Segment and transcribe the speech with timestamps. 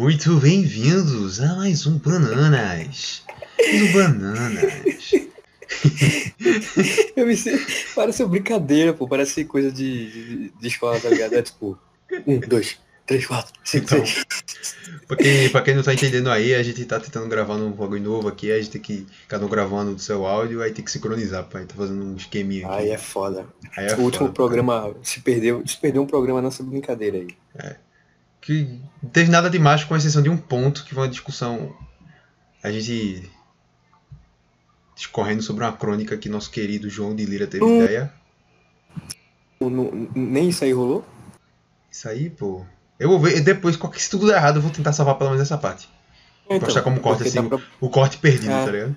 [0.00, 3.22] Muito bem-vindos a mais um Bananas.
[3.70, 5.12] Um Bananas.
[7.14, 7.58] Eu me sei,
[7.94, 9.06] parece uma brincadeira, pô.
[9.06, 11.34] Parece coisa de, de, de escola, tá ligado?
[11.34, 11.78] É tipo,
[12.26, 14.06] um, dois, três, quatro, cinco, Então.
[14.06, 14.24] seis.
[15.06, 18.02] Pra quem, pra quem não tá entendendo aí, a gente tá tentando gravar num bagulho
[18.02, 19.06] novo aqui, a gente tem que.
[19.28, 21.66] Cada um gravando do seu áudio, aí tem que sincronizar, pai.
[21.66, 22.84] Tá fazendo um esqueminha aqui.
[22.84, 23.44] Aí é foda.
[23.76, 24.32] Aí é o último foda.
[24.32, 27.28] programa se perdeu, se perdeu um programa nessa brincadeira aí.
[28.40, 31.74] Que não teve nada demais, com exceção de um ponto, que foi uma discussão.
[32.62, 33.30] A gente.
[34.96, 37.82] discorrendo sobre uma crônica que nosso querido João de Lira teve Hum.
[37.82, 38.12] ideia.
[39.58, 41.02] Não- não- nem isso aí rolou?
[41.90, 42.66] Isso aí, pô.
[42.98, 45.42] Eu vou ver, depois, qualquer, se tudo der errado, eu vou tentar salvar pelo menos
[45.42, 45.88] essa parte.
[46.50, 48.64] Mostrar como corta porque assim, dá pra- O corte perdido, É.
[48.66, 48.96] tá ligado?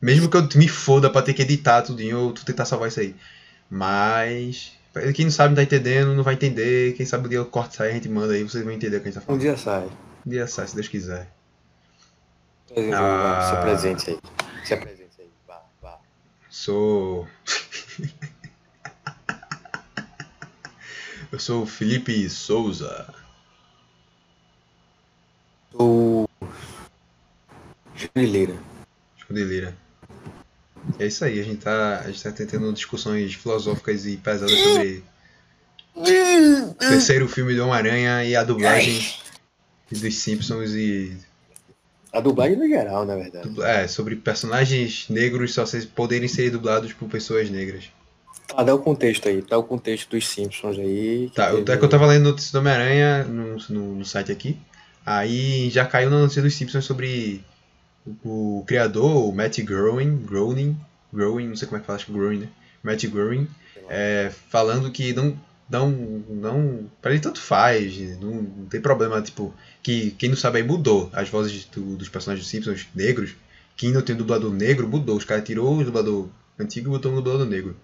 [0.00, 3.00] Mesmo que eu me foda pra ter que editar tudinho, eu vou tentar salvar isso
[3.00, 3.16] aí.
[3.70, 4.72] Mas.
[5.14, 6.92] Quem não sabe não tá entendendo, não vai entender.
[6.94, 9.00] Quem sabe o dia o corte sai, a gente manda aí, vocês vão entender o
[9.00, 9.40] que a gente tá Um falando.
[9.40, 9.88] dia sai.
[10.26, 11.28] Um dia sai, se Deus quiser.
[12.68, 13.48] Presente, Ah.
[13.50, 14.18] Se apresente aí.
[14.64, 15.28] Se apresente aí.
[15.46, 15.98] Vá, vá.
[16.48, 17.26] Sou.
[21.32, 23.12] eu sou o Felipe Souza.
[25.72, 26.28] O
[27.96, 28.54] Junileira.
[29.18, 29.76] Escondelheira.
[30.98, 35.02] É isso aí, a gente tá, a gente tá tentando discussões filosóficas e pesadas sobre
[35.96, 39.00] o terceiro filme do Homem-Aranha e a dublagem
[39.90, 41.16] dos Simpsons e
[42.12, 43.48] A dublagem no geral, na verdade.
[43.48, 47.84] dubla- é, sobre personagens negros só se- poderem ser dublados por pessoas negras.
[48.48, 49.42] Tá, dá o contexto aí.
[49.48, 51.30] Dá o contexto dos Simpsons aí.
[51.34, 54.58] Tá, eu, é que eu tava lendo notícia do Homem-Aranha no, no, no site aqui.
[55.06, 57.42] Aí já caiu na notícia dos Simpsons sobre
[58.24, 60.76] o, o criador, o Matt Groening, Groening,
[61.12, 62.48] Groening, não sei como é que fala, acho que Groening, né?
[62.82, 63.48] Matt Groening,
[63.88, 65.38] é, falando que não,
[65.68, 70.58] não, não, pra ele tanto faz, não, não tem problema, tipo, que quem não sabe
[70.58, 73.34] aí mudou as vozes do- dos personagens dos Simpsons negros,
[73.76, 76.28] quem não tem dublador negro mudou, os caras tirou o dublador
[76.58, 77.76] antigo e botou um dublador negro.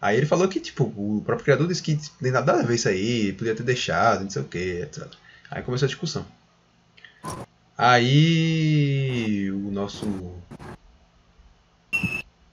[0.00, 2.74] Aí ele falou que, tipo, o próprio criador disse que não tem nada a ver
[2.74, 5.06] isso aí, podia ter deixado, não sei o que, etc.
[5.50, 6.26] Aí começou a discussão.
[7.80, 10.06] Aí o nosso.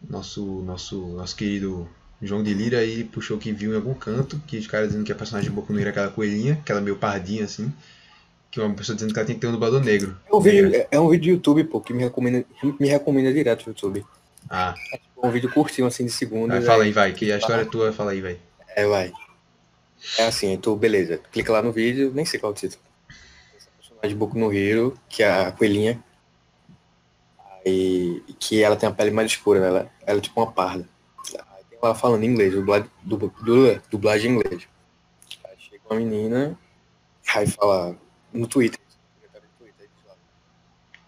[0.10, 0.42] Nosso.
[0.64, 0.98] Nosso.
[1.08, 1.88] Nosso querido
[2.22, 5.12] João de Lira aí puxou que viu em algum canto, que os caras dizendo que
[5.12, 7.72] a personagem de Boku no Hero é aquela coelhinha, aquela meio pardinha assim.
[8.50, 10.18] Que uma pessoa dizendo que ela tem que ter um dublador negro.
[10.32, 12.46] É um, vídeo, é- é um vídeo do YouTube, pô, que me recomenda,
[12.80, 14.06] me recomenda direto no YouTube.
[14.50, 16.56] Ah, É um vídeo curtinho, assim, de segundos.
[16.56, 18.38] vai, fala aí, vai, que a história é tua, fala aí, vai.
[18.76, 19.12] É, vai.
[20.18, 21.20] É assim, tu, beleza.
[21.34, 22.82] Clica lá no vídeo, nem sei qual é o título.
[24.08, 26.04] De Boku no Hero, que é a coelhinha.
[27.66, 29.68] Aí, que ela tem a pele mais escura, né?
[29.68, 30.88] Ela, ela é tipo uma parda.
[31.34, 34.68] Aí tem ela falando em inglês, dublagem, dubla, dubla- dublagem em inglês.
[35.44, 36.58] Aí chega uma menina,
[37.36, 37.98] aí fala
[38.32, 38.80] no Twitter.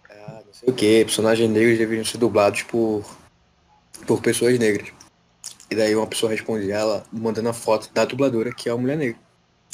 [0.10, 3.06] Ah, não sei o que, personagens negros deveriam ser dublados por,
[4.06, 4.92] por pessoas negras.
[5.72, 8.98] E daí uma pessoa responde ela mandando a foto da dubladora, que é a mulher
[8.98, 9.20] negra.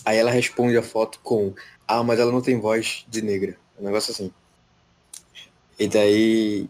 [0.04, 1.54] Aí ela responde a foto com,
[1.88, 3.58] ah, mas ela não tem voz de negra.
[3.80, 4.32] Um negócio assim.
[5.78, 6.70] E daí.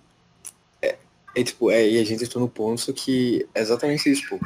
[0.82, 0.98] É,
[1.36, 4.40] é tipo, é, e a gente entrou no ponto que é exatamente isso, pô.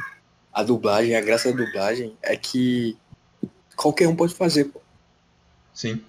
[0.52, 2.96] A dublagem, a graça da dublagem é que
[3.76, 4.80] qualquer um pode fazer, pô.
[5.72, 6.02] Sim.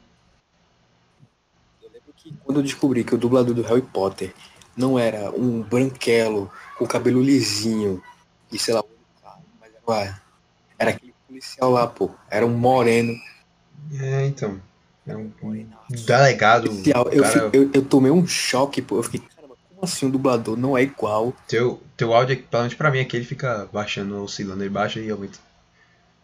[1.81, 4.33] Eu lembro que quando eu descobri que o dublador do Harry Potter
[4.75, 8.03] não era um branquelo com cabelo lisinho
[8.51, 8.83] e sei lá,
[9.59, 10.21] mas era,
[10.77, 12.11] era aquele policial lá, pô.
[12.29, 13.13] Era um moreno.
[13.99, 14.59] É, então.
[15.07, 15.31] É um
[15.89, 16.67] delegado.
[17.11, 18.97] Eu, cara, eu, eu tomei um choque, pô.
[18.97, 21.33] Eu fiquei, caramba, como assim o dublador não é igual?
[21.47, 25.09] Teu, teu áudio, pelo menos pra mim aqui, ele fica baixando, oscilando, ele baixa e
[25.09, 25.39] aumenta.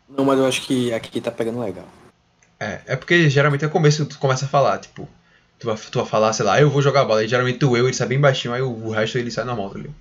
[0.08, 1.86] Não, mas eu acho que aqui tá pegando legal.
[2.60, 5.08] É, é porque geralmente é o começo que tu começa a falar, tipo,
[5.60, 7.86] tu vai, tu vai falar, sei lá, eu vou jogar bola, aí geralmente tu eu,
[7.86, 9.96] ele sai bem baixinho, aí o, o resto ele sai normal, tá ligado?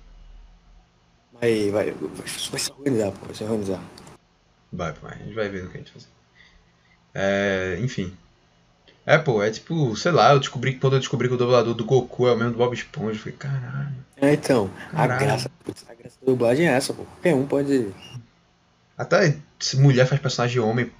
[1.39, 3.25] Vai, vai, vai, vai se organizar, pô.
[3.25, 3.81] Vai se organizar.
[4.71, 6.16] Vai, pô, a gente vai ver o que a gente faz.
[7.13, 8.13] É, enfim.
[9.05, 11.73] É, pô, é tipo, sei lá, eu descobri que quando eu descobri que o dublador
[11.73, 13.95] do Goku é o mesmo do Bob Esponja, eu falei, caralho.
[14.17, 15.19] É, então, a Caralho.
[15.25, 17.03] graça, putz, a graça da dublagem é essa, pô.
[17.03, 17.87] Qualquer um pode.
[18.97, 20.91] Até se mulher faz personagem homem,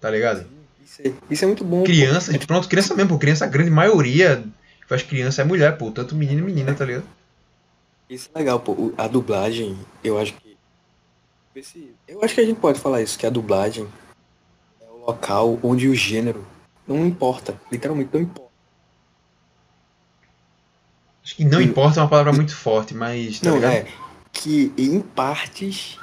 [0.00, 0.46] tá ligado?
[0.84, 1.78] Isso é, isso é muito bom.
[1.80, 1.84] pô.
[1.84, 4.44] Criança, pronto, criança mesmo, pô, criança, a grande maioria
[4.86, 7.04] faz criança é mulher, pô, tanto menino e menina, tá ligado?
[8.10, 8.92] Isso é legal, pô.
[8.98, 10.56] A dublagem, eu acho que.
[12.06, 13.86] Eu acho que a gente pode falar isso, que a dublagem
[15.08, 16.46] local onde o gênero
[16.86, 17.58] não importa.
[17.72, 18.48] Literalmente não importa.
[21.24, 23.72] Acho que não importa é uma palavra muito forte, mas, tá não, ligado?
[23.72, 23.86] é.
[24.32, 25.98] Que em partes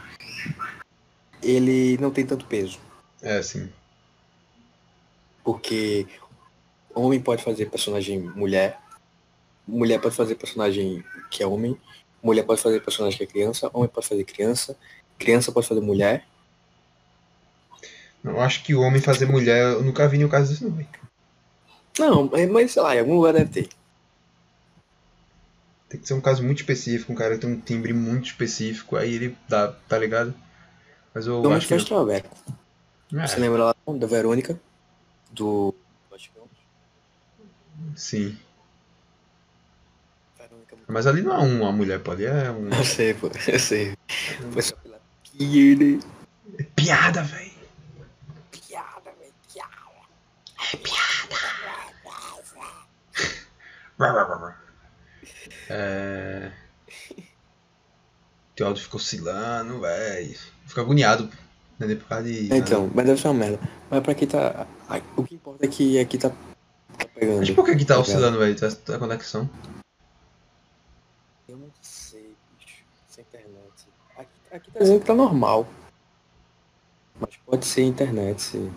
[1.42, 2.80] ele não tem tanto peso.
[3.22, 3.70] É, sim.
[5.44, 6.08] Porque
[6.94, 8.80] homem pode fazer personagem mulher,
[9.68, 11.78] mulher pode fazer personagem que é homem,
[12.22, 14.78] mulher pode fazer personagem que é criança, homem pode fazer criança,
[15.18, 16.26] criança pode fazer mulher.
[18.26, 20.88] Eu acho que o homem fazer mulher, eu nunca vi nenhum caso disso, não, velho.
[22.00, 23.70] Não, mas- sei lá, em algum lugar deve ter.
[25.88, 28.96] Tem que ser um caso muito específico, um cara que tem um timbre muito específico,
[28.98, 30.34] aí ele dá, tá ligado?
[31.14, 31.86] Mas eu acho que.
[31.86, 32.36] traveco.
[33.14, 34.60] É, Você lembra lá da Verônica?
[35.32, 35.74] Do
[37.96, 38.38] sim.
[40.38, 40.76] Verônica.
[40.88, 42.68] Mas ali não é uma mulher, pô, ali é um.
[42.74, 43.96] Eu sei, pô, eu sei.
[44.52, 45.00] Foi só pela
[45.38, 46.00] piada.
[46.60, 47.52] É piada, velho.
[48.52, 49.76] Piada, velho, piada.
[55.70, 56.52] É.
[58.56, 60.38] Teu áudio ficou oscilando, velho.
[60.66, 61.30] Fico agoniado,
[61.80, 61.96] né?
[61.96, 62.54] Por causa de.
[62.54, 63.60] Então, mas deve ser uma merda.
[63.90, 64.68] Mas pra quem tá.
[65.16, 67.40] O que importa é que aqui tá, tá pegando.
[67.40, 68.56] Mas por que que tá Tá oscilando, velho?
[68.58, 69.50] Tá a conexão?
[71.48, 72.84] Eu não sei, bicho.
[73.10, 73.88] Essa internet.
[74.18, 75.68] Aqui, aqui tá dizendo que tá normal.
[77.20, 78.74] Mas pode ser internet, sim.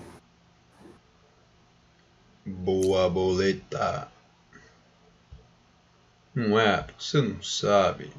[2.46, 4.08] Boa boleta.
[6.38, 6.86] Não é?
[6.96, 8.12] Você não sabe.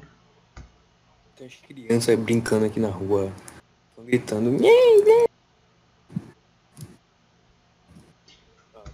[1.38, 3.32] Tem as crianças brincando aqui na rua.
[3.90, 4.58] Estão gritando.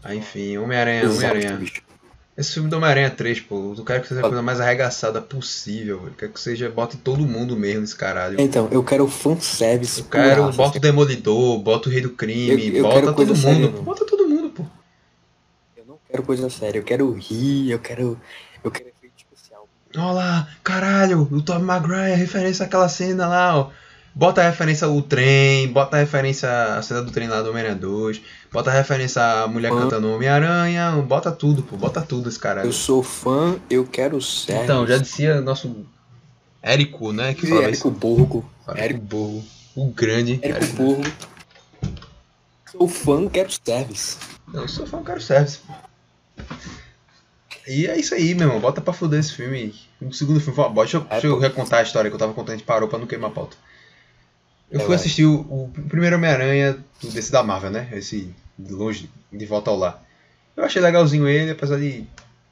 [0.03, 1.61] Ah, enfim, Homem-Aranha, Homem-Aranha.
[2.37, 6.01] Esse filme do Homem-Aranha 3, pô, eu quero que seja a coisa mais arregaçada possível,
[6.03, 6.15] velho.
[6.17, 8.41] Quero que seja, bote todo mundo mesmo nesse caralho.
[8.41, 10.01] Então, eu quero fanservice.
[10.01, 13.37] Eu quero, bota o Demolidor, bota o Rei do Crime, Eu- eu bota todo mundo.
[13.37, 14.65] séria, bota todo mundo, pô.
[15.77, 18.21] Eu não quero coisa séria, eu quero rir, eu quero.
[18.63, 18.91] Eu quero.
[19.95, 23.71] Olha lá, caralho, o Tom Maguire, referência àquela cena lá, ó.
[24.15, 27.79] Bota a referência ao trem, bota a referência à cena do trem lá do Homem-Aranha
[27.79, 29.77] 2, bota a referência à mulher Ah.
[29.77, 32.67] cantando Homem-Aranha, bota tudo, pô, bota tudo esse caralho.
[32.69, 34.65] Eu sou fã, eu quero ser.
[34.65, 35.85] Então, já dizia nosso
[36.63, 37.91] Érico, né, que falava Érico.
[37.91, 38.51] Borgo.
[38.75, 39.45] Érico Borgo,
[39.77, 40.41] o grande.
[40.43, 41.03] Érico Borgo.
[42.73, 44.17] Sou fã, quero service.
[44.49, 45.61] Não, eu sou fã, quero service.
[47.67, 48.61] E é isso aí, meu irmão.
[48.61, 49.75] Bota pra foder esse filme.
[50.01, 50.75] O segundo filme bosta.
[50.83, 52.99] Deixa, eu- deixa eu recontar a história que eu tava contando, a gente parou pra
[52.99, 53.57] não queimar a pauta.
[54.71, 57.89] Eu É, fui assistir o, o primeiro Homem-Aranha desse da Marvel, né?
[57.93, 60.03] Esse de longe, de volta ao lar.
[60.57, 62.05] Eu achei legalzinho ele, apesar de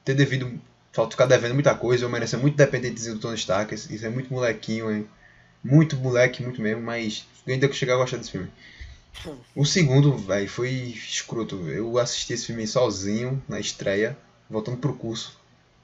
[0.05, 0.53] ter devido.
[0.93, 2.05] Falta ficar devendo muita coisa.
[2.05, 3.75] O Homem-Aranha ser muito dependentezinho do Tony Stark.
[3.75, 5.07] Isso é muito molequinho, hein?
[5.63, 8.49] Muito moleque, muito mesmo, mas eu ainda que chegar a gostar desse filme.
[9.57, 11.57] O segundo, velho, foi escroto.
[11.69, 14.17] Eu assisti esse filme sozinho na estreia,
[14.49, 15.39] voltando pro curso.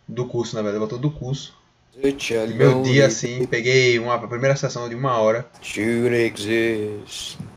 [0.07, 1.55] Do curso, na verdade, voltando do curso.
[2.55, 5.47] Meu dia assim, peguei uma, a primeira sessão de uma hora,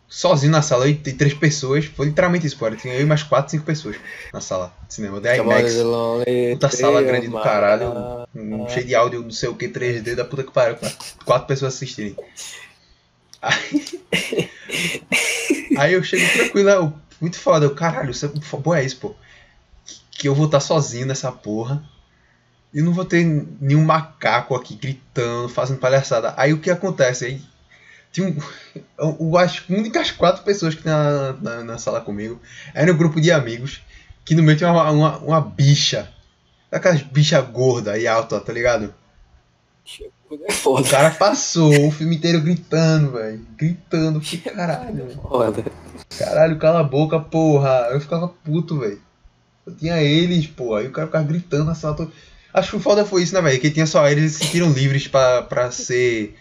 [0.07, 1.85] sozinho na sala, e três pessoas.
[1.85, 2.75] Foi literalmente isso, cara.
[2.75, 3.95] Tinha eu e mais quatro, cinco pessoas
[4.31, 5.21] na sala de cinema.
[5.21, 5.75] Da IMAX,
[6.53, 10.25] puta sala grande do caralho, um, cheio de áudio, não sei o que, 3D da
[10.25, 10.77] puta que pariu,
[11.25, 12.15] quatro pessoas assistirem.
[13.41, 13.99] Aí,
[15.77, 19.15] aí eu chego tranquilo, eu, muito foda, eu, caralho, isso é, pô, é isso, pô.
[20.17, 21.83] Que eu vou estar sozinho nessa porra.
[22.73, 23.23] E não vou ter
[23.61, 26.33] nenhum macaco aqui gritando, fazendo palhaçada.
[26.37, 27.25] Aí o que acontece?
[27.25, 27.41] Aí
[28.11, 28.37] tinha um.
[28.97, 32.41] Eu, acho únicas quatro pessoas que na, na, na sala comigo
[32.73, 33.81] era um grupo de amigos.
[34.25, 36.09] Que no meio tinha uma, uma, uma bicha.
[36.71, 38.93] Aquelas bicha gorda e alta, tá ligado?
[40.47, 40.87] É foda.
[40.87, 43.45] O cara passou o filme inteiro gritando, velho.
[43.55, 45.09] Gritando, que caralho.
[45.21, 45.63] Foda.
[46.17, 47.89] Caralho, cala a boca, porra.
[47.91, 49.01] Eu ficava puto, velho.
[49.65, 50.75] Eu tinha eles, pô.
[50.75, 52.11] Aí o cara ficava gritando na sala toda.
[52.53, 53.59] Acho que o foda foi isso, né, velho?
[53.59, 56.37] Que tinha só eles e se sentiram livres pra, pra ser.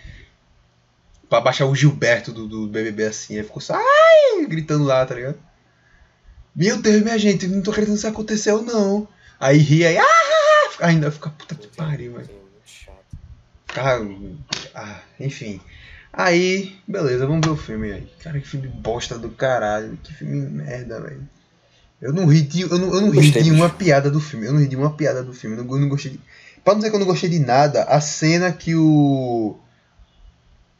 [1.28, 3.36] Pra baixar o Gilberto do, do BBB assim.
[3.36, 3.74] Aí ficou só.
[3.74, 4.46] Ai!
[4.46, 5.38] Gritando lá, tá ligado?
[6.54, 9.08] Meu Deus, minha gente, não tô acreditando que isso aconteceu, não.
[9.40, 9.98] Aí ria aí.
[9.98, 10.86] Ah!
[10.86, 12.42] Ainda fica puta que pariu, velho.
[13.66, 14.06] Cara,
[14.74, 15.60] ah, enfim.
[16.12, 18.12] Aí, beleza, vamos ver o filme aí.
[18.22, 19.96] Cara, que filme bosta do caralho.
[20.02, 21.26] Que filme merda, velho.
[22.02, 24.44] Eu não ri de, eu não, eu não ri de uma piada do filme.
[24.44, 25.56] Eu não ri de uma piada do filme.
[25.56, 26.20] Eu não, eu não gostei de.
[26.64, 29.56] Pra não dizer que eu não gostei de nada, a cena que o.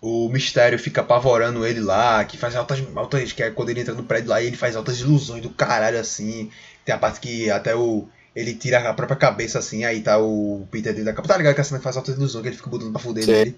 [0.01, 2.83] O mistério fica apavorando ele lá, que faz altas.
[2.97, 5.51] altas que é quando ele entra no prédio lá e ele faz altas ilusões do
[5.51, 6.51] caralho assim.
[6.85, 8.09] Tem a parte que até o.
[8.35, 11.29] Ele tira a própria cabeça assim, aí tá o Peter dentro da capa.
[11.29, 13.25] Tá ligado que a cena que faz altas ilusões, que ele fica botando pra fuder
[13.27, 13.57] nele.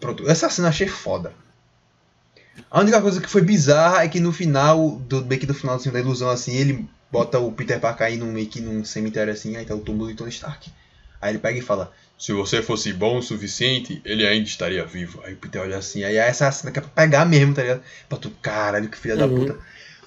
[0.00, 1.32] Pronto, essa cena eu achei foda.
[2.70, 5.92] A única coisa que foi bizarra é que no final, do, meio que no finalzinho
[5.92, 9.56] da ilusão assim, ele bota o Peter pra cair num, meio que num cemitério assim,
[9.56, 10.68] aí tá o túmulo de Tony Stark.
[11.22, 15.20] Aí ele pega e fala, se você fosse bom o suficiente, ele ainda estaria vivo.
[15.24, 17.54] Aí o Peter olha assim, aí essa é a cena que é pra pegar mesmo,
[17.54, 17.82] tá ligado?
[18.08, 19.46] Pra tu, caralho, que filha da Uhum.
[19.46, 19.56] puta.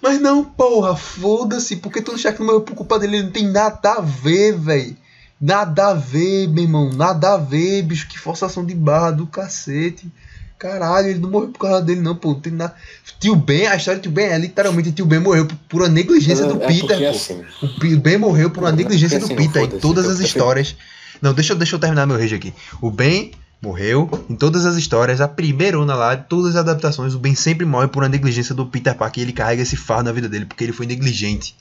[0.02, 3.94] Mas não, porra, foda-se, porque Tony Stark não morreu por culpa dele, não tem nada
[3.94, 4.98] a ver, velho.
[5.40, 10.12] Nada a ver, meu irmão, nada a ver, bicho, que forçação de barra do cacete.
[10.60, 12.30] Caralho, ele não morreu por causa dele, não, pô.
[12.30, 12.74] Não tem nada.
[13.20, 16.44] Tio Ben, a história do Tio Ben é literalmente Tio Ben morreu por, uma negligência
[16.44, 17.10] É, do é Peter, pô.
[17.10, 20.06] assim, O P- Ben morreu por uma é negligência do assim, não Peter em todas
[20.06, 20.76] eu as histórias.
[21.22, 22.54] Não, deixa, eu- deixa eu terminar meu rage aqui.
[22.82, 25.22] O Ben morreu em todas as histórias.
[25.22, 28.66] A primeira onda lá, todas as adaptações, o Ben sempre morre por uma negligência do
[28.66, 31.56] Peter Parker e ele carrega esse fardo na vida dele porque ele foi negligente.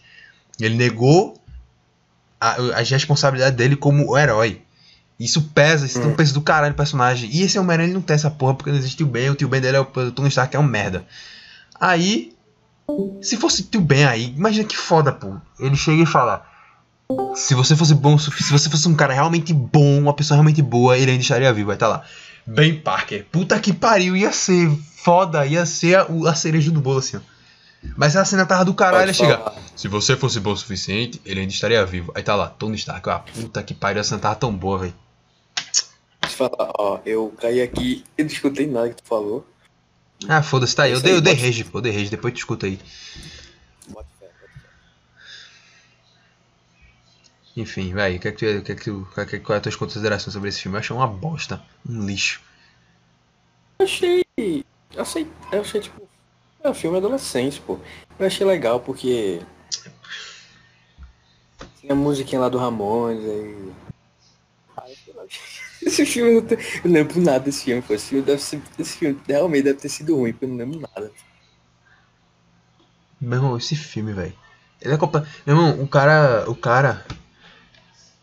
[0.58, 1.38] Ele negou
[2.40, 4.62] a, as responsabilidades dele como o herói.
[5.18, 6.16] Isso pesa, isso tem um Hum.
[6.16, 7.30] peso do caralho no personagem.
[7.32, 9.30] E esse Homem-Aranha ele não tem essa porra porque não existe o Ben.
[9.30, 11.06] O tio Ben dele é o o Tony Stark, é um merda.
[11.80, 12.32] Aí,
[13.22, 15.34] se fosse tio Ben aí, imagina que foda, pô.
[15.58, 16.46] Ele chega e fala:
[17.34, 20.98] Se você fosse bom, se você fosse um cara realmente bom, uma pessoa realmente boa,
[20.98, 21.68] ele ainda estaria vivo.
[21.68, 22.02] Vai estar lá.
[22.46, 23.26] Ben Parker.
[23.32, 27.20] Puta que pariu, ia ser foda, ia ser a, a cereja do bolo assim, ó.
[27.96, 29.52] Mas a cena tava do caralho, chega.
[29.76, 32.10] Se você fosse bom o suficiente, ele ainda estaria vivo.
[32.14, 33.08] Aí tá lá, Tony Stark.
[33.08, 34.94] Ah, puta que pariu, a cena tava tão boa, velho.
[36.20, 39.46] Deixa eu falar, ó, eu caí aqui, eu não escutei nada que tu falou.
[40.28, 40.90] Ah, foda-se, tá aí.
[40.92, 42.78] Eu Isso dei, eu dei pode- rage, pô, eu dei rage, depois tu escuta aí.
[43.88, 44.60] Bota fé, bota fé.
[47.56, 49.56] Enfim, vai, o que é que tu, que é que tu, qual é qual é
[49.58, 50.76] as tuas considerações sobre esse filme?
[50.76, 52.40] Eu achei uma bosta, um lixo.
[53.78, 54.24] Eu achei.
[54.38, 56.06] Eu achei, eu achei tipo.
[56.62, 57.78] É um filme adolescente, pô.
[58.18, 59.40] Eu achei legal porque.
[61.80, 63.72] Tinha a musiquinha lá do Ramones aí.
[65.86, 67.82] Esse filme eu não, eu não lembro nada desse filme.
[67.88, 70.80] Esse filme, deve ser, esse filme realmente deve ter sido ruim, porque eu não lembro
[70.80, 71.12] nada.
[73.20, 74.34] Meu irmão, esse filme, velho.
[74.82, 75.24] Ele é compa...
[75.46, 76.44] Meu irmão, o cara.
[76.50, 77.06] O cara.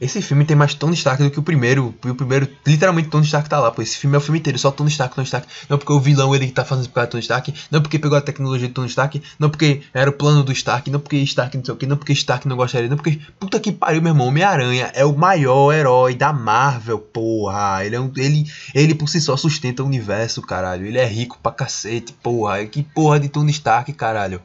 [0.03, 1.95] Esse filme tem mais Tony Stark do que o primeiro.
[2.03, 3.81] E o primeiro, literalmente, Tony Stark tá lá, pô.
[3.81, 5.47] Esse filme é o filme inteiro, só Tony Stark, Tony Stark.
[5.69, 7.53] Não porque o vilão ele tá fazendo por causa do Tony Stark.
[7.71, 9.21] Não porque pegou a tecnologia do Tony Stark.
[9.39, 10.91] Não porque era o plano do Stark.
[10.91, 11.85] Não porque Stark não sei o que.
[11.85, 12.89] Não porque Stark não gostaria.
[12.89, 13.21] Não porque.
[13.39, 14.27] Puta que pariu, meu irmão.
[14.27, 17.85] Homem-Aranha é o maior herói da Marvel, porra.
[17.85, 18.11] Ele é um.
[18.17, 18.45] Ele,
[18.75, 20.85] ele por si só sustenta o universo, caralho.
[20.85, 22.65] Ele é rico pra cacete, porra.
[22.65, 24.41] Que porra de Tony Stark, caralho.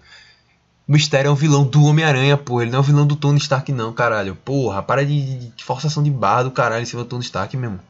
[0.88, 2.62] Mistério é um vilão do Homem-Aranha, porra.
[2.62, 4.34] Ele não é um vilão do Tony Stark, não, caralho.
[4.34, 7.68] Porra, para de, de forçação de barra do caralho em cima do Tony Stark, meu
[7.68, 7.84] irmão.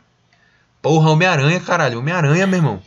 [0.82, 2.00] Porra, Homem-Aranha, caralho.
[2.00, 2.82] Homem-Aranha, meu irmão.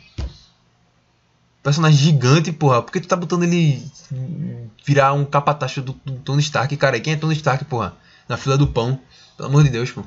[1.62, 2.82] Personagem gigante, porra.
[2.82, 3.82] Por que tu tá botando ele
[4.84, 6.98] virar um capatacho do, do Tony Stark, cara?
[6.98, 7.94] E quem é Tony Stark, porra?
[8.28, 9.00] Na fila do pão.
[9.38, 10.04] Pelo amor de Deus, pô.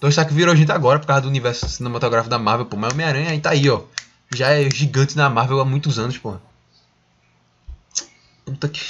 [0.00, 2.76] Tony Stark virou gente agora por causa do universo cinematográfico da Marvel, pô.
[2.76, 3.82] Mas Homem-Aranha aí tá aí, ó.
[4.34, 6.42] Já é gigante na Marvel há muitos anos, porra.
[8.44, 8.80] Puta que.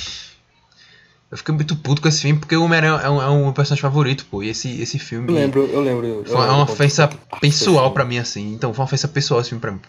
[1.30, 3.82] Eu fiquei muito puto com esse filme porque o Homem-Aranha é um, é um personagem
[3.82, 4.42] favorito, pô.
[4.42, 5.28] E esse, esse filme.
[5.28, 6.06] Eu lembro, eu lembro.
[6.06, 8.52] eu Foi uma, lembro uma ofensa pessoal pra mim, assim.
[8.54, 9.80] Então, foi uma ofensa pessoal esse filme pra mim.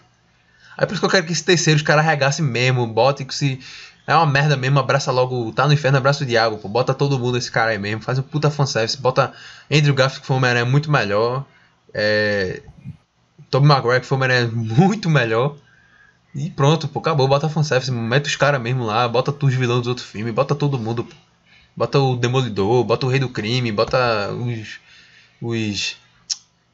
[0.76, 3.34] Aí por isso que eu quero que esse terceiro os caras arregassem mesmo, botem que
[3.34, 3.60] se.
[4.06, 5.52] É uma merda mesmo, abraça logo.
[5.52, 6.68] Tá no inferno, abraça o diabo, pô.
[6.68, 8.00] Bota todo mundo esse cara aí mesmo.
[8.02, 8.96] Faz um puta fanservice.
[8.96, 9.32] Bota
[9.70, 11.44] Andrew Garfield que foi o Homem-Aranha muito melhor.
[11.92, 12.62] É.
[13.50, 15.56] Tobey Maguire que foi o Homem-Aranha muito melhor.
[16.34, 17.28] E pronto, pô, acabou.
[17.28, 17.92] Bota fanservice.
[17.92, 19.06] Mete os caras mesmo lá.
[19.06, 20.32] Bota os vilões dos outros filmes.
[20.32, 21.14] Bota todo mundo, pô.
[21.78, 24.80] Bota o Demolidor, bota o Rei do Crime, bota os.
[25.40, 25.96] Os.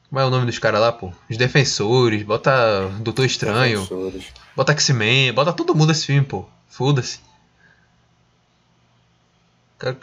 [0.09, 1.13] Como é o nome dos caras lá, pô?
[1.29, 4.25] Os Defensores, bota Doutor Estranho, Defensores.
[4.57, 6.47] bota X-Men, bota todo mundo esse filme, pô.
[6.71, 7.21] Foda-se.
[9.79, 9.99] Cara,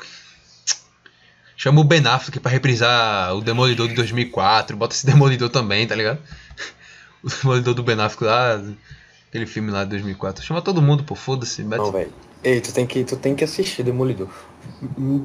[1.57, 5.95] Chama o Ben Affleck pra reprisar o Demolidor de 2004, bota esse Demolidor também, tá
[5.95, 6.19] ligado?
[7.23, 8.61] O Demolidor do Ben Affleck lá,
[9.27, 10.45] aquele filme lá de 2004.
[10.45, 11.63] Chama todo mundo, pô, foda-se.
[11.63, 12.13] Não, velho.
[12.43, 14.29] Ei, tu tem, que, tu tem que assistir Demolidor.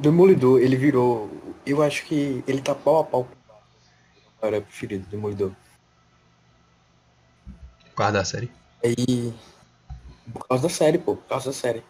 [0.01, 1.29] Demolidor, ele virou.
[1.65, 3.27] Eu acho que ele tá pau a pau
[4.39, 5.51] com o meu preferido, Demolidor.
[7.95, 8.51] Guarda a série.
[8.83, 9.33] Aí.
[10.31, 11.15] Por causa da série, pô.
[11.15, 11.83] Por causa da série.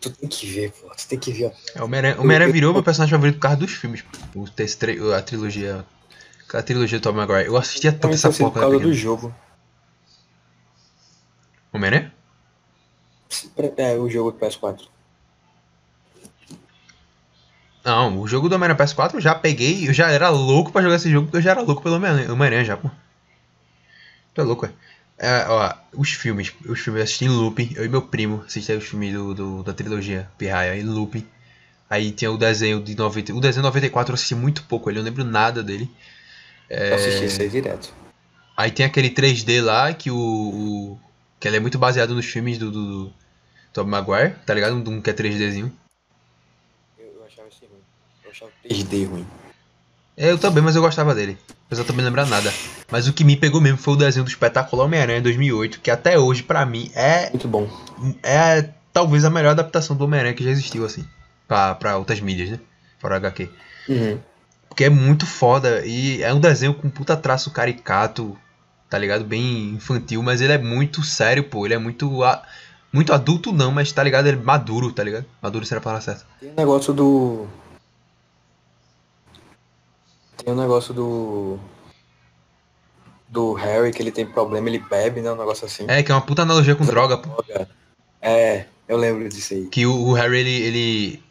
[0.00, 0.88] Tu tem que ver, pô.
[0.94, 1.52] Tu tem que ver.
[1.74, 4.02] É, o Homem-Aranha virou meu personagem favorito por causa dos filmes.
[4.02, 4.40] pô.
[4.42, 5.86] O, tre- a trilogia.
[6.52, 7.46] A trilogia do Tom Maguire.
[7.46, 9.34] Eu assistia tanto essa porra por causa do jogo.
[11.72, 12.14] Homem-Aranha?
[13.76, 14.86] É, o jogo do PS4.
[17.84, 19.88] Não, o jogo do Homem-Aranha PS4 eu já peguei.
[19.88, 22.64] Eu já era louco pra jogar esse jogo porque eu já era louco pelo Homem-Aranha
[22.64, 22.90] já, pô.
[24.34, 24.70] Tu é louco, é?
[25.18, 28.82] É, ó, os filmes, os filmes eu assisti em looping, eu e meu primo assistimos
[28.84, 31.26] os filmes do, do- da trilogia Pirraia em looping.
[31.88, 35.02] Aí tinha o desenho de 90, o desenho 94 eu assisti muito pouco, ele eu
[35.02, 35.88] não lembro nada dele.
[36.68, 37.94] É, Eu assisti isso aí direto.
[38.56, 40.98] Aí tem aquele 3D lá que o, o-
[41.40, 43.14] que ele é muito baseado nos filmes do, do, do
[43.76, 44.74] Tobey Maguire, tá ligado?
[44.74, 45.70] Um, um que é 3Dzinho.
[46.98, 47.80] Eu, eu achava isso ruim.
[48.24, 49.26] Eu achava 3D ruim.
[50.16, 51.36] É, Eu também, mas eu gostava dele.
[51.66, 52.52] Apesar de também não lembrar nada.
[52.90, 56.18] Mas o que me pegou mesmo foi o desenho do espetáculo Homem-Aranha 2008, que até
[56.18, 57.68] hoje, pra mim, é, Muito bom.
[58.22, 61.04] é talvez a melhor adaptação do Homem-Aranha que já existiu, assim,
[61.46, 62.60] pra, pra outras mídias, né?
[62.98, 63.50] Fora HQ.
[63.88, 64.18] Uhum.
[64.68, 68.38] Porque é muito foda e é um desenho com puta traço caricato,
[68.88, 69.24] tá ligado?
[69.24, 71.66] Bem infantil, mas ele é muito sério, pô.
[71.66, 72.22] Ele é muito.
[72.22, 72.42] a-
[72.92, 74.26] Muito adulto, não, mas tá ligado?
[74.26, 75.26] Ele é maduro, tá ligado?
[75.42, 76.24] Maduro será a palavra certa.
[76.40, 77.46] Tem um negócio do.
[80.42, 81.58] Tem um negócio do.
[83.28, 85.30] Do Harry, que ele tem problema, ele bebe, né?
[85.32, 85.84] Um negócio assim.
[85.88, 87.44] É, que é uma puta analogia com droga, pô.
[88.22, 89.66] É, eu lembro disso aí.
[89.66, 91.22] Que o, o Harry, ele, ele.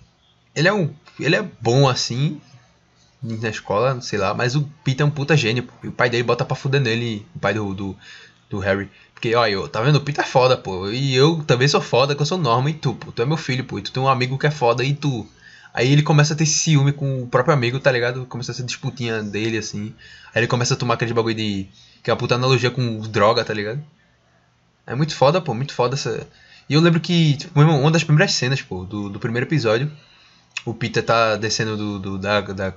[0.54, 0.94] Ele é um.
[1.20, 2.40] Ele é bom assim.
[3.24, 5.74] Na escola, sei lá, mas o Peter é um puta gênio, pô.
[5.84, 7.98] E o pai dele bota pra fuder nele, o pai do, do,
[8.50, 8.88] do Harry.
[9.34, 9.96] Ó, eu, tá vendo?
[9.98, 10.90] O Peter é foda, pô.
[10.90, 13.12] E eu também sou foda, que eu sou Norma, e tu, pô.
[13.12, 13.80] Tu é meu filho, pô.
[13.80, 15.26] E tu tem um amigo que é foda, e tu.
[15.74, 18.26] Aí ele começa a ter ciúme com o próprio amigo, tá ligado?
[18.28, 19.94] Começa essa disputinha dele, assim.
[20.34, 21.68] Aí ele começa a tomar aquele bagulho de.
[22.04, 23.82] Que é uma puta analogia com droga, tá ligado?
[24.86, 25.54] É muito foda, pô.
[25.54, 26.28] Muito foda essa.
[26.70, 29.92] E eu lembro que, tipo, uma das primeiras cenas, pô, do, do primeiro episódio,
[30.66, 32.74] o Peter tá descendo do, do, da, da-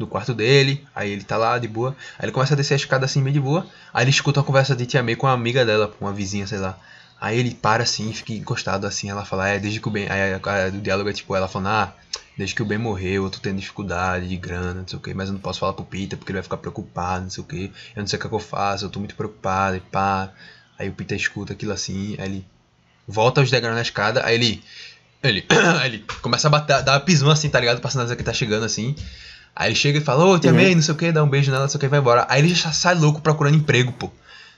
[0.00, 2.76] do quarto dele, aí ele tá lá de boa, aí ele começa a descer a
[2.76, 5.32] escada assim, meio de boa, aí ele escuta uma conversa de Tia May com uma
[5.32, 6.78] amiga dela, com uma vizinha, sei lá.
[7.20, 10.08] Aí ele para assim, fica encostado assim, ela fala, é, desde que o Ben.
[10.08, 10.34] Aí
[10.70, 11.94] o diálogo é tipo, ela falando, ah,
[12.34, 15.12] desde que o Ben morreu, eu tô tendo dificuldade de grana, não sei o que,
[15.12, 17.46] mas eu não posso falar pro Peter porque ele vai ficar preocupado, não sei o
[17.46, 19.80] que, eu não sei o que, é que eu faço, eu tô muito preocupado e
[19.80, 20.32] pá.
[20.78, 22.46] Aí o Peter escuta aquilo assim, aí ele
[23.06, 24.64] volta os degraus na escada, aí ele.
[25.22, 25.44] Ele,
[25.78, 27.86] aí ele começa a bater, dar uma pisão assim, tá ligado?
[27.90, 28.96] Sinalizar que tá chegando assim.
[29.54, 30.56] Aí ele chega e fala, ô, tia Uhum.
[30.56, 32.26] May, não sei o que, dá um beijo nela, não sei o que, vai embora.
[32.28, 34.10] Aí ele já sai louco procurando emprego, pô.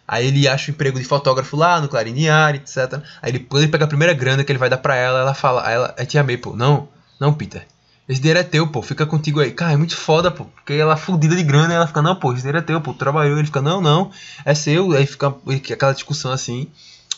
[0.07, 3.01] Aí ele acha o emprego de fotógrafo lá no Clarim Diário, etc.
[3.21, 5.35] Aí ele, quando ele pega a primeira grana que ele vai dar pra ela, ela
[5.35, 7.67] fala, aí ela, é tia May, pô, não, não, Peter.
[8.09, 9.53] Esse dinheiro é teu, pô, fica contigo aí.
[9.53, 10.45] Cara, é muito foda, pô.
[10.45, 12.81] Porque ela é fudida de grana e ela fica, não, pô, esse dinheiro é teu,
[12.81, 13.39] pô, trabalhou.
[13.39, 14.11] Ele fica, não, não,
[14.45, 14.93] é seu.
[14.93, 15.35] Aí fica
[15.73, 16.69] aquela discussão assim.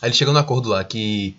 [0.02, 1.36] Aí ele chega no acordo lá que,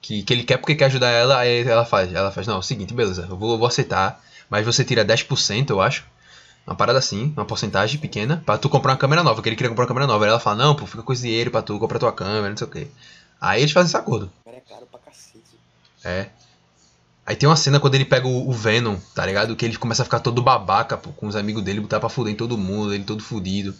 [0.00, 1.38] que, que ele quer porque quer ajudar ela.
[1.38, 4.22] Aí ela faz, ela faz, não, é o seguinte, beleza, eu vou, eu vou aceitar,
[4.50, 6.04] mas você tira 10%, eu acho.
[6.66, 9.70] Uma parada assim, uma porcentagem pequena, pra tu comprar uma câmera nova, que ele queria
[9.70, 10.24] comprar uma câmera nova.
[10.24, 12.56] Aí ela fala, não, pô, fica com esse dinheiro pra tu comprar tua câmera, não
[12.56, 12.88] sei o que.
[13.40, 14.30] Aí eles fazem esse acordo.
[14.44, 15.56] Cara, é caro pra cacete.
[16.04, 16.26] É.
[17.24, 19.54] Aí tem uma cena quando ele pega o, o Venom, tá ligado?
[19.54, 22.32] Que ele começa a ficar todo babaca, pô, com os amigos dele, botar pra fuder
[22.32, 23.74] em todo mundo, ele todo fudido.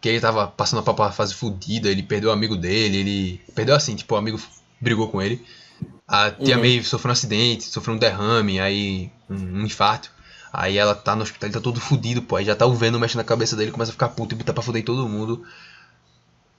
[0.00, 3.40] Que ele tava passando pra uma fase fudida, ele perdeu o amigo dele, ele.
[3.54, 4.38] Perdeu assim, tipo, o amigo
[4.80, 5.44] brigou com ele.
[6.06, 6.62] A tia Uhum.
[6.62, 10.10] May sofreu um acidente, sofreu um derrame, aí um, um infarto.
[10.56, 12.36] Aí ela tá no hospital, ele tá todo fudido, pô.
[12.36, 14.52] Aí já tá o Venom mexendo na cabeça dele, começa a ficar puto e botar
[14.52, 15.44] pra fuder em todo mundo.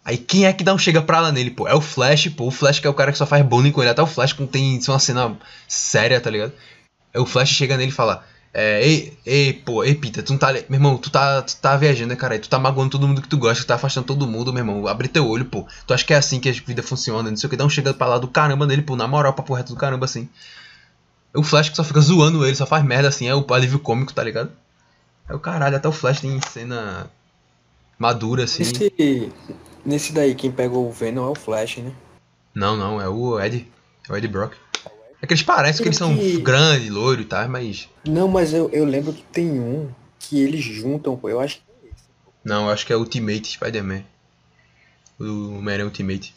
[0.03, 1.65] Aí quem é que dá um chega pra lá nele, pô?
[1.65, 2.47] É o Flash, pô.
[2.47, 3.89] O Flash que é o cara que só faz bullying com ele.
[3.89, 6.51] Até o Flash quando tem é uma cena séria, tá ligado?
[7.13, 10.39] Aí o Flash chega nele e fala: é, ei, ei, pô, ei, Peter, tu não
[10.39, 10.51] tá.
[10.51, 12.37] Meu irmão, tu tá, tu tá viajando, né, cara?
[12.37, 14.87] Tu tá magoando todo mundo que tu gosta, tu tá afastando todo mundo, meu irmão.
[14.87, 15.65] Abre teu olho, pô.
[15.87, 17.57] Tu acha que é assim que a vida funciona, não sei o que.
[17.57, 18.95] Dá um chega pra lá do caramba nele, pô.
[18.95, 20.29] Na moral, papo reto do caramba, assim.
[21.35, 24.13] O Flash que só fica zoando ele, só faz merda assim, é o alívio cômico,
[24.13, 24.51] tá ligado?
[25.27, 27.09] É o caralho, até o Flash tem cena
[27.97, 28.63] madura, assim.
[28.63, 29.31] Nesse,
[29.85, 31.91] nesse daí, quem pega o Venom é o Flash, né?
[32.53, 33.67] Não, não, é o Ed.
[34.07, 34.53] É o Ed Brock.
[35.21, 37.89] É que eles parecem que eles são Que- grandes, loiro e tal, mas.
[38.05, 41.27] Não, mas eu, eu lembro que tem um que eles juntam, pô.
[41.29, 42.03] Eu acho que é esse.
[42.43, 44.03] Não, eu acho que é Ultimate Spider-Man.
[45.19, 46.33] O Homem-Aranha Ultimate.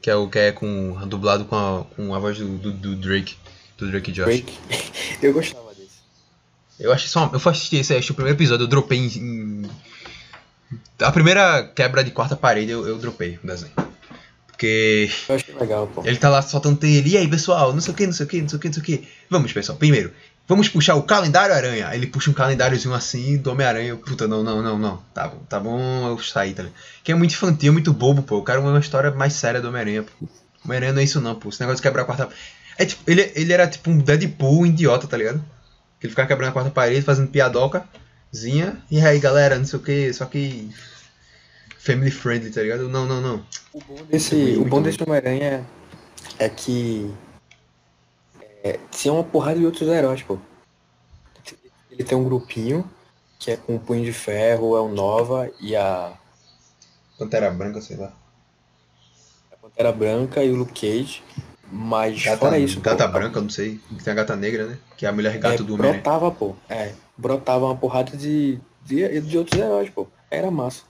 [0.00, 0.96] Que é o que é com.
[1.06, 3.36] dublado com a, com a voz do, do, do Drake.
[3.80, 4.26] Do Drake Josh.
[4.26, 4.58] Drake.
[5.22, 6.00] Eu gostava desse.
[6.78, 7.30] Eu achei só.
[7.32, 9.68] Eu assisti esse, assisti o primeiro episódio, eu dropei em.
[11.00, 13.72] A primeira quebra de quarta parede eu, eu dropei o desenho.
[14.46, 15.10] Porque.
[15.28, 16.02] Eu achei legal, pô.
[16.04, 17.10] Ele tá lá soltando ele.
[17.10, 18.68] E aí, pessoal, não sei o que, não sei o que, não sei o que,
[18.68, 19.08] não sei o que.
[19.28, 20.12] Vamos, pessoal, primeiro.
[20.46, 21.90] Vamos puxar o calendário aranha.
[21.94, 23.96] Ele puxa um calendáriozinho assim do Homem-Aranha.
[23.96, 25.02] Puta, não, não, não, não.
[25.14, 26.76] Tá bom, tá bom, eu saí, tá ligado?
[27.04, 28.38] Que é muito infantil, muito bobo, pô.
[28.38, 30.26] Eu quero uma história mais séria do Homem-Aranha, pô.
[30.64, 31.48] Homem-Aranha não é isso não, pô.
[31.48, 32.28] Esse negócio de quebrar a quarta.
[32.80, 35.44] É tipo, ele, ele era tipo um Deadpool idiota, tá ligado?
[36.00, 38.82] Que ele ficava quebrando a quarta parede, fazendo piadocazinha.
[38.90, 40.70] E aí, galera, não sei o que, só que.
[41.78, 42.88] Family friendly, tá ligado?
[42.88, 43.44] Não, não, não.
[43.72, 45.66] O bom desse, Muito o ruim, bom desse Homem-Aranha
[46.38, 47.14] é que
[48.64, 50.38] é, tinha uma porrada de outros heróis, pô.
[51.90, 52.90] Ele tem um grupinho
[53.38, 56.14] que é com o Punho de Ferro, é o Nova e a,
[57.18, 58.14] Pantera Branca, sei lá.
[59.52, 61.22] a Pantera Branca e o Luke Cage.
[61.70, 63.80] Mas Gata, fora isso, gata pô, branca, não sei.
[64.02, 64.78] Tem a gata negra, né?
[64.96, 66.02] Que é a mulher gato é, do Homem-Aranha.
[66.02, 66.56] brotava, pô.
[66.68, 70.08] É, brotava uma porrada de, de, de outros heróis, pô.
[70.30, 70.82] Era massa.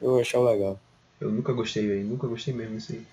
[0.00, 0.78] Eu achava legal.
[1.20, 2.04] Eu nunca gostei, velho.
[2.04, 3.06] Nunca gostei mesmo disso aí.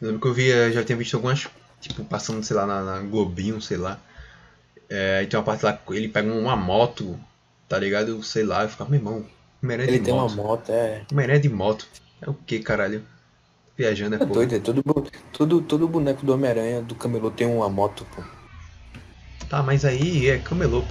[0.00, 1.48] Eu lembro que eu via, já tinha visto algumas,
[1.80, 3.98] tipo, passando, sei lá, na, na Globinho, sei lá.
[4.90, 7.18] É, aí tem uma parte lá que ele pega uma moto,
[7.66, 8.22] tá ligado?
[8.22, 9.26] Sei lá, eu ficava, meu irmão,
[9.62, 10.32] Homem-Aranha Ele de tem moto.
[10.34, 11.02] uma moto, é.
[11.10, 11.88] Homem-Aranha de moto.
[12.20, 13.02] É o que, caralho?
[13.76, 14.32] Viajando é É pô.
[14.34, 14.82] doido, é todo,
[15.32, 18.22] todo, todo boneco do Homem-Aranha do camelô tem uma moto, pô.
[19.48, 20.88] Tá, mas aí é camelô, pô.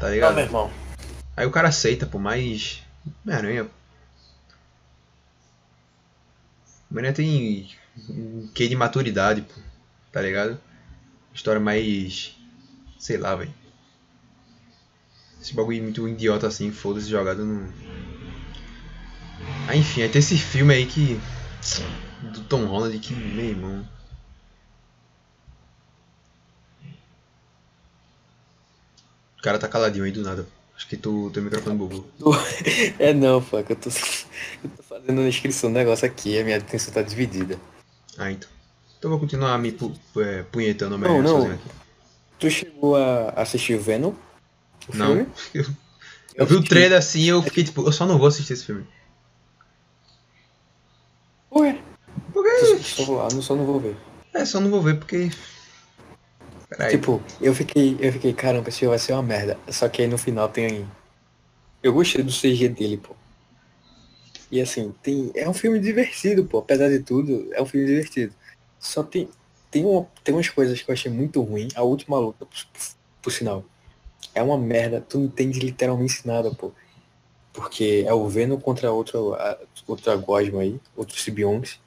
[0.00, 0.38] Tá ligado?
[0.38, 0.70] irmão.
[1.36, 2.82] Aí o cara aceita, pô, mas.
[3.24, 3.68] Homem-Aranha.
[6.90, 7.68] Homem-Aranha tem
[8.08, 9.60] um quê de maturidade, pô.
[10.10, 10.58] Tá ligado?
[11.34, 12.36] História mais.
[12.98, 13.52] Sei lá, velho.
[15.40, 17.70] Esse bagulho muito idiota assim, foda-se jogado no.
[19.66, 21.20] Ah, enfim, aí tem esse filme aí que.
[22.22, 23.88] Do Tom Holland que, meu irmão.
[29.38, 30.46] O cara tá caladinho aí do nada.
[30.76, 32.06] Acho que tu teu microfone bugou.
[32.98, 33.88] É não, pô, é que eu tô,
[34.64, 37.58] eu tô fazendo a inscrição do negócio aqui, a minha atenção tá dividida.
[38.18, 38.48] Ah, então.
[38.98, 41.54] Então eu vou continuar me pu é, punhetando Não, Homem-Aranha não.
[41.54, 41.68] aqui.
[42.38, 44.12] Tu chegou a assistir o Venom?
[44.88, 45.26] O Não.
[45.52, 45.64] Eu,
[46.34, 48.64] eu vi o trailer assim e eu fiquei tipo, eu só não vou assistir esse
[48.64, 48.86] filme.
[51.54, 51.78] Ué,
[52.32, 52.82] Por eu quê?
[52.82, 53.96] só lá, não- só não vou ver.
[54.32, 55.30] É, só não vou ver porque.
[56.68, 56.90] Peraí.
[56.90, 59.58] Tipo, eu fiquei, eu fiquei, caramba, esse vai ser uma merda.
[59.68, 60.86] Só que aí no final tem.
[61.82, 63.14] Eu gostei do CG dele, pô.
[64.50, 65.30] E assim, tem.
[65.34, 66.58] É um filme divertido, pô.
[66.58, 68.34] Apesar de tudo, é um filme divertido.
[68.78, 69.28] Só tem.
[69.70, 71.68] Tem, uma, tem umas coisas que eu achei muito ruim.
[71.74, 72.58] A última luta, por,
[73.22, 73.64] por sinal.
[74.34, 75.00] É uma merda.
[75.00, 76.72] Tu não entende literalmente nada, pô.
[77.54, 81.80] Porque é o Venom contra outro, a, outra Gosma aí, outro Sibionte.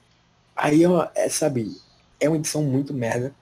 [0.55, 1.75] Aí uma, é, sabe,
[2.19, 3.35] é uma edição muito merda.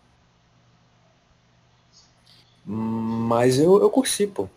[2.66, 4.50] Mas eu, eu curti, pô.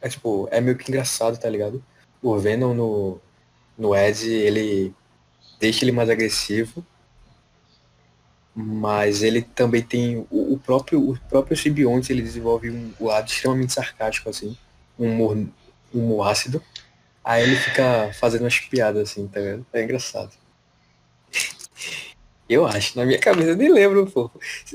[0.00, 1.82] É tipo, é meio que engraçado, tá ligado?
[2.20, 3.20] O Venom no,
[3.78, 4.92] no Ed, ele
[5.60, 6.84] deixa ele mais agressivo.
[8.54, 13.72] Mas ele também tem o, o próprio o próprio simbionte, ele desenvolve um lado extremamente
[13.72, 14.56] sarcástico, assim.
[14.98, 15.48] Um humor, um
[15.94, 16.62] humor ácido.
[17.24, 19.66] Aí ele fica fazendo umas piadas, assim, tá ligado?
[19.72, 20.30] É engraçado.
[22.48, 24.30] Eu acho, na minha cabeça, eu nem lembro, pô.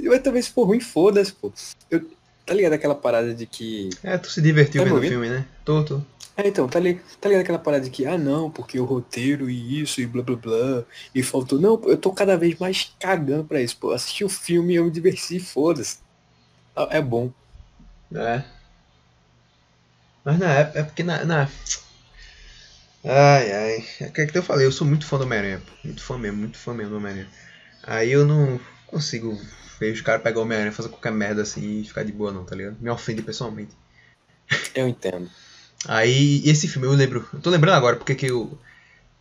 [0.05, 1.53] Mas também se for ruim, foda-se, pô.
[1.91, 2.09] Eu,
[2.43, 3.89] tá ligado aquela parada de que.
[4.01, 5.45] É, tu se divertiu Tá vendo o filme, né?
[5.63, 6.01] Tô, tô.
[6.35, 9.49] É, então, tá ligado, tá ligado aquela parada de que, ah não, porque o roteiro
[9.49, 10.83] e isso, e blá blá blá,
[11.13, 11.59] e faltou.
[11.59, 13.91] Não, eu tô cada vez mais cagando pra isso, pô.
[13.91, 15.99] Assisti o filme e eu me diverti, foda-se.
[16.89, 17.31] É bom.
[18.13, 18.43] É.
[20.23, 21.25] Mas na época, é porque na.
[21.25, 21.49] na...
[23.09, 23.85] Ai, ai.
[24.01, 25.61] É que é que eu falei, eu sou muito fã do Homem-Aranha.
[25.83, 27.27] Muito fã mesmo, muito fã mesmo do Homem-Aranha.
[27.83, 29.39] Aí eu não consigo
[29.79, 32.43] ver os caras pegar o Homem-Aranha, fazer qualquer merda assim e ficar de boa não,
[32.43, 32.75] tá ligado?
[32.81, 33.71] Me ofende pessoalmente.
[34.75, 35.29] Eu entendo.
[35.87, 37.27] Aí, esse filme, eu lembro.
[37.33, 38.57] Eu tô lembrando agora porque que eu.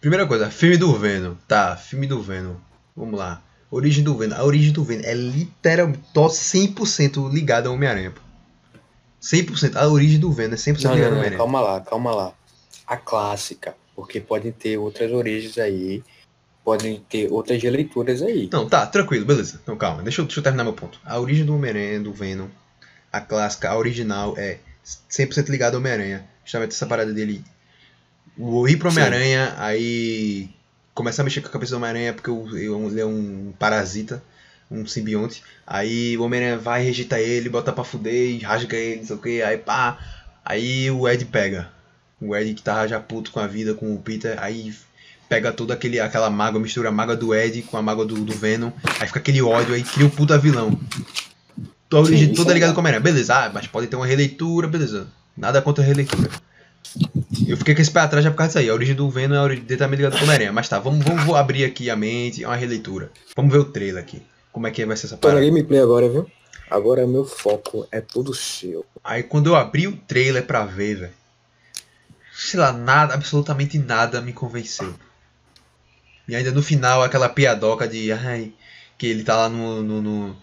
[0.00, 1.34] Primeira coisa, filme do Venom.
[1.46, 2.54] Tá, filme do Venom.
[2.96, 3.42] Vamos lá.
[3.70, 4.36] Origem do Venom.
[4.36, 8.10] A origem do Venom é literalmente tô 100% ligada ao Homem-Aranha.
[8.12, 8.20] pô.
[9.20, 9.76] 100%.
[9.76, 11.36] A origem do Venom é 100% Não, ligada ao Homem-Aranha.
[11.38, 12.32] calma lá, calma lá.
[12.86, 16.02] A clássica, porque podem ter outras origens aí,
[16.64, 18.48] podem ter outras releituras aí.
[18.52, 19.58] Não, tá, tranquilo, beleza.
[19.62, 21.00] Então calma, deixa eu, deixa eu terminar meu ponto.
[21.04, 22.46] A origem do Homem-Aranha, do Venom,
[23.12, 24.58] a clássica, a original, é
[25.10, 26.24] 100% ligada ao Homem-Aranha.
[26.44, 27.42] Justamente essa parada dele.
[28.38, 28.88] O ir pro.
[28.90, 30.48] Homem-Aranha, aí
[30.94, 32.56] começar a mexer com a cabeça do Homem-Aranha porque o-
[32.88, 34.22] ele é um parasita,
[34.70, 35.42] um simbionte.
[35.66, 39.42] Aí o Homem-Aranha vai, rejeita ele, bota pra fuder rasga ele, não sei o que,
[39.42, 39.98] aí pá.
[40.44, 41.74] Aí o Ed pega.
[42.20, 44.74] O Ed que tava já puto com a vida, com o Peter, aí
[45.28, 48.32] pega toda aquele, aquela mágoa, mistura a mágoa do Ed com a mágoa do, do
[48.32, 50.78] Venom, aí fica aquele ódio, aí cria o puta vilão.
[51.88, 52.74] Toda, Sim, toda é ligada legal.
[52.74, 53.00] com o Homem-Aranha.
[53.00, 55.06] Beleza, ah, mas pode ter uma releitura, beleza.
[55.36, 56.30] Nada contra a releitura.
[57.46, 58.70] Eu fiquei com esse pé atrás já por causa disso aí.
[58.70, 60.52] A origem do Venom é a origem diretamente ligada com o Homem-Aranha.
[60.52, 63.10] Mas tá, vamos, vamos abrir aqui a mente, é uma releitura.
[63.36, 64.22] Vamos ver o trailer aqui.
[64.50, 65.44] Como é que vai ser essa parada.
[65.44, 66.26] gameplay agora, viu?
[66.70, 68.84] Agora meu foco é todo seu.
[69.04, 71.12] Aí quando eu abri o trailer pra ver, velho.
[72.38, 74.94] Sei lá, nada, absolutamente nada me convenceu.
[76.28, 78.12] E ainda no final aquela piadoca de.
[78.12, 78.52] Ai,
[78.98, 79.82] que ele tá lá no.
[79.82, 80.36] no, no,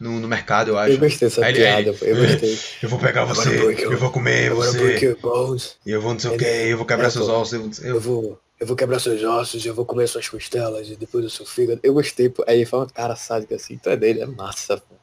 [0.00, 0.92] no- no mercado, eu acho.
[0.94, 2.58] Eu gostei dessa ele- piada, aí- pô, eu gostei.
[2.82, 4.98] Eu vou pegar você, eu your- vou comer Agora você,
[5.86, 7.32] e eu vou não sei o Ele- que, eu vou quebrar é, seus pô.
[7.40, 10.88] ossos, eu, Eu eu, vou, eu vou quebrar seus ossos, eu vou comer suas costelas
[10.88, 11.80] e depois o seu fígado.
[11.82, 12.44] Eu gostei, pô.
[12.46, 14.94] Aí fala uma cara sádica assim, tu é dele, é massa, pô.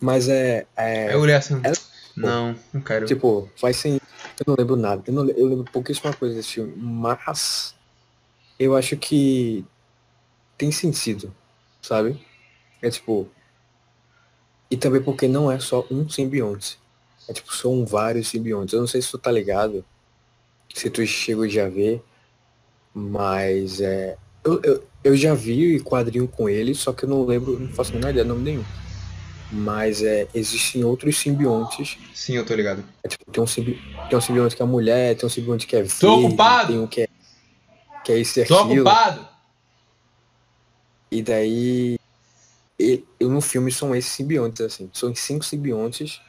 [0.00, 1.74] Mas é, é eu olhei assim, Ela-
[2.16, 3.06] não, não quero.
[3.06, 3.94] tipo, faz sem.
[3.94, 5.02] Eu não lembro nada.
[5.06, 6.72] Eu, não, eu lembro pouquíssima coisa desse filme.
[6.76, 7.74] Mas
[8.58, 9.64] eu acho que
[10.56, 11.34] tem sentido,
[11.82, 12.20] sabe?
[12.80, 13.28] É tipo.
[14.70, 16.78] E também porque não é só um simbionte.
[17.28, 18.74] É tipo, são vários simbiontes.
[18.74, 19.84] Eu não sei se tu tá ligado.
[20.74, 22.02] Se tu chegou já a ver.
[22.92, 24.16] Mas é.
[24.44, 27.92] Eu, eu, eu já vi quadrinho com ele, só que eu não lembro, não faço
[27.92, 28.64] a menor ideia, nome nenhum.
[29.52, 31.96] Mas é, existem outros simbiontes.
[32.14, 32.84] Sim, eu tô ligado.
[33.02, 33.80] É, tipo, tem, um simbi...
[34.08, 36.72] tem um simbionte que é mulher, tem um simbionte que é verde, Tô ocupado!
[36.72, 37.08] tem um que é,
[38.04, 38.82] que é isso e Tô aquilo.
[38.82, 39.28] ocupado!
[41.10, 41.98] E daí,
[42.78, 44.90] e, e no filme são esses simbiontes, assim.
[44.92, 46.20] São cinco simbiontes.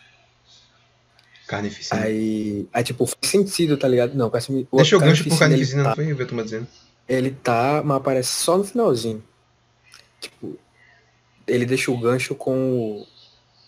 [1.48, 2.02] Carnificina.
[2.02, 4.14] Aí, aí, tipo, faz sentido, tá ligado?
[4.16, 6.12] Não, o Deixa o gancho por carnificina, carnificina, não tá, foi?
[6.12, 6.68] Eu vi a turma dizendo.
[7.08, 9.24] ele tá, mas aparece só no finalzinho.
[10.20, 10.58] Tipo,
[11.48, 13.08] ele deixa o gancho com o,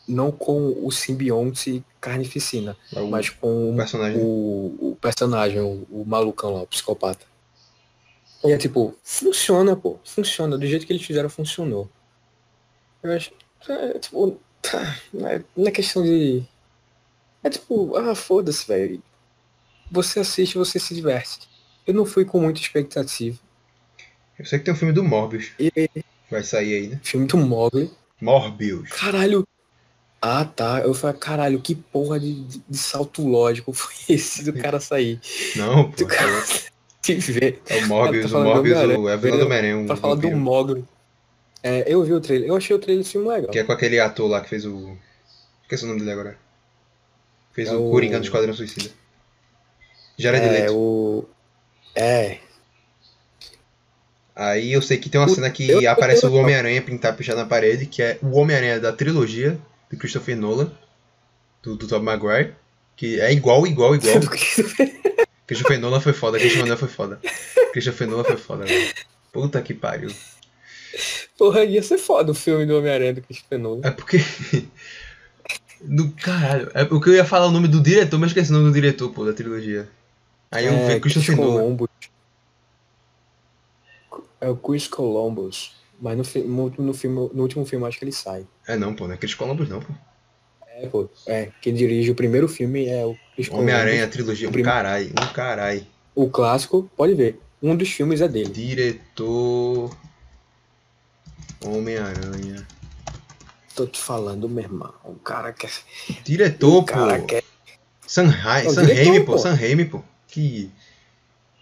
[0.08, 4.22] não com o simbionte carnificina, É o mas com o personagem.
[4.22, 7.26] o, o personagem, o, o malucão lá, o psicopata.
[8.44, 9.98] E é tipo, funciona, pô.
[10.06, 10.58] Funciona.
[10.58, 11.90] Do jeito que eles fizeram, funcionou.
[13.02, 13.32] Eu acho.
[13.68, 16.44] É, tipo, tá, não é, não é questão de.
[17.44, 19.02] É tipo, ah, foda-se, velho.
[19.92, 21.48] Você assiste, você se diverte.
[21.86, 23.38] Eu não fui com muita expectativa.
[24.38, 25.52] Eu sei que tem um filme do Morbius.
[25.60, 25.72] E
[26.30, 27.00] Vai sair aí, né?
[27.04, 27.92] filme do Mogli.
[28.22, 28.90] Morbius.
[28.90, 29.48] Caralho.
[30.22, 30.82] Ah, tá.
[30.82, 35.20] Eu falei, caralho, que porra de, de, de salto lógico foi esse do cara sair?
[35.56, 35.98] Não, pô.
[35.98, 36.44] Do cara
[37.02, 37.62] se ver.
[37.68, 39.46] É o Morbius, Tá o Morbius, o, é o vilão do
[39.78, 40.32] um Pra falar do.
[40.36, 40.84] Mogli.
[41.64, 42.50] É, eu vi o trailer.
[42.50, 43.52] Eu achei o trailer do filme legal.
[43.52, 44.98] Que é com aquele ator lá que fez o.
[45.64, 46.38] Esqueci o nome dele agora.
[47.54, 48.90] Fez É o o- Coringa do Esquadrão Suicida.
[50.18, 50.76] Jared é, Leto.
[50.76, 51.26] o.
[51.96, 52.40] É.
[54.40, 57.40] Aí eu sei que tem uma cena que eu- aparece eu- o Homem-Aranha pintado pichado
[57.40, 59.58] na parede, que é o Homem-Aranha da trilogia
[59.92, 60.72] de Christopher Nolan,
[61.64, 62.54] do, do Tobey Maguire,
[62.96, 64.20] que é igual, igual, igual.
[64.20, 64.30] Do
[65.48, 67.20] Christopher- Nolan foi foda, Christopher Nolan foi foda.
[67.74, 68.94] Christopher Nolan foi foda, velho.
[69.34, 70.12] Puta que pariu.
[71.38, 73.82] Porra, ia ser foda o filme do Homem-Aranha do Christopher Nolan.
[73.84, 74.18] É porque.
[75.82, 76.72] Do caralho.
[76.74, 79.10] É porque eu ia falar o nome do diretor, mas esqueci o nome do diretor,
[79.12, 79.88] pô, da trilogia.
[80.52, 81.62] Aí eu é, vi Christopher Chris Nolan.
[81.62, 81.90] Columbus.
[84.40, 85.76] É o Chris Columbus.
[86.00, 88.46] Mas no, fi- no, último- no, filme, no último filme acho que ele sai.
[88.68, 89.92] É não, pô, não é Chris Columbus não, pô.
[90.68, 91.10] É, pô.
[91.26, 93.72] É, quem dirige o primeiro filme é o Chris Columbus.
[93.74, 95.88] Homem-Aranha, trilogia, um Prime- carai, um carai.
[96.14, 97.40] O clássico, pode ver.
[97.64, 98.50] Um dos filmes é dele.
[98.52, 99.90] Diretor.
[101.66, 102.68] Homem-Aranha.
[103.76, 104.94] Tô te falando, meu irmão.
[105.04, 105.72] O cara quer.
[106.24, 107.26] Diretor, O cara pô.
[107.26, 107.44] quer.
[108.08, 109.32] Diretor, Raimi, pô.
[109.34, 109.38] pô.
[109.38, 110.04] Sam Raimi, pô.
[110.28, 110.70] Que.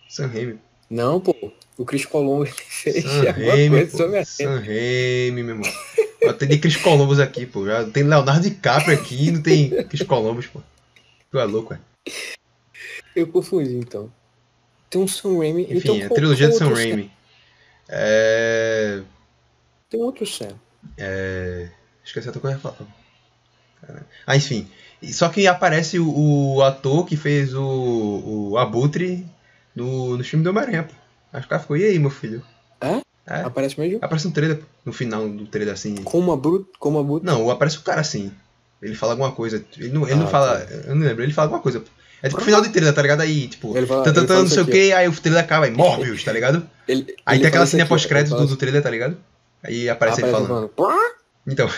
[0.10, 0.60] Sam Raimi.
[0.96, 1.36] Não, pô.
[1.78, 3.98] O Chris Columbus fez Sam alguma Raimi, coisa pô.
[3.98, 5.72] sobre a Sam Raimi, meu irmão.
[6.40, 7.66] Tem de Chris Columbus aqui, pô.
[7.66, 10.62] Já tem Leonardo DiCaprio aqui e não tem Chris Columbus, pô.
[11.30, 11.80] Tu é louco, é?
[13.16, 14.10] Eu confundi, então.
[14.90, 15.64] Tem um Sam Raimi.
[15.64, 17.12] Enfim, então, a qual- trilogia de qual Sam Raimi.
[17.90, 19.02] É.
[19.90, 20.54] Tem outro Sam.
[20.98, 21.68] É.
[22.04, 22.78] Esqueci até o que eu ia falar.
[24.26, 24.68] Ah, enfim.
[25.04, 29.26] Só que aparece o, o ator que fez o, o Abutre
[29.76, 30.94] no, no filme do Homem-Aranha, pô.
[31.34, 32.42] Aí o cara ficou, e aí, meu filho?
[32.80, 33.02] É?
[33.28, 33.42] É.
[33.42, 33.98] Aparece mesmo?
[34.02, 34.66] Aparece no trailer, pô.
[34.86, 35.96] No final do trailer, assim.
[36.04, 36.68] Como a Brut.
[36.80, 37.26] Como a Brut.
[37.26, 38.32] Não, aparece o cara assim.
[38.82, 39.64] Ele fala alguma coisa.
[39.78, 40.60] Ele não, ele não Ah, fala.
[40.60, 40.74] tá.
[40.88, 41.80] Eu não lembro, ele fala alguma coisa.
[41.80, 41.88] pô.
[42.22, 43.22] É tipo final de trailer, tá ligado?
[43.22, 45.12] Aí, tipo, Ele fala- tan, tan, ele tan, fala não sei o que, aí o
[45.22, 46.68] trailer acaba, aí Morbius, tá ligado?
[46.88, 49.18] Ele, Aí ele tem aquela cena pós-crédito Ele do, do trailer, tá ligado?
[49.64, 50.70] Aí aparece ele aparece falando.
[50.70, 50.98] "Pá!"
[51.48, 51.70] Então.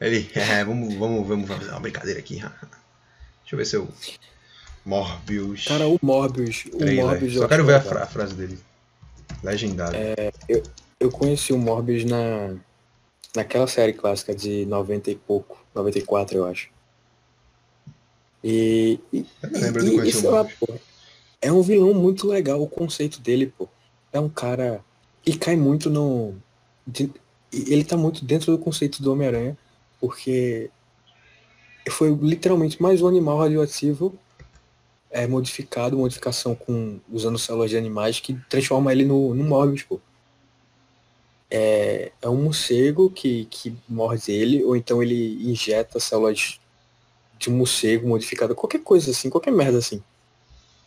[0.00, 2.36] Ele, é, vamos, vamos, vamos fazer uma brincadeira aqui.
[3.42, 3.88] Deixa eu ver se eu.
[4.92, 5.66] Morbius.
[5.66, 6.64] Cara, o Morbius.
[6.72, 7.04] O trailer.
[7.04, 7.92] Morbius eu Só quero ver a, legal.
[7.92, 8.58] fra- a frase dele.
[9.44, 9.94] Legendado.
[10.98, 12.54] Eu conheci o Morbius na.
[13.36, 15.62] Naquela série clássica de 90 e pouco.
[15.74, 16.70] 94, eu acho.
[18.42, 18.98] E.
[19.12, 20.74] e Eu não lembro e- de e, lá, pô,
[21.42, 23.68] É um vilão muito legal o conceito dele, pô.
[24.12, 24.80] É um cara.
[25.26, 26.34] E cai muito no.
[26.86, 27.12] de-
[27.52, 29.56] ele tá muito dentro do conceito do Homem-Aranha,
[30.00, 30.70] porque
[31.90, 34.14] foi literalmente mais um animal radioativo
[35.10, 40.00] é, modificado, modificação com usando células de animais que transforma ele no, no Morbius, pô.
[41.50, 46.60] É, é um morcego que, que morde ele, ou então ele injeta células
[47.38, 50.02] de um morcego modificada, qualquer coisa assim, qualquer merda assim.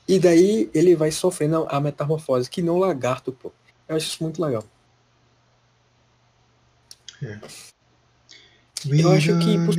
[0.07, 3.51] E daí ele vai sofrendo a metamorfose, que não lagarto, pô.
[3.87, 4.63] Eu acho isso muito legal.
[9.03, 9.75] eu acho que, por-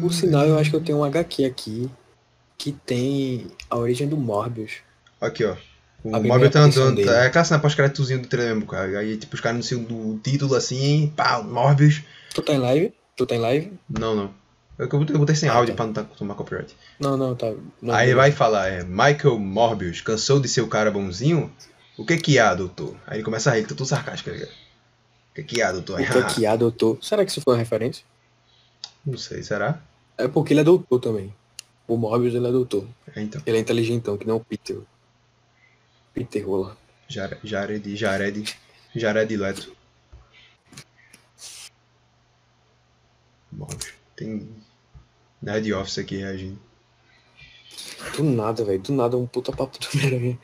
[0.00, 1.90] Por sinal, eu acho que eu tenho um HQ aqui
[2.58, 4.72] que tem a origem do Morbius.
[5.20, 5.56] Aqui, ó.
[6.04, 6.96] O A Morbius tá andando.
[6.96, 7.08] dele.
[7.10, 8.98] É aquela cena pós-créditozinho do trailer mesmo, cara.
[8.98, 12.02] Aí, tipo, os caras anunciam do título assim, pá, Morbius.
[12.34, 12.92] Tu tá em live?
[13.16, 13.72] Tu tá em live?
[13.88, 14.30] Não, não.
[14.78, 15.76] Eu, eu eu botei sem Ah, áudio tá.
[15.76, 16.76] pra não tá, tomar copyright.
[17.00, 17.50] Não, não, tá.
[17.80, 18.16] Não, Aí beleza.
[18.16, 21.50] vai falar, é, Michael Morbius, cansou de ser o cara bonzinho?
[21.96, 22.94] O que que há, doutor?
[23.06, 24.50] Aí ele começa a rir, que eu tô sarcástico, tá ligado?
[24.52, 25.98] O que que há, doutor?
[26.00, 26.98] O que que há, doutor?
[27.02, 28.04] Será que isso foi uma referência?
[29.04, 29.80] Não sei, será?
[30.18, 31.34] É porque ele é doutor também.
[31.88, 32.86] O Morbius, ele é doutor.
[33.14, 33.40] É, então.
[33.46, 34.80] Ele é inteligentão, que não o Peter.
[36.12, 36.76] Peter rola.
[37.08, 38.56] Jared, Jared, Jared,
[38.94, 39.76] Jared Leto.
[43.52, 43.94] Morbius.
[44.16, 44.48] Tem
[45.40, 46.58] Nerd Office aqui reagindo.
[48.16, 48.80] Do nada, velho.
[48.80, 50.38] Do nada um puta papo do Homem-Aranha.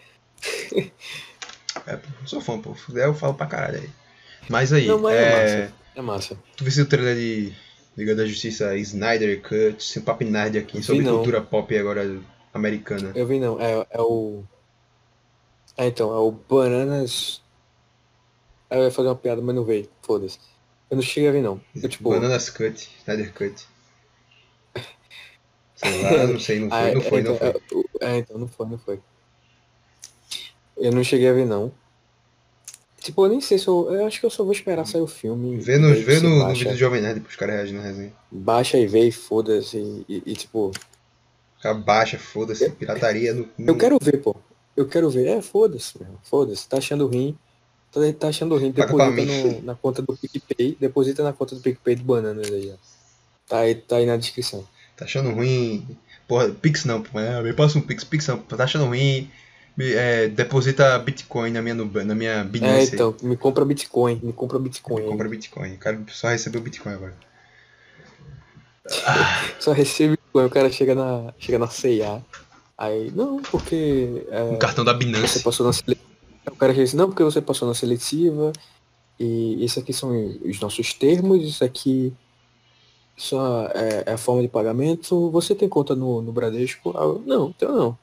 [1.87, 2.77] É, pô, sou fã, pô.
[2.95, 3.91] Eu falo pra caralho aí.
[4.49, 5.33] Mas aí, Não, mas é é...
[5.33, 5.75] massa.
[5.95, 6.39] É massa.
[6.57, 7.53] tu viu o trailer de
[7.97, 11.17] Liga da Justiça Snyder Cut, sem papo nerd aqui, sobre não.
[11.17, 12.21] cultura pop agora
[12.55, 13.13] americana.
[13.15, 13.61] Eu vi não.
[13.61, 14.43] É, é o.
[15.77, 17.43] É então, é o Bananas.
[18.71, 19.89] Eu ia fazer uma piada, mas não veio.
[20.01, 20.39] Foda-se.
[20.91, 21.61] Eu não cheguei a ver não.
[21.75, 23.67] Eu, tipo, Bananas Cut, Snyder Cut.
[25.77, 27.85] Sei lá, não sei, não foi, Ah, não foi, é, não então, foi.
[28.01, 29.01] é, É, então, não foi, não foi.
[30.77, 31.73] Eu não cheguei a ver, não.
[33.03, 33.93] Tipo, eu nem sei se eu...
[33.93, 35.57] Eu acho que eu só vou esperar sair o filme.
[35.57, 38.12] Vê, no, aí vê no, no vídeo do Jovem Nerd, os caras reagem na resenha.
[38.31, 39.77] Baixa e vê e foda-se.
[40.09, 40.71] E, e- tipo...
[41.65, 43.49] Abaixa, foda-se, pirataria no.
[43.59, 44.35] Eu quero ver, pô.
[44.77, 45.27] Eu quero ver.
[45.29, 46.11] É, foda-se, meu.
[46.25, 46.69] Foda-se.
[46.69, 47.37] Tá achando ruim.
[47.93, 48.73] Tá, tá achando ruim.
[48.73, 50.77] Deposita no- na conta do PicPay.
[50.81, 52.77] Deposita na conta do PicPay do Bananas aí, ó.
[53.49, 54.67] Tá aí, tá aí na descrição.
[54.97, 55.87] Tá achando ruim.
[56.27, 57.21] Porra, Pix não, pô.
[57.21, 58.38] É, me passa um Pix, Pix não.
[58.38, 59.31] Tá achando ruim.
[59.77, 62.95] Me- é, deposita Bitcoin na minha, na minha É, Binance.
[62.95, 64.21] então, me compra Bitcoin.
[64.23, 65.03] Me compra Bitcoin.
[65.03, 65.09] aí.
[65.09, 65.75] Compra Bitcoin.
[65.75, 67.15] O cara só recebeu Bitcoin agora.
[69.61, 70.45] Só recebe Bitcoin.
[70.47, 71.69] O cara chega na, chega na.
[72.77, 74.27] Aí, não, porque...
[74.31, 75.43] é, Um cartão da Você Binance.
[75.43, 76.07] passou na seletiva.
[76.51, 78.53] O cara disse, não, porque você passou na seletiva.
[79.21, 80.11] E isso aqui são
[80.45, 82.13] os nossos termos, isso aqui
[83.17, 85.31] só é, é a forma de pagamento.
[85.31, 86.91] Você tem conta no, no Bradesco?
[86.97, 87.99] Ah, não, tenho não.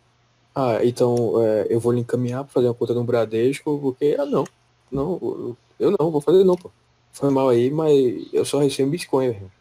[0.61, 4.15] Ah, então é, eu vou lhe encaminhar para fazer uma conta no Bradesco, porque.
[4.19, 4.43] Ah não.
[4.91, 6.69] Não, eu- não, vou fazer não, pô.
[7.13, 7.93] Foi mal aí, mas
[8.33, 9.51] eu só recebo Bitcoin, velho.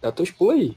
[0.00, 0.76] Dá teus pulos aí.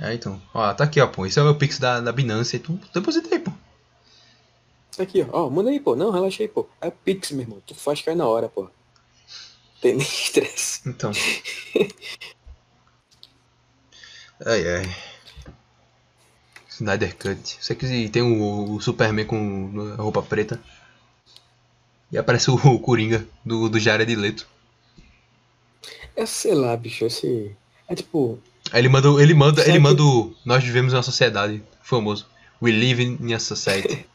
[0.00, 0.40] É, então.
[0.54, 1.26] Ó, tá aqui, ó, pô.
[1.26, 2.56] Esse é o meu Pix da, da Binance.
[2.56, 3.50] E tu deposita aí, pô.
[4.96, 5.46] Tá aqui, ó.
[5.46, 5.94] Ó, manda aí, pô.
[5.96, 6.66] Não, relaxa aí, pô.
[6.80, 7.62] É Pix, meu irmão.
[7.66, 8.68] Tu faz cair na hora, pô.
[9.80, 10.88] Tem nem estresse.
[10.88, 11.10] Então.
[14.46, 15.07] Ai, ai.
[16.80, 17.58] Snyder Cut.
[17.60, 20.60] Você que tem o, o Superman com a roupa preta.
[22.10, 24.46] E aparece o, o Coringa do, do Jared Leto.
[26.16, 27.54] É, sei lá, bicho, esse.
[27.88, 28.38] É tipo.
[28.72, 32.26] Aí ele manda, ele manda, ele que- manda o Nós vivemos em uma sociedade famoso.
[32.60, 34.06] We live in a society.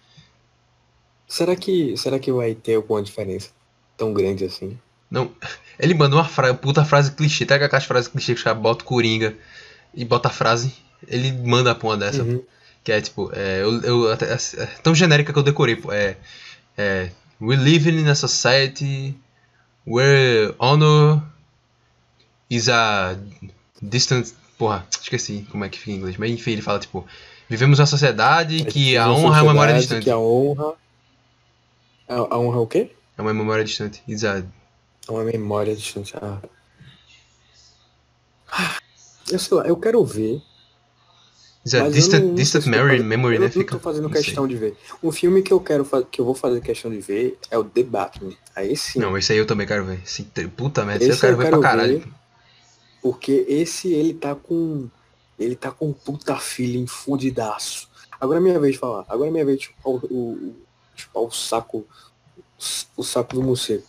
[1.28, 1.96] Será que.
[1.98, 3.50] Será que vai ter alguma diferença
[3.98, 4.78] tão grande assim?
[5.10, 5.32] Não,
[5.80, 7.46] ele manda uma frase, puta frase clichê.
[7.46, 9.36] Pega aquelas frases clichê que os caras botam Coringa
[9.94, 10.74] e bota a frase.
[11.08, 12.24] Ele manda pra uma dessa.
[12.24, 12.42] Uhum.
[12.84, 15.92] Que é tipo, é, eu, eu até, é tão genérica que eu decorei, pô.
[15.92, 16.18] É,
[16.78, 17.10] é,
[17.42, 19.16] We live in a society
[19.88, 21.22] where honor
[22.50, 23.18] is a
[23.82, 24.32] distant.
[24.58, 26.16] Porra, esqueci como é que fica em inglês.
[26.18, 27.06] Mas enfim, ele fala tipo,
[27.50, 30.04] vivemos uma sociedade que a honra é uma memória distante.
[30.04, 30.74] Que a honra.
[32.08, 32.92] A, a honra é o quê?
[33.18, 34.02] É uma memória distante.
[34.08, 34.38] Is a-
[35.08, 36.14] É uma memória distante.
[36.22, 36.40] Ah.
[39.32, 40.42] Eu sei lá, eu quero ver.
[41.66, 43.46] Mas eu distant, não- distant eu memory, fazendo- memory eu né?
[43.48, 43.72] não Fica.
[43.76, 44.24] tô fazendo não sei.
[44.24, 44.78] questão de ver.
[45.02, 47.84] Um filme que eu quero que eu vou fazer questão de ver é o The
[47.84, 48.34] Batman.
[48.56, 49.00] Aí sim.
[49.00, 50.02] Não, esse aí eu também quero ver.
[50.04, 50.24] Esse,
[50.56, 52.00] puta merda, Esse eu quero eu ver quero pra caralho.
[52.00, 52.08] ver.
[53.02, 54.90] Porque esse ele tá com.
[55.40, 57.90] Ele tá com puta feeling fudidaço.
[58.20, 59.06] Agora é minha vez de falar.
[59.10, 60.56] Agora é minha vez de chupar o, o,
[60.96, 61.88] chupar o saco.
[62.96, 63.84] O saco do morcego.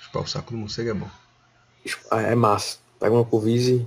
[0.00, 1.08] Chupar o saco do morcego é bom.
[2.12, 2.78] É massa.
[2.98, 3.86] Pega uma Covid.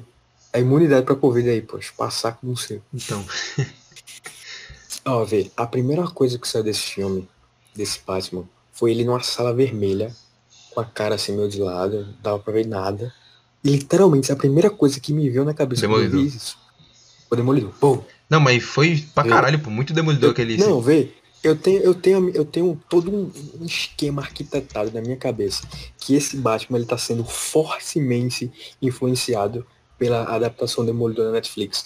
[0.58, 1.80] É imunidade pra Covid aí, pô.
[2.10, 2.82] Saco do morcego.
[2.93, 3.24] Então,
[5.06, 7.28] Ó, vê, a primeira coisa que saiu desse filme,
[7.76, 8.43] desse Batman,
[8.74, 10.13] foi ele numa sala vermelha,
[10.74, 13.13] com a cara assim meio de lado, não dava pra ver nada.
[13.63, 16.26] E literalmente, a primeira coisa que me veio na cabeça quando Demolidor.
[16.36, 16.58] isso.
[17.30, 17.72] O Demolidor.
[17.80, 19.70] Pô, não, mas foi pra Eu- caralho, pô.
[19.70, 20.58] Muito demolidor eu- aquele.
[20.58, 21.12] Não, vê,
[21.43, 25.62] eu tenho, eu tenho, eu tenho todo um, um esquema arquitetado na minha cabeça
[25.98, 29.65] que esse Batman ele tá sendo fortemente influenciado
[29.97, 31.86] pela adaptação Demolidor da Netflix.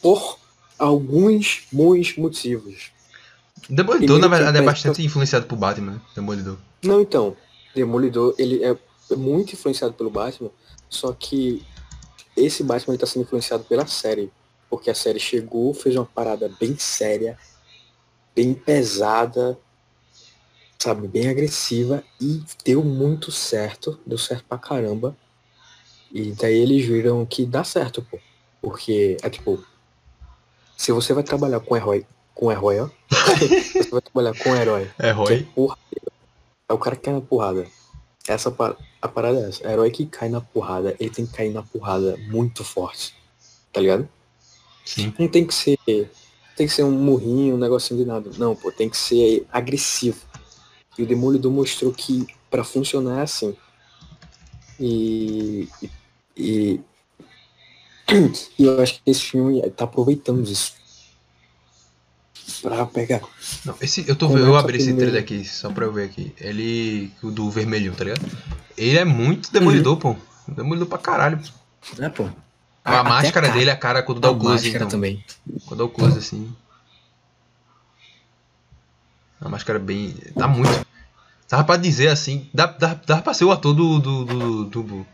[0.00, 0.38] Por
[0.78, 2.90] alguns bons motivos.
[3.68, 6.00] Demolidor, na verdade, é bastante influenciado por Batman?
[6.14, 6.56] Demolidor.
[6.82, 7.36] Não, então,
[7.74, 8.76] Demolidor, ele é
[9.16, 10.50] muito influenciado pelo Batman,
[10.88, 11.62] só que
[12.36, 14.30] esse Batman está sendo influenciado pela série,
[14.70, 17.36] porque a série chegou, fez uma parada bem séria,
[18.34, 19.58] bem pesada,
[20.78, 25.16] sabe, bem agressiva e deu muito certo, deu certo pra caramba.
[26.12, 28.18] E daí eles viram que dá certo, pô.
[28.60, 29.62] Porque é tipo,
[30.76, 35.12] se você vai trabalhar com herói, com herói, ó, você vai trabalhar com herói É
[35.12, 35.76] que é porra.
[36.68, 37.66] É o cara que cai na porrada.
[38.26, 38.54] Essa
[39.00, 39.66] a parada é essa.
[39.66, 43.14] Herói que cai na porrada, ele tem que cair na porrada muito forte.
[43.72, 44.08] Tá ligado?
[44.84, 45.14] Sim.
[45.18, 45.78] Não tem que ser.
[46.56, 48.30] Tem que ser um murrinho, um negocinho de nada.
[48.36, 50.18] Não, pô, tem que ser agressivo.
[50.98, 53.56] E o Demolidor mostrou que pra funcionar é assim.
[54.80, 55.90] E, e,
[56.38, 56.80] e
[58.58, 60.72] eu acho que esse filme tá aproveitando isso.
[62.62, 63.20] Pra pegar.
[63.64, 66.34] Não, esse, eu, tô, Começa eu abri esse trailer aqui, só pra eu ver aqui.
[66.40, 67.12] Ele.
[67.22, 68.26] O do vermelhinho, tá ligado?
[68.76, 70.16] Ele é muito demolidor, pô.
[70.46, 71.38] Demolidor pra caralho.
[71.98, 72.24] Né, pô?
[72.84, 73.58] A, Até máscara cara.
[73.58, 74.88] dele, a cara quando dá A o close, máscara então.
[74.88, 75.24] também.
[75.66, 76.52] Quando dá o close, assim.
[79.40, 80.16] A máscara bem.
[80.34, 80.86] Dá muito.
[81.48, 82.48] Dava pra dizer assim.
[82.52, 83.98] Dá, dá, dá pra ser o ator do.
[83.98, 84.24] do.
[84.24, 84.64] do.
[84.64, 85.06] do, do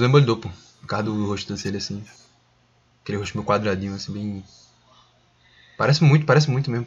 [0.00, 0.48] Demolidor, pô.
[0.80, 2.02] Por causa do rosto dele, assim.
[3.02, 4.44] Aquele rosto meio quadradinho, assim, bem.
[5.76, 6.86] Parece muito, parece muito mesmo.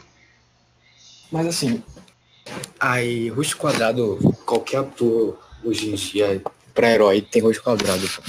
[1.31, 1.83] Mas assim,
[2.79, 6.41] aí, rosto quadrado, qualquer ator hoje em dia,
[6.73, 8.07] pra herói, tem rosto quadrado.
[8.07, 8.21] pô.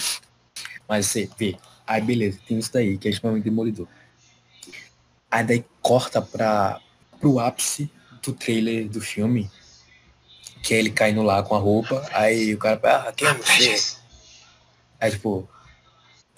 [0.89, 1.57] Mas você vê,
[1.87, 3.87] aí beleza, tem isso daí, que é extremamente demolidor.
[5.31, 6.81] Aí daí corta pra,
[7.21, 7.91] pro ápice
[8.23, 9.51] do trailer do filme,
[10.63, 13.97] que é ele caindo lá com a roupa, aí o cara, ah, quem é você?
[15.01, 15.49] Aí tipo,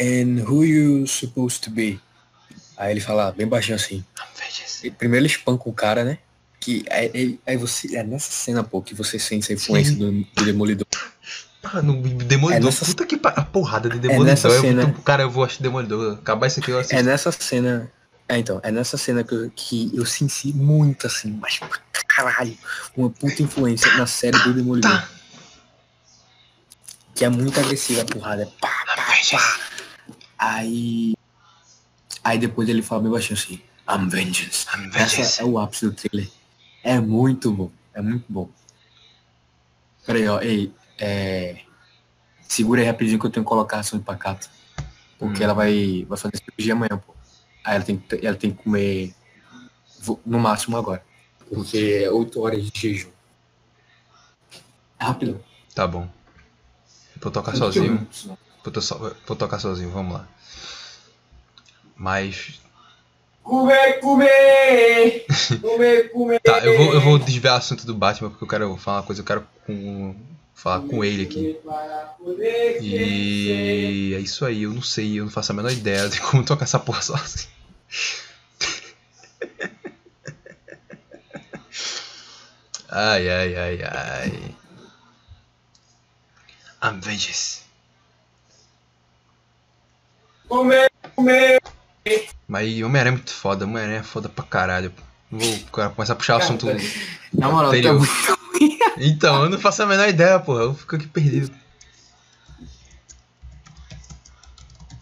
[0.00, 2.00] and who you supposed to be?
[2.76, 4.04] Aí ele fala bem baixinho assim,
[4.84, 6.18] e Primeiro ele espanca o cara, né?
[6.60, 7.96] Que aí, aí- você.
[7.96, 10.86] É nessa cena, pô, que você sente a influência do, do Demolidor.
[11.62, 14.26] Mano, Demolidor, É nessa- puta que pa- a porrada de Demolidor.
[14.26, 16.14] nessa eu, cena- muito- cara, eu vou assistir Demolidor.
[16.18, 16.94] Acabar isso aqui eu assisto.
[16.96, 17.90] É nessa cena.
[18.28, 21.68] É, então, é nessa cena que eu, que eu senti muito assim, mas pra
[22.06, 22.56] caralho,
[22.96, 25.02] uma puta influência na série do Demolidor.
[27.18, 27.18] Tá.
[27.18, 28.42] Que é muito agressiva a porrada.
[28.42, 29.60] É pá, pá, pá.
[30.38, 31.14] Aí.
[32.22, 34.66] Aí depois ele fala bem baixinho assim, I'm vengeance.
[34.74, 35.20] I'm vengeance.
[35.20, 36.30] Essa é o ápice do trailer.
[36.82, 37.70] É muito bom.
[37.94, 38.48] É muito bom.
[40.06, 40.40] Peraí, ó.
[40.40, 41.62] Ei, é...
[42.46, 44.48] Segura aí rapidinho que eu tenho que colocar a ação de pacato.
[45.18, 45.44] Porque Hum.
[45.44, 47.14] ela vai, vai fazer cirurgia amanhã, pô.
[47.64, 49.14] Aí ela tem, que- ela tem que comer
[50.24, 51.04] no máximo agora.
[51.52, 53.10] Porque é 8 horas de jejum.
[54.98, 55.44] Rápido.
[55.74, 56.08] Tá bom.
[57.20, 58.06] Vou tocar sozinho.
[58.64, 60.28] Vou, to- so- vou tocar sozinho, vamos lá.
[61.96, 62.60] Mas.
[63.42, 65.24] Comer, comer!
[65.62, 66.40] Comer, comer!
[66.40, 69.02] Tá, eu vou, eu vou desviar o assunto do Batman porque eu quero falar uma
[69.04, 70.14] coisa, eu quero com,
[70.54, 71.56] falar com ele aqui.
[72.82, 76.44] E é isso aí, eu não sei, eu não faço a menor ideia de como
[76.44, 77.48] tocar essa porra sozinho.
[82.90, 84.54] Ai, ai, ai, ai.
[86.88, 87.60] I'm vengeance.
[90.48, 91.60] Comer, comer!
[92.46, 94.92] Mas Homem-Aranha é muito foda, Homem-Aranha é foda pra caralho.
[95.30, 96.66] Vou começar a puxar o assunto.
[97.32, 98.38] Na moral, tá muito
[98.96, 100.62] Então, eu não faço a menor ideia, porra.
[100.62, 101.52] Eu fico aqui perdido.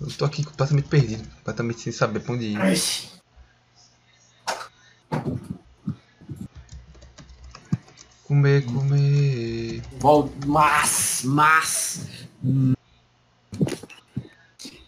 [0.01, 2.59] Eu tô aqui completamente perdido, completamente sem saber pra onde ir.
[8.27, 9.83] Comer, comer.
[9.99, 12.07] Vol- Mas, mas.
[12.45, 12.73] hum,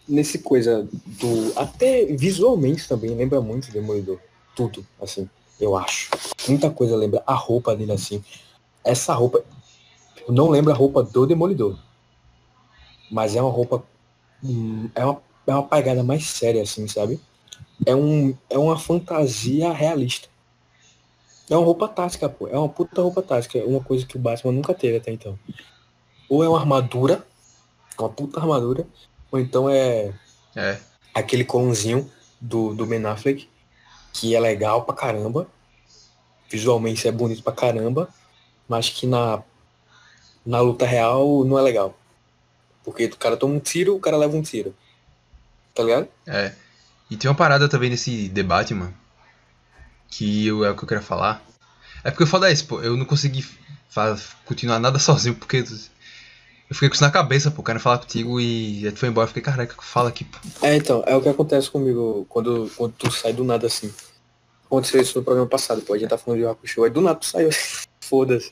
[0.07, 1.53] Nesse coisa do.
[1.55, 4.19] Até visualmente também lembra muito Demolidor.
[4.55, 5.29] Tudo, assim,
[5.59, 6.09] eu acho.
[6.47, 8.23] Muita coisa lembra a roupa dele assim.
[8.83, 9.43] Essa roupa.
[10.27, 11.77] Eu não lembro a roupa do Demolidor.
[13.11, 13.83] Mas é uma roupa.
[14.43, 17.19] hum, É uma, é uma pegada mais séria, assim, sabe?
[17.85, 20.27] É, um, é uma fantasia realista.
[21.49, 22.47] É uma roupa tática, pô.
[22.47, 23.57] É uma puta roupa tática.
[23.57, 25.37] É uma coisa que o Batman nunca teve até então.
[26.29, 27.25] Ou é uma armadura,
[27.97, 28.85] uma puta armadura,
[29.31, 30.13] ou então é
[30.55, 30.79] É,
[31.13, 33.49] aquele colãozinho do, do Ben Affleck,
[34.13, 35.47] que é legal pra caramba.
[36.49, 38.09] Visualmente é bonito pra caramba,
[38.67, 39.43] mas que na,
[40.45, 41.95] na luta real não é legal.
[42.83, 44.73] Porque o cara toma um tiro, o cara leva um tiro.
[45.73, 46.07] Tá ligado?
[46.27, 46.53] é.
[47.09, 48.93] E tem uma parada também nesse debate, mano.
[50.09, 51.43] Que eu, é o que eu queria falar.
[52.03, 52.81] É porque o foda é isso, pô.
[52.81, 53.45] Eu não consegui
[54.45, 57.63] continuar nada sozinho, porque eu fiquei com isso na cabeça, pô.
[57.63, 59.23] Quero falar contigo e aí tu foi embora.
[59.25, 60.37] Eu fiquei, caraca, fala aqui, pô.
[60.61, 63.93] É, então, é o que acontece comigo quando, quando tu sai do nada assim.
[64.65, 65.93] Aconteceu isso no programa passado, pô.
[65.93, 68.51] A gente tá falando de Rock Show, aí do nada tu saiu assim, foda-se.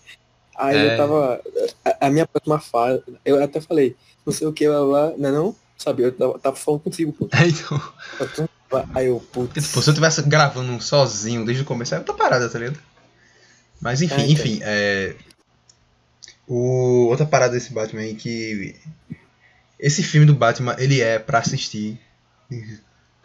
[0.56, 0.94] Aí É.
[0.94, 1.42] eu tava.
[1.86, 3.96] A, a minha próxima fase, eu até falei,
[4.26, 5.56] não sei o que, lá, lá, não é não?
[5.78, 7.30] Sabe, eu tava, tava falando contigo, pô.
[7.38, 7.80] É, então.
[8.94, 9.54] Aí eu, putz.
[9.68, 12.80] tipo, se eu tivesse gravando sozinho desde o começo, é outra parada, tá ligado?
[13.80, 14.32] Mas enfim, É, então.
[14.46, 15.16] enfim, é.
[16.48, 17.08] O...
[17.10, 18.76] Outra parada desse Batman aí que.
[19.80, 22.00] Esse filme do Batman, ele é pra assistir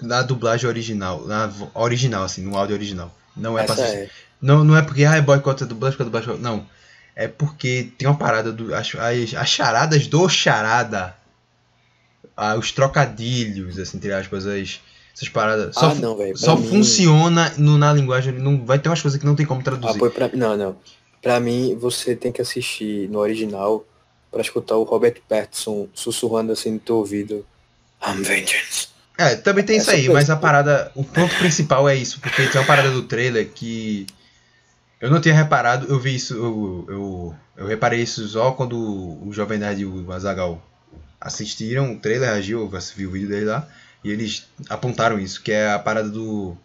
[0.00, 3.16] na dublagem original, na original, assim, no áudio original.
[3.36, 4.02] Não é pra Essa assistir.
[4.04, 4.10] é.
[4.40, 6.42] Não, não é porque, ah, é boicota a dublagem, porque a dublagem.
[6.42, 6.66] Não.
[7.14, 8.74] É porque tem uma parada do.
[8.74, 11.16] As, as, as charadas do charada.
[12.36, 14.80] Ah, os trocadilhos, assim, entre aspas, as,
[15.14, 15.74] essas paradas.
[15.74, 16.36] Só, Ah, não, velho.
[16.36, 18.32] só mim- funciona no- na linguagem.
[18.32, 19.98] Não, vai ter umas coisas que não tem como Ah, traduzir.
[19.98, 20.76] foi pra, não, não.
[21.20, 23.84] Pra mim, você tem que assistir no original,
[24.30, 27.44] pra escutar o Robert Pattinson sussurrando assim no teu ouvido.
[28.04, 28.88] I'm vengeance.
[29.18, 30.90] É, também tem isso Essa aí, coisa- mas a parada.
[30.94, 34.06] O ponto principal é isso, porque tem uma parada do trailer que.
[35.00, 39.28] Eu não tinha reparado, eu vi isso, eu, eu, eu reparei isso só quando o
[39.32, 40.60] Jovem Nerd e o Azagal
[41.20, 43.68] assistiram o trailer, reagiu, eu vi o vídeo dele lá,
[44.04, 46.56] e eles apontaram isso, que é a parada do.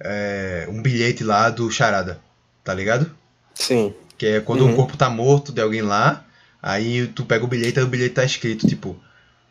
[0.00, 2.20] é, um bilhete lá do Charada,
[2.64, 3.10] tá ligado?
[3.54, 3.94] Sim.
[4.18, 4.72] Que é quando Uhum.
[4.72, 6.24] o corpo tá morto de alguém lá,
[6.62, 8.96] aí tu pega o bilhete e o bilhete tá escrito, tipo,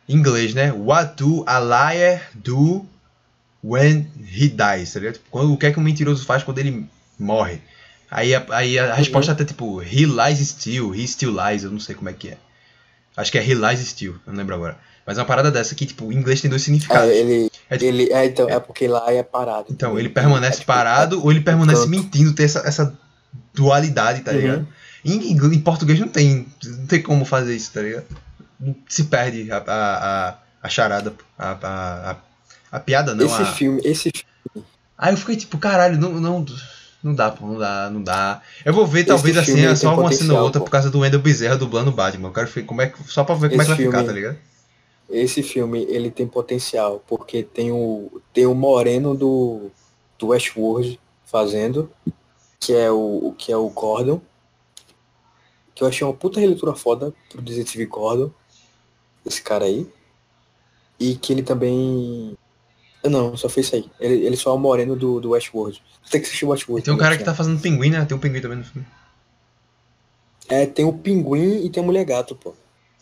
[0.08, 0.72] em inglês, né?
[0.72, 2.86] What do a liar do
[3.64, 4.94] when he dies?
[4.94, 5.14] Tá ligado?
[5.16, 6.86] Tipo, quando- o que é que um mentiroso faz quando ele
[7.20, 7.62] morre?
[8.10, 11.80] Aí a, aí a resposta tá tipo, he lies still, he still lies, eu não
[11.80, 12.38] sei como é que é.
[13.16, 14.78] Acho que é he lies still, eu não lembro agora.
[15.06, 17.10] Mas é uma parada dessa que, tipo, em inglês tem dois É, significados.
[17.12, 19.66] ele, É tipo- ele, é, então, é porque lá é parado.
[19.70, 22.98] Então, ele permanece É, tipo, parado ou ele permanece mentindo, tem essa, essa
[23.54, 24.38] dualidade, tá Uhum.
[24.38, 24.68] ligado?
[25.04, 28.06] Em, em- português não tem, não tem como fazer isso, tá ligado?
[28.88, 32.16] Se perde a, a, a, a charada, a, a, a,
[32.72, 33.26] a piada não.
[33.26, 34.12] esse filme, esse
[34.98, 36.46] Aí eu fiquei tipo, caralho, não, não,
[37.04, 38.40] não dá, pô, não dá, não dá.
[38.64, 40.66] Eu vou ver talvez Esse assim, filme, é ele só uma cena ou outra pô.
[40.66, 42.28] por causa do Wendell Bezerra dublando o Batman.
[42.30, 43.98] Eu quero ver como é que, só pra ver como é que vai Esse ficar,
[43.98, 44.38] filme- tá ligado?
[45.12, 49.70] Esse filme ele tem potencial porque tem o tem o Moreno do
[50.18, 51.92] do Westworld fazendo
[52.60, 54.22] que é o que é o Gordon
[55.76, 58.32] que eu achei uma puta releitura foda pro detetive Gordon
[59.26, 59.88] esse cara aí
[61.00, 62.38] e que ele também
[63.04, 66.22] não só fez isso aí ele, ele só é o Moreno do, do Westworld tem
[66.22, 68.04] que assistir o Westworld E tem um cara que tá fazendo pinguim, né?
[68.06, 68.86] Tem um pinguim também no filme.
[70.50, 72.54] é tem o Pinguim e tem a Mulher Gato pô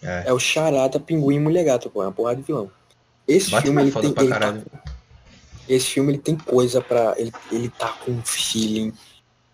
[0.01, 0.23] É.
[0.27, 2.71] é o Charata Pinguim e Mulher Gato pô é uma porrada de vilão
[3.29, 4.83] esse filme Batman é ele tem ele tá.
[5.69, 7.13] Esse filme ele tem coisa pra.
[7.15, 8.91] Ele, ele tá com um feeling.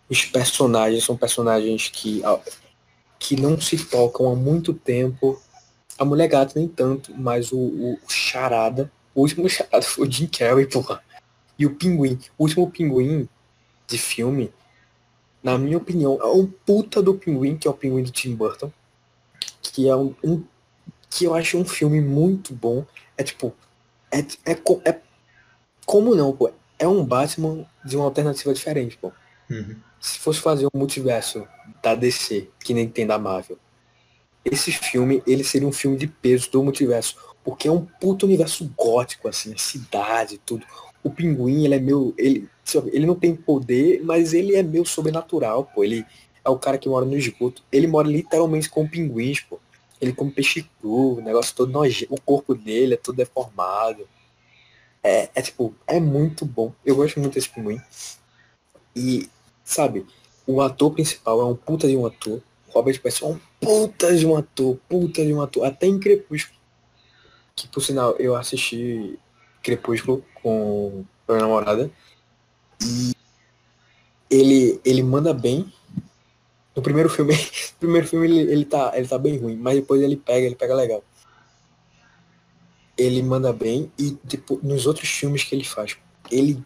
[0.09, 2.21] Os personagens são personagens que,
[3.19, 5.41] que não se tocam há muito tempo.
[5.97, 8.89] A mulher gata nem tanto, mas o, o Charada.
[9.13, 11.03] O último Charada foi o Jim Carrey, porra.
[11.59, 12.17] E o Pinguim.
[12.37, 13.27] O último Pinguim
[13.85, 14.53] de filme,
[15.43, 18.71] na minha opinião, é um puta do Pinguim, que é o Pinguim do Tim Burton.
[19.71, 20.15] Que é um.
[20.23, 20.43] um-
[21.09, 22.85] que eu acho um filme muito bom.
[23.17, 23.53] É tipo.
[24.11, 24.99] É, é, é
[25.85, 26.51] como não, pô?
[26.77, 29.11] É um Batman de uma alternativa diferente, pô.
[29.49, 29.75] Uhum.
[29.99, 31.47] Se fosse fazer um multiverso
[31.81, 33.57] da DC, que nem tem da Marvel,
[34.43, 37.17] esse filme, ele seria um filme de peso do multiverso.
[37.43, 40.65] Porque é um puto universo gótico, assim, a cidade, tudo.
[41.03, 42.13] O pinguim, ele é meio.
[42.17, 42.49] Ele,
[42.91, 45.83] ele não tem poder, mas ele é meio sobrenatural, pô.
[45.83, 46.05] Ele
[46.45, 47.63] é o cara que mora no esgoto.
[47.71, 49.59] Ele mora literalmente com pinguins, pô.
[49.99, 52.13] Ele come peixe cru, o negócio todo nojento.
[52.13, 54.07] O corpo dele é todo deformado.
[55.03, 56.71] É, é tipo, é muito bom.
[56.85, 57.81] Eu gosto muito desse pinguim.
[58.95, 59.29] E,
[59.63, 60.05] sabe,
[60.45, 62.41] o ator principal é um puta de um ator.
[62.69, 65.65] Robert Pattinson é um puta de um ator, puta de um ator.
[65.65, 66.59] Até em Crepúsculo.
[67.55, 69.17] Que, por sinal, eu assisti
[69.63, 71.89] Crepúsculo com a minha namorada.
[72.83, 73.13] E
[74.29, 75.71] ele, ele manda bem.
[76.75, 80.01] No primeiro filme, no primeiro filme ele, ele, tá, ele tá bem ruim, mas depois
[80.01, 81.03] ele pega, ele pega legal
[82.97, 85.97] ele manda bem e tipo, nos outros filmes que ele faz,
[86.31, 86.63] ele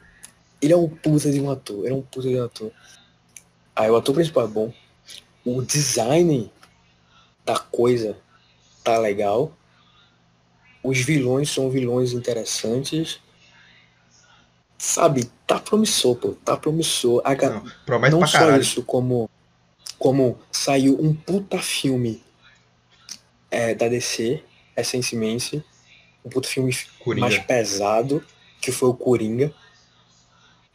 [0.62, 2.72] ele é um puta de um ator, ele é um puta de um ator.
[3.76, 4.74] Aí o ator principal é bom.
[5.46, 6.52] O design
[7.46, 8.18] da coisa
[8.84, 9.54] tá legal.
[10.84, 13.22] Os vilões são vilões interessantes.
[14.78, 17.22] Sabe, tá promissor, pô, tá promissor.
[17.24, 18.62] A Não, promete não pra só caralho.
[18.62, 19.30] isso, como,
[20.00, 22.24] como saiu um puta filme
[23.52, 24.42] é, da DC
[24.76, 25.64] recentemente,
[26.24, 27.28] um puta filme Coringa.
[27.28, 28.24] mais pesado,
[28.62, 29.54] que foi o Coringa.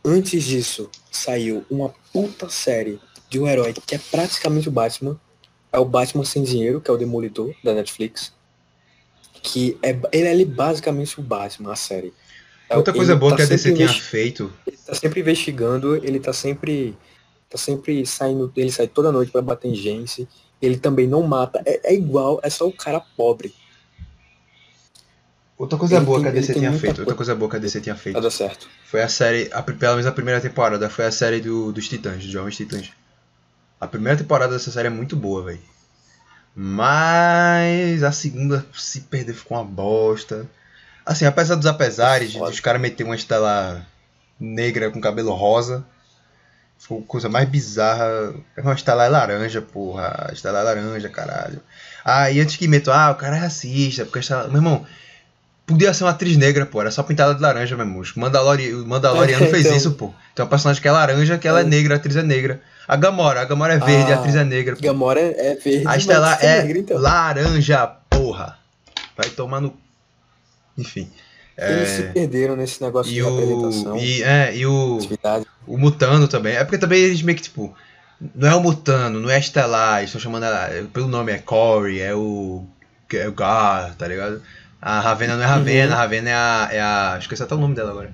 [0.04, 3.00] Antes disso, saiu uma puta série
[3.30, 5.18] de um herói que é praticamente o Batman.
[5.72, 8.32] É o Batman Sem Dinheiro, que é o Demolidor, da Netflix.
[9.42, 12.12] Que é, ele é ali basicamente o Batman, a série.
[12.68, 14.52] É, Outra coisa ele boa tá que a DC tinha feito.
[14.66, 16.96] ele tá sempre investigando, ele tá sempre.
[17.54, 18.52] Tá sempre saindo.
[18.56, 20.28] Ele sai toda noite pra bater em gente.
[20.60, 21.62] Ele também não mata.
[21.64, 23.54] É, é igual, é só o cara pobre.
[25.56, 26.82] Outra coisa Ele boa tem- que a DC tinha feito.
[26.86, 27.00] coisa.
[27.02, 28.20] Outra coisa boa que a DC tinha feito.
[28.20, 28.68] dar certo.
[28.86, 32.16] Foi a série, a, pelo menos a primeira temporada, foi a série do, dos Titãs,
[32.24, 32.90] dos Jovens Titãs.
[33.80, 35.60] A primeira temporada dessa série é muito boa, velho.
[36.56, 40.50] Mas a segunda se perder ficou uma bosta.
[41.06, 42.50] Assim, apesar dos apesares, Foda.
[42.50, 43.86] dos caras meter uma estela
[44.40, 45.86] negra com cabelo rosa.
[46.86, 48.34] Foi a coisa mais bizarra.
[48.56, 50.26] É uma estela laranja, porra.
[50.28, 51.60] A estela laranja, caralho.
[52.04, 54.48] Ah, e antes que metam, ah, o cara é racista, porque a estela.
[54.48, 54.86] Meu irmão,
[55.66, 56.78] Podia ser uma atriz negra, pô.
[56.82, 58.02] Era só pintada de laranja mesmo.
[58.02, 58.74] O Mandalori...
[58.74, 59.74] o Mandaloriano É, fez então.
[59.78, 60.12] isso, pô.
[60.34, 61.66] Tem uma personagem que é laranja, que ela é É.
[61.66, 62.60] negra, a atriz é negra.
[62.86, 64.18] A Gamora, a Gamora é verde, a Ah.
[64.18, 64.76] atriz é negra.
[64.76, 64.82] pô.
[64.82, 65.84] Gamora é verde.
[65.88, 66.98] A Estelar é é negra, então.
[66.98, 68.58] laranja, porra.
[69.16, 69.74] Vai tomar no.
[70.76, 71.10] Enfim.
[71.56, 73.96] Eles É, se perderam nesse negócio E de apresentação.
[73.96, 74.96] E, é, e o.
[74.98, 75.46] atividade.
[75.66, 76.54] O Mutano também.
[76.54, 77.74] É porque também eles meio que, tipo.
[78.34, 79.98] Não é o Mutano, não é a Estelar.
[79.98, 80.68] Eles estão chamando ela.
[80.92, 82.64] Pelo nome é Corey, é o.
[83.12, 84.42] É o Gar, tá ligado?
[84.82, 85.92] A Ravena não é Ravena, Uhum.
[85.94, 87.16] a Ravena é a, é a.
[87.20, 88.12] Esqueci até o nome dela agora.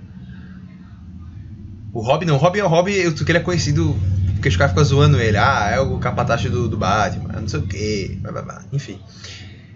[1.92, 3.96] O Robin não, o Robin é o Robin, eu que ele é conhecido.
[4.34, 5.36] Porque os caras ficam zoando ele.
[5.36, 8.20] Ah, é o capatache do, do Batman, não sei o que.
[8.72, 8.98] Enfim.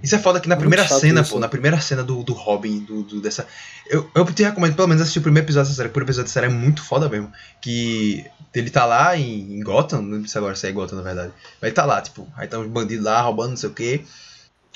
[0.04, 2.32] Isso é foda que na Muito primeira cena, isso, pô, na primeira cena do, do
[2.34, 3.46] Robin, do, do- dessa.
[3.88, 5.88] Eu, eu te recomendo pelo menos assistir o primeiro episódio dessa série.
[5.88, 7.32] O primeiro episódio dessa série é muito foda mesmo.
[7.60, 8.24] Que
[8.54, 11.32] ele tá lá em, em Gotham, não sei se agora se é Gotham na verdade.
[11.60, 14.04] Mas ele tá lá, tipo, aí tá uns bandidos lá roubando não sei o que.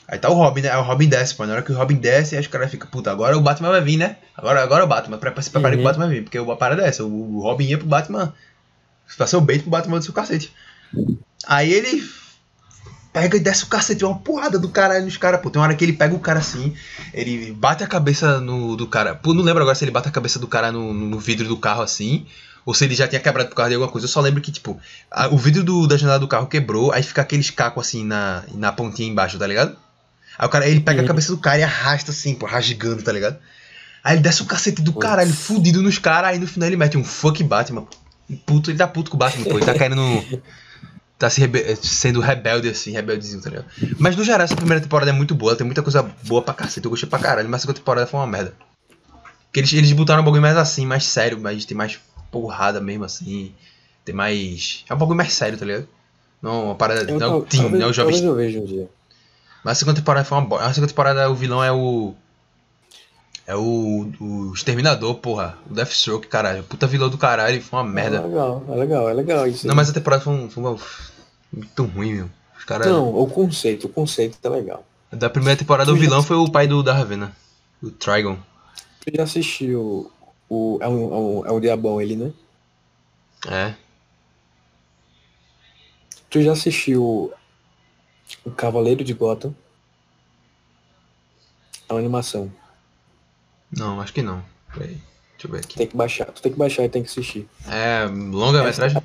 [0.09, 0.71] Aí tá o Robin, né?
[0.71, 1.45] Aí o Robin desce, pô.
[1.45, 3.83] Na hora que o Robin desce, aí os caras ficam, puta, agora o Batman vai
[3.83, 4.17] vir, né?
[4.35, 5.83] Agora, agora o Batman, pra, pra se preparar Uhum.
[5.83, 6.23] que o Batman vai vir.
[6.25, 8.33] Porque a parada é essa, o, o Robin ia pro Batman.
[9.19, 10.51] Pra ser o bait pro Batman do seu cacete.
[11.47, 12.03] Aí ele
[13.21, 15.51] pega e desce o cacete, uma porrada do caralho nos caras, pô.
[15.51, 16.75] Tem uma hora que ele pega o cara assim,
[17.13, 19.15] ele bate a cabeça no do cara.
[19.15, 21.57] Pô, não lembro agora se ele bate a cabeça do cara no, no vidro do
[21.57, 22.27] carro assim,
[22.65, 24.05] ou se ele já tinha quebrado por causa de alguma coisa.
[24.07, 24.79] Eu só lembro que, tipo,
[25.11, 28.43] a- o vidro do- da janela do carro quebrou, aí fica aqueles cacos assim na,
[28.55, 29.77] na pontinha embaixo, tá ligado?
[30.39, 31.09] Aí o cara, ele pega a Uhum.
[31.09, 33.37] cabeça do cara e arrasta assim, pô, rasgando, tá ligado?
[34.05, 36.97] Aí ele desce o cacete do caralho, fudido nos caras, aí no final ele mete
[36.97, 37.85] um fuck Batman.
[38.47, 39.57] Puto, ele tá puto com o Batman, pô.
[39.59, 40.41] Ele tá caindo no.
[41.19, 43.67] Tá se rebe- sendo rebelde assim, rebeldezinho, tá ligado?
[43.99, 46.85] Mas no geral, essa primeira temporada é muito boa, tem muita coisa boa pra cacete,
[46.85, 48.55] eu gostei pra caralho, mas a segunda temporada foi uma merda.
[49.47, 51.99] Porque eles, eles botaram um bagulho mais assim, mais sério, mas tem mais
[52.31, 53.53] porrada mesmo assim.
[54.05, 54.85] Tem mais.
[54.89, 55.89] É um bagulho mais sério, tá ligado?
[56.41, 57.01] Não, uma parada.
[57.01, 58.65] Eu não é o tal- Teen, talvez, não é o Jovem talvez eu veja um
[58.65, 58.89] dia.
[59.65, 60.67] mas a segunda temporada foi uma bosta.
[60.67, 62.15] A segunda temporada o vilão é o.
[63.49, 64.13] É o.
[64.21, 65.57] O Exterminador, porra.
[65.71, 66.63] O Deathstroke, caralho.
[66.65, 68.21] Puta vilão do caralho, foi uma É merda.
[68.21, 69.67] legal, é legal, é legal isso.
[69.67, 69.77] Não, aí.
[69.77, 70.77] mas a temporada foi, um, foi uma-
[71.51, 72.31] muito ruim, meu.
[72.59, 72.87] Os caras.
[72.87, 74.85] Não, o conceito, o conceito tá legal.
[75.11, 77.35] Da primeira temporada o vilão foi o pai do da Ravena.
[77.83, 78.37] O Trigon.
[79.01, 80.13] Tu já assistiu
[80.47, 80.79] o.
[80.83, 82.33] É um, é um, é um diabão ele, né?
[83.49, 83.75] É.
[86.29, 87.33] Tu já assistiu
[88.45, 89.55] o Cavaleiro de Gotham?
[91.89, 92.53] É uma animação.
[93.77, 94.43] Não, acho que não.
[94.73, 94.97] Peraí.
[95.33, 95.77] Deixa eu ver aqui.
[95.77, 96.27] Tem que baixar.
[96.27, 97.49] Tu tem que baixar e tem que assistir.
[97.69, 99.01] É longa metragem?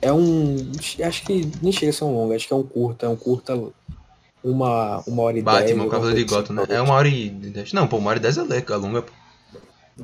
[0.00, 0.70] É um.
[1.04, 3.16] Acho que nem chega a ser um longo, acho que é um curta, é um
[3.16, 3.58] curta.
[4.42, 5.58] Uma, uma hora e dez.
[5.62, 6.62] Batman, o Cavaleiro de Gotham, né?
[6.62, 7.72] assim, É uma hora e dez.
[7.72, 9.02] Não, pô, uma hora e dez é é longa.
[9.02, 9.12] pô.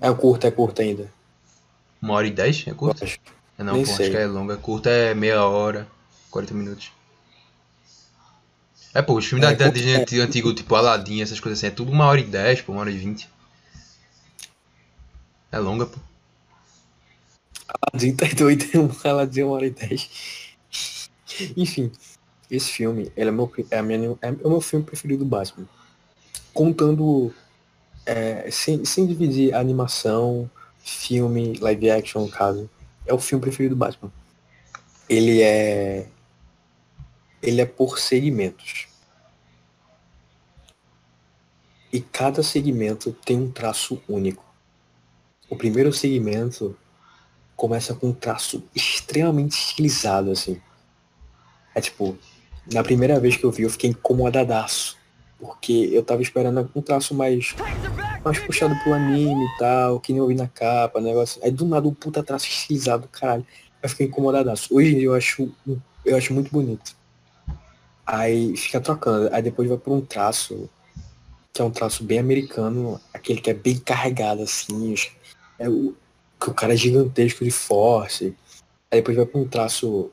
[0.00, 1.08] É curta, é curta ainda.
[2.02, 3.04] Uma hora e dez é curta?
[3.56, 4.56] É não, pô, acho que é longa.
[4.56, 5.86] Curta é meia hora,
[6.30, 6.90] 40 minutos.
[8.94, 11.66] É, pô, os filmes É, da, da Disney antigo, antigo, tipo Aladdin, essas coisas assim,
[11.66, 13.28] é tudo uma hora e dez, pô, uma hora e vinte.
[15.50, 15.98] É longa, pô.
[17.68, 18.64] Aladdin tá doido,
[19.02, 20.08] Aladdin é uma hora e dez.
[21.56, 21.90] Enfim,
[22.48, 25.66] esse filme, ele é, meu, é, minha, é o meu filme preferido do Batman.
[26.52, 27.34] Contando,
[28.06, 30.48] é, sem, sem dividir animação,
[30.84, 32.70] filme, live action, no caso.
[33.04, 34.12] É o filme preferido do Batman.
[35.08, 36.06] Ele é.
[37.44, 38.88] Ele é por segmentos.
[41.92, 44.42] E cada segmento tem um traço único.
[45.50, 46.74] O primeiro segmento
[47.54, 50.60] começa com um traço extremamente estilizado, assim.
[51.74, 52.16] É tipo,
[52.72, 54.96] na primeira vez que eu vi, eu fiquei incomodadaço.
[55.38, 57.54] Porque eu tava esperando um traço mais,
[58.24, 61.42] mais puxado pro anime e tal, que nem eu vi na capa, negócio.
[61.44, 63.46] Aí do nada um puta traço estilizado, caralho.
[63.82, 64.74] Eu fiquei incomodadaço.
[64.74, 65.52] Hoje eu acho,
[66.06, 67.03] eu acho muito bonito.
[68.06, 69.28] Aí fica trocando.
[69.32, 70.68] Aí depois vai pra um traço,
[71.52, 74.92] que é um traço bem americano, aquele que é bem carregado, assim.
[74.92, 75.10] os-
[75.58, 75.94] É o,
[76.40, 78.34] que o cara é gigantesco de force.
[78.90, 80.10] Aí depois vai pra um traço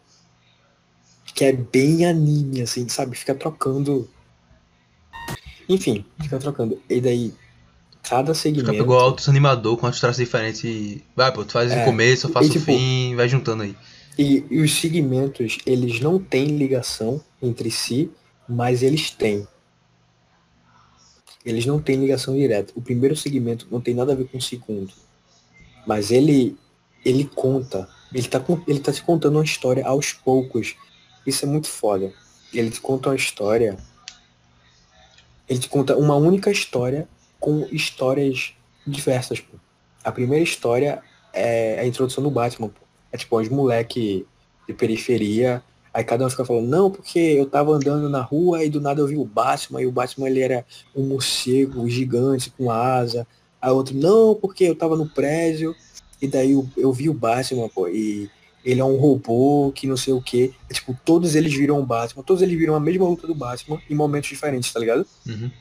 [1.34, 3.16] que é bem anime, assim, sabe?
[3.18, 4.10] Fica trocando.
[5.68, 6.82] Enfim, fica trocando.
[6.90, 7.34] E daí,
[8.04, 8.66] cada segmento.
[8.68, 11.04] cara pegou altos animador com altos traços diferentes e.
[11.16, 13.64] Vai, pô, tu faz É, o começo, eu faço e, tipo, o fim, vai juntando
[13.64, 13.76] aí.
[14.18, 18.12] E, e os segmentos, eles não têm ligação entre si,
[18.48, 19.48] mas eles têm.
[21.44, 22.74] Eles não têm ligação direta.
[22.76, 24.94] O primeiro segmento não tem nada a ver com o segundo.
[25.88, 26.56] Mas ele
[27.04, 30.76] ele conta, ele tá, ele tá te contando uma história aos poucos.
[31.26, 32.14] Isso é muito foda.
[32.54, 33.78] Ele te conta uma história.
[35.50, 37.08] Ele te conta uma única história
[37.40, 38.54] com histórias
[38.86, 39.40] diversas.
[39.40, 39.58] Pô.
[40.04, 41.02] A primeira história
[41.34, 42.70] é a introdução do Batman.
[42.70, 42.82] Pô.
[43.12, 44.26] É tipo os moleque
[44.68, 48.70] de periferia Aí cada um fica falando, não, porque eu tava andando na rua e
[48.70, 52.72] do nada eu vi o Batman, e o Batman ele era um morcego gigante com
[52.72, 53.28] asa.
[53.62, 55.76] Aí outro, não, porque eu tava no prédio,
[56.22, 58.30] e daí eu, eu vi o Batman, pô, e
[58.64, 60.54] ele é um robô que não sei o que.
[60.70, 63.82] É, tipo, todos eles viram o Batman, todos eles viram a mesma luta do Batman
[63.90, 65.06] em momentos diferentes, tá ligado?
[65.28, 65.52] Uhum.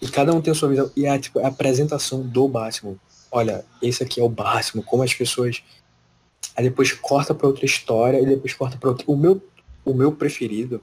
[0.00, 0.90] E cada um tem a sua visão.
[0.96, 2.96] E a, tipo, a apresentação do Batman.
[3.30, 5.62] Olha, esse aqui é o Batman, como as pessoas.
[6.56, 9.04] Aí depois corta pra outra história e depois corta pra outra.
[9.08, 9.42] O meu,
[9.84, 10.82] o meu preferido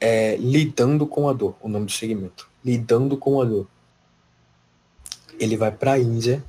[0.00, 2.48] é Lidando com a Dor, o nome do segmento.
[2.64, 3.66] Lidando com a Dor.
[5.38, 6.44] Ele vai pra Índia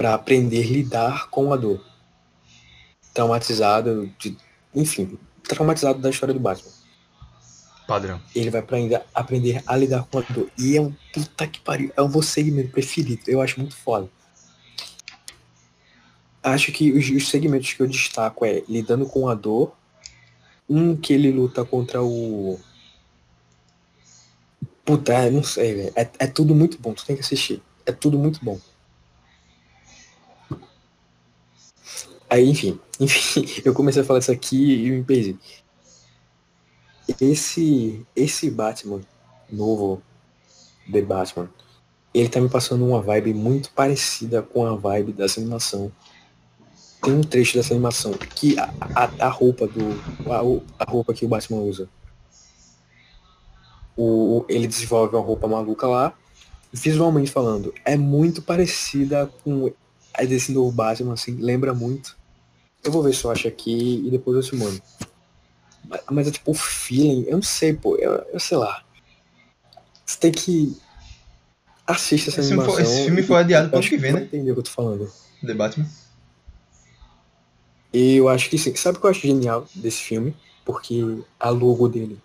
[0.00, 1.84] para aprender a lidar com a dor.
[3.12, 4.34] Traumatizado, de,
[4.74, 6.72] enfim, traumatizado da história do Batman.
[7.86, 8.18] Padrão.
[8.34, 10.48] Ele vai pra ainda aprender a lidar com a dor.
[10.56, 11.92] E é um puta que pariu.
[11.94, 13.24] É o meu segmento preferido.
[13.26, 14.08] Eu acho muito foda.
[16.42, 19.72] Acho que os, os segmentos que eu destaco é lidando com a dor.
[20.68, 22.58] Um que ele luta contra o.
[24.84, 25.92] Puta, não sei, velho.
[25.96, 26.94] É, é tudo muito bom.
[26.94, 27.62] Tu tem que assistir.
[27.84, 28.58] É tudo muito bom.
[32.30, 35.36] Aí, enfim, enfim, eu comecei a falar isso aqui e me perdi.
[37.20, 39.00] Esse, esse Batman
[39.50, 40.00] novo,
[40.90, 41.50] The Batman,
[42.14, 45.90] ele tá me passando uma vibe muito parecida com a vibe dessa animação.
[47.02, 49.90] Tem um trecho dessa animação que a, a, a roupa do.
[50.30, 51.88] A, a, roupa que o Batman usa.
[53.96, 56.14] O, ele desenvolve uma roupa maluca lá.
[56.72, 59.72] Visualmente falando, é muito parecida com
[60.14, 62.16] a desse novo Batman, assim, lembra muito.
[62.84, 64.80] Eu vou ver se eu acho aqui e depois eu te mando.
[65.88, 68.84] Mas, mas é tipo o feeling, eu não sei, pô, eu, eu sei lá.
[70.06, 70.76] Você tem que.
[71.86, 72.74] Assista essa esse animação.
[72.74, 74.22] For, esse filme foi adiado pro ano que vem, né?
[74.22, 75.12] Entendeu o que eu tô falando.
[75.44, 75.88] The Batman.
[77.92, 78.74] E eu acho que sim.
[78.76, 80.36] Sabe o que eu acho genial desse filme?
[80.64, 82.18] Porque a logo dele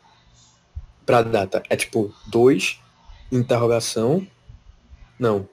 [1.05, 2.79] pra data é tipo 2,
[3.31, 4.25] interrogação.
[5.17, 5.47] Não.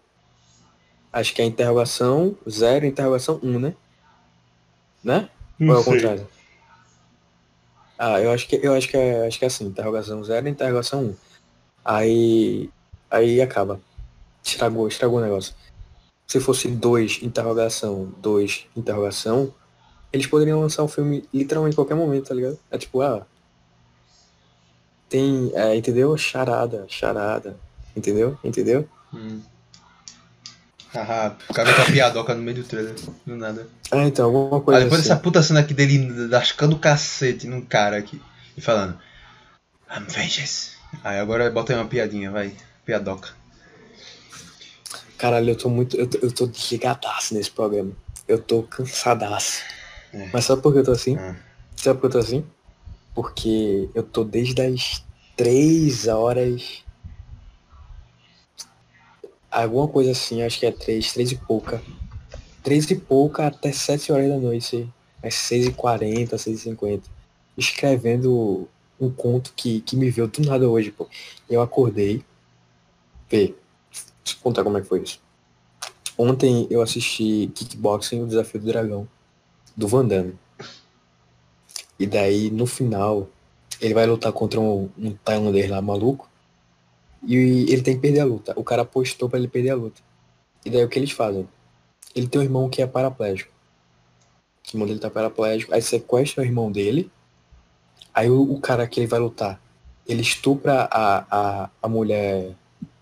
[1.13, 3.75] Acho que é interrogação 0, interrogação 1, um, né?
[5.05, 5.29] Né?
[5.59, 6.29] Não Ou é o contrário?
[7.99, 11.03] Ah, eu acho que eu acho que é, acho que é assim, interrogação 0 interrogação
[11.03, 11.05] 1.
[11.05, 11.17] Um.
[11.85, 12.71] Aí
[13.11, 13.81] aí acaba.
[14.43, 15.55] Estragou, estragou o negócio.
[16.27, 19.55] Se fosse 2 interrogação, 2 interrogação,
[20.13, 22.59] eles poderiam lançar um filme literalmente em qualquer momento, tá ligado?
[22.71, 23.27] É tipo, ah,
[25.09, 26.17] tem, é, entendeu?
[26.17, 27.57] Charada, charada.
[27.95, 28.39] Entendeu?
[28.43, 28.89] Entendeu?
[29.13, 29.41] Hum.
[30.95, 32.95] Haha, o cara com a piadoca no meio do trailer,
[33.27, 33.67] do nada.
[33.91, 35.09] Ah, então, alguma Aí coisa depois assim.
[35.09, 38.21] dessa puta cena aqui dele lascando o cacete num cara aqui
[38.57, 38.99] e falando
[39.91, 40.73] I'm vengeance.
[41.03, 42.55] Aí agora bota aí uma piadinha, vai.
[42.85, 43.31] Piadoca.
[45.17, 45.97] Caralho, eu tô muito.
[45.97, 47.93] Eu tô, eu tô desligadaço nesse programa.
[48.27, 49.63] Eu tô cansadaço.
[50.13, 50.29] É.
[50.33, 51.17] Mas sabe por que eu tô assim?
[51.17, 51.37] Ah.
[51.77, 52.45] Sabe por que eu tô assim?
[53.15, 55.05] Porque eu tô desde as
[55.37, 56.85] 3 horas.
[59.51, 61.83] Alguma coisa assim, acho que é 3, 3 e pouca.
[62.63, 64.89] 3 e pouca até 7 horas da noite.
[65.23, 67.09] Às 6 e 40, 6 e 50.
[67.57, 68.69] Escrevendo
[69.01, 71.09] um conto que, que me veio do nada hoje, pô.
[71.49, 72.25] Eu acordei.
[73.29, 73.55] Vê,
[74.25, 75.21] deixa eu contar como é que foi isso.
[76.17, 79.09] Ontem eu assisti Kickboxing, o Desafio do Dragão,
[79.77, 80.35] do Van Damme.
[81.99, 83.29] E daí, no final,
[83.81, 86.29] ele vai lutar contra um, um tailandês lá maluco.
[87.25, 87.37] E
[87.71, 88.53] ele tem que perder a luta.
[88.57, 90.01] O cara apostou pra ele perder a luta.
[90.65, 91.49] E daí o que eles fazem?
[92.15, 93.53] Ele tem um irmão que é paraplégico.
[94.67, 95.75] O irmão dele tá paraplégico.
[95.75, 97.11] Aí sequestra o irmão dele.
[98.15, 99.61] Aí o, o cara que ele vai lutar,
[100.07, 102.55] ele estupra a, a, a mulher,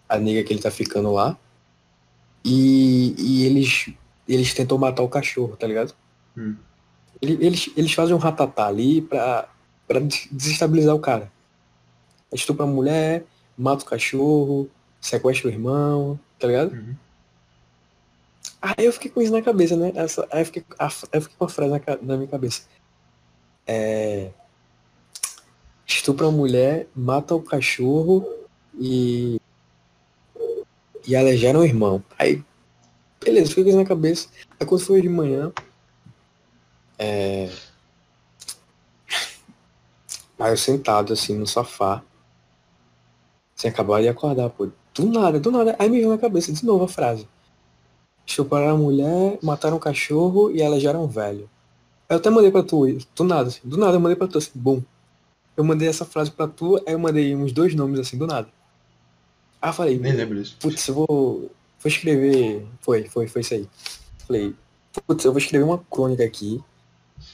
[0.09, 1.37] a nega que ele tá ficando lá.
[2.45, 3.91] E, e eles,
[4.29, 5.95] eles tentam matar o cachorro, tá ligado?
[6.37, 6.57] Hum.
[7.20, 9.49] Ele- Eles, eles fazem um ratatá ali pra,
[9.87, 11.31] pra des- desestabilizar o cara.
[12.33, 13.24] Estupra a mulher,
[13.59, 14.70] mata o cachorro,
[15.01, 16.72] sequestra o irmão, tá ligado?
[16.72, 16.95] Uhum.
[18.62, 19.93] Aí eu fiquei com isso na cabeça, né?
[19.95, 22.62] Essa, aí eu fiquei, a- eu fiquei com a frase na, na minha cabeça.
[23.66, 24.31] É,
[25.87, 28.26] estupra a mulher, mata o cachorro
[28.78, 29.41] e.
[31.07, 32.03] E alegera o irmão.
[32.18, 32.43] Aí,
[33.24, 34.28] beleza, fiquei com isso na cabeça.
[34.59, 35.53] Aí quando foi de manhã.
[37.03, 37.48] É.
[40.38, 42.03] Aí eu sentado assim no sofá.
[43.57, 44.68] Sem acabar de acordar, pô.
[44.94, 45.74] Do nada, do nada.
[45.78, 47.26] Aí me veio na cabeça de novo a frase.
[48.26, 51.48] Estupraram a mulher, mataram o cachorro e alejaram o velho.
[52.09, 54.36] Aí eu até mandei pra tu, do nada, assim, do nada eu mandei pra tu,
[54.38, 54.82] assim, bom.
[55.57, 58.48] Eu mandei essa frase pra tu, aí eu mandei uns dois nomes, assim, do nada.
[59.61, 60.57] Aí eu falei, Nem lembro disso.
[60.61, 61.51] putz, eu vou, vou
[61.86, 63.68] escrever, foi, foi, foi isso aí.
[64.26, 64.55] Falei,
[65.07, 66.62] putz, eu vou escrever uma crônica aqui,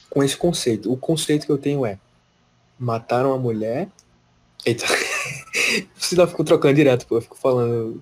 [0.09, 0.91] com esse conceito.
[0.91, 1.99] O conceito que eu tenho é
[2.79, 3.89] mataram a mulher.
[4.65, 4.85] Eita.
[5.95, 7.17] Você não ficou trocando direto, pô.
[7.17, 8.01] Eu fico falando.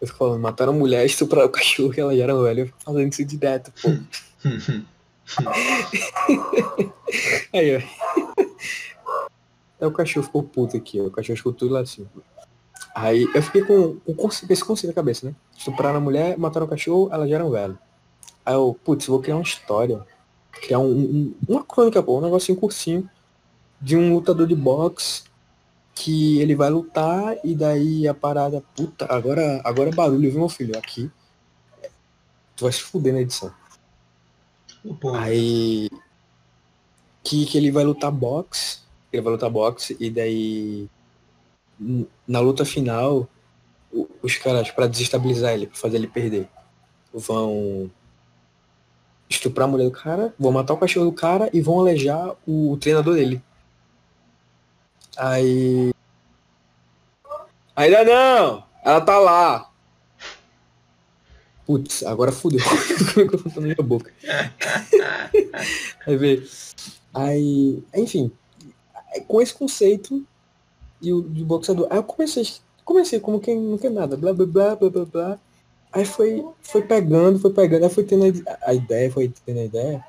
[0.00, 2.60] Eu fico falando, mataram a mulher, estupraram o cachorro ela já era velha.
[2.62, 3.88] Eu fico falando isso direto, pô.
[7.52, 7.80] Aí, ó.
[9.78, 11.04] Aí o cachorro ficou puto aqui, ó.
[11.04, 12.06] O cachorro ficou tudo lá assim.
[12.94, 15.34] Aí eu fiquei com, com esse conceito na cabeça, né?
[15.56, 17.78] Estupraram a mulher, mataram o cachorro, ela já era velho.
[18.44, 20.06] Aí eu, putz, vou criar uma história.
[20.62, 23.08] Criar um, um, uma crônica, pô, um negocinho cursinho
[23.80, 25.24] de um lutador de boxe
[25.94, 30.48] que ele vai lutar e daí a parada, puta, agora, agora é barulho, viu meu
[30.48, 30.76] filho?
[30.78, 31.10] Aqui.
[32.54, 33.52] Tu vai se fuder na edição.
[35.00, 35.90] Pô, Aí.
[37.24, 38.78] Que, que ele vai lutar boxe.
[39.12, 40.88] Ele vai lutar boxe e daí.
[42.26, 43.28] Na luta final,
[44.22, 46.48] os caras, pra desestabilizar ele, pra fazer ele perder,
[47.12, 47.90] vão
[49.28, 52.72] estuprar a mulher do cara, vão matar o cachorro do cara e vão alejar o,
[52.72, 53.42] o treinador dele.
[55.16, 55.92] Aí.
[57.74, 58.64] Ainda não!
[58.84, 59.70] Ela tá lá!
[61.66, 62.60] Putz, agora fudeu.
[62.64, 64.12] o na minha boca.
[66.06, 66.46] Aí vê.
[67.12, 68.30] Aí, enfim,
[69.26, 70.24] com esse conceito
[71.00, 72.46] e o de boxeador, aí eu comecei,
[72.84, 75.40] comecei como quem não quer nada, blá blá blá blá blá blá.
[75.96, 79.60] Aí foi, foi pegando, foi pegando, aí foi tendo a, ide- a ideia, foi tendo
[79.60, 80.04] a ideia.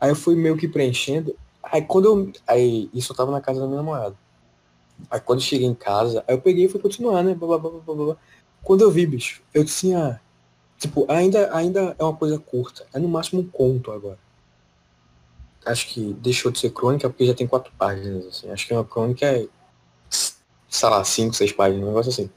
[0.00, 1.36] Aí eu fui meio que preenchendo.
[1.62, 2.32] Aí quando eu.
[2.46, 4.16] Aí isso eu tava na casa da minha namorada.
[5.10, 7.34] Aí quando eu cheguei em casa, aí eu peguei e fui continuar, né?
[7.34, 8.16] Blá, blá, blá, blá.
[8.64, 10.20] Quando eu vi, bicho, eu tinha.
[10.78, 12.86] Tipo, ainda, ainda é uma coisa curta.
[12.94, 14.18] É no máximo um conto agora.
[15.66, 18.50] Acho que deixou de ser crônica porque já tem quatro páginas, assim.
[18.50, 19.46] Acho que uma crônica é,
[20.68, 22.30] sei lá, cinco, seis páginas, um negócio assim.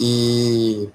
[0.00, 0.88] E.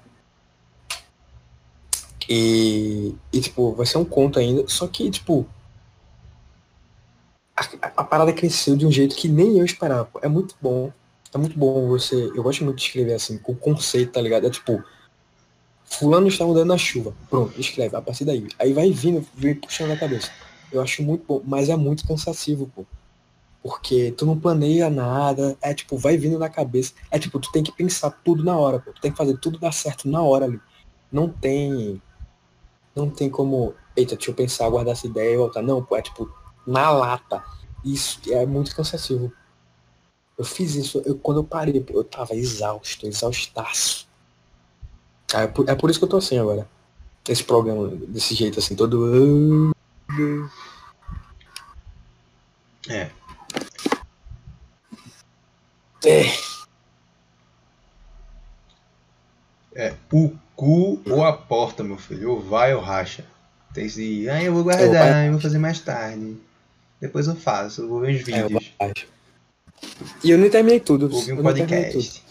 [2.28, 3.14] E.
[3.32, 4.66] E, tipo, vai ser um conto ainda.
[4.68, 5.46] Só que, tipo.
[7.56, 7.62] A,
[7.96, 10.08] a- parada cresceu de um jeito que nem eu esperava.
[10.22, 10.92] É muito bom.
[11.34, 12.14] É muito bom você.
[12.34, 14.46] Eu gosto muito de escrever assim, com conceito, tá ligado?
[14.46, 14.82] É tipo.
[15.84, 17.14] Fulano está andando na chuva.
[17.30, 18.48] Pronto, escreve, a partir daí.
[18.58, 20.30] Aí vai vindo, vem puxando a cabeça.
[20.72, 22.84] Eu acho muito bom, mas é muito cansativo, pô.
[23.66, 26.92] Porque tu não planeia nada, é tipo, vai vindo na cabeça.
[27.10, 28.92] É tipo, tu tem que pensar tudo na hora, pô.
[28.92, 30.60] Tu tem que fazer tudo dar certo na hora ali.
[31.10, 32.00] Não tem.
[32.94, 33.74] Não tem como.
[33.96, 35.62] Eita, deixa eu pensar, guardar essa ideia e voltar.
[35.62, 36.32] Não, pô, é tipo,
[36.64, 37.42] na lata.
[37.84, 39.32] Isso é muito cansativo.
[40.38, 44.06] Eu fiz isso, eu, quando eu parei, eu tava exausto, exaustaço.
[45.34, 46.68] Ah, É por, é por isso que eu tô assim agora.
[47.28, 49.72] Esse programa, desse jeito assim, todo.
[52.88, 53.10] É.
[56.04, 56.24] É,
[59.74, 62.30] É, o cu ou a porta, meu filho.
[62.32, 63.24] Ou vai ou racha.
[63.74, 64.28] Tem esse.
[64.28, 66.36] Ah, eu vou guardar, vai- eu vou fazer mais tarde.
[67.00, 68.72] Depois eu faço, eu vou ver os é, eu vídeos.
[70.24, 71.14] E eu nem terminei tudo.
[71.14, 71.92] Ouvir um eu nem terminei tudo.
[71.92, 72.24] podcast.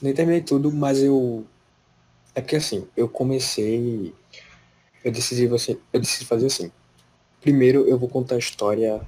[0.00, 1.46] Nem terminei tudo, mas eu.
[2.34, 4.12] É porque assim, eu comecei.
[5.04, 5.78] Eu decidi você.
[5.92, 6.72] Eu decidi fazer assim.
[7.40, 9.00] Primeiro eu vou contar a história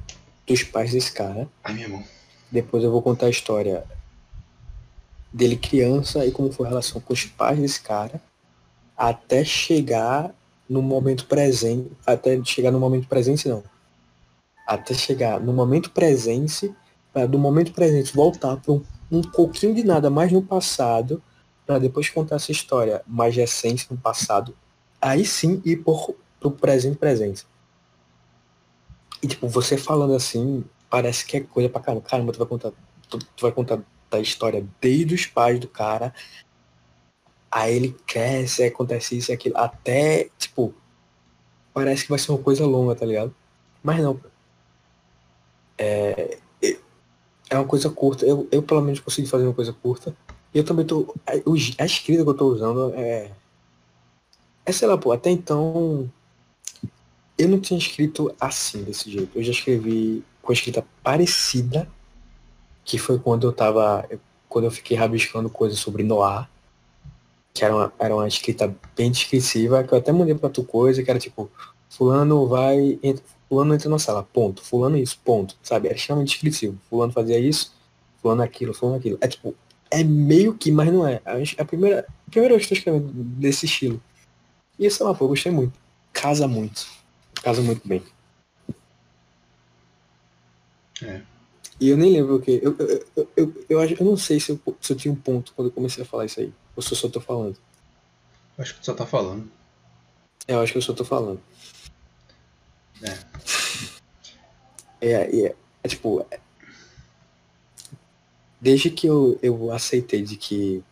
[0.46, 1.48] dos pais desse cara.
[1.64, 2.04] Ai, minha mão.
[2.54, 3.84] Depois eu vou contar a história
[5.32, 8.22] dele criança e como foi a relação com os pais desse cara.
[8.96, 10.32] Até chegar
[10.70, 11.90] no momento presente.
[12.06, 13.64] Até chegar no momento presente não.
[14.64, 16.72] Até chegar no momento presente.
[17.12, 21.20] Para do momento presente voltar para um, um pouquinho de nada mais no passado.
[21.66, 24.54] Para depois contar essa história mais recente no passado.
[25.02, 27.44] Aí sim ir por, pro presente presente.
[29.20, 32.04] E tipo, você falando assim, parece que é coisa pra caramba.
[32.04, 32.72] Caramba, tu vai contar.
[33.08, 33.80] Tu, tu vai contar
[34.10, 36.14] da história desde os pais do cara.
[37.50, 39.56] Aí ele cresce, aí acontece isso e aquilo.
[39.56, 40.74] Até, tipo,
[41.72, 43.34] parece que vai ser uma coisa longa, tá ligado?
[43.82, 44.20] Mas não.
[45.78, 46.38] É,
[47.50, 48.24] é uma coisa curta.
[48.26, 50.14] Eu, eu pelo menos consegui fazer uma coisa curta.
[50.52, 51.14] E eu também tô.
[51.26, 53.30] A, a escrita que eu tô usando é.
[54.66, 56.10] É, sei lá, pô, até então.
[57.36, 59.36] Eu não tinha escrito assim, desse jeito.
[59.36, 61.88] Eu já escrevi com escrita parecida,
[62.84, 64.08] que foi quando eu tava.
[64.48, 66.48] Quando eu fiquei rabiscando coisas sobre Noah,
[67.52, 71.02] que era uma, era uma escrita bem descritiva, que eu até mandei pra tu coisa,
[71.02, 71.50] que era tipo,
[71.88, 72.98] fulano vai.
[73.02, 74.62] Entra, fulano entra na sala, ponto.
[74.62, 75.56] Fulano isso, ponto.
[75.62, 75.88] Sabe?
[75.88, 76.78] Era extremamente descritivo.
[76.88, 77.72] Fulano fazia isso,
[78.20, 79.18] fulano aquilo, fulano aquilo.
[79.20, 79.54] É tipo,
[79.90, 81.20] é meio que, mas não é.
[81.58, 84.00] A, primeira, a primeira vez que eu tô escrevendo desse estilo.
[84.78, 85.72] E sei lá, pô, eu gostei muito.
[86.12, 86.86] Casa muito.
[87.42, 88.02] Casa muito bem.
[91.04, 91.22] É.
[91.80, 92.60] E eu nem lembro o que.
[92.62, 95.16] Eu, eu, eu, eu, eu, acho- eu não sei se eu, se eu tinha um
[95.16, 96.52] ponto quando eu comecei a falar isso aí.
[96.76, 97.56] Ou se eu só tô falando.
[98.56, 99.50] Acho que tu só tá falando.
[100.46, 101.40] É, Eu acho que eu só tô falando.
[105.00, 105.14] É,
[105.46, 106.24] é, é tipo.
[106.30, 106.40] é-
[108.60, 110.82] desde que eu, eu aceitei de que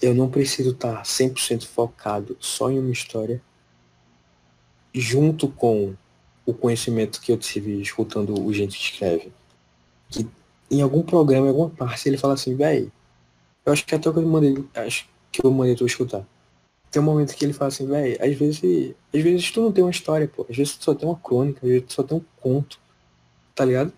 [0.00, 3.42] eu não preciso estar 100% focado só em uma história,
[4.94, 5.94] junto com
[6.44, 9.32] o conhecimento que eu tive escutando o gente escreve.
[10.10, 10.26] Que
[10.70, 12.90] em algum programa, em alguma parte, ele fala assim, véi,
[13.64, 16.26] eu acho que até o que eu mandei, acho que eu mandei tu escutar.
[16.90, 19.82] Tem um momento que ele fala assim, véi, às vezes, às vezes tu não tem
[19.84, 20.46] uma história, pô.
[20.48, 22.78] Às vezes tu só tem uma crônica, às vezes tu só tem um conto,
[23.54, 23.92] tá ligado?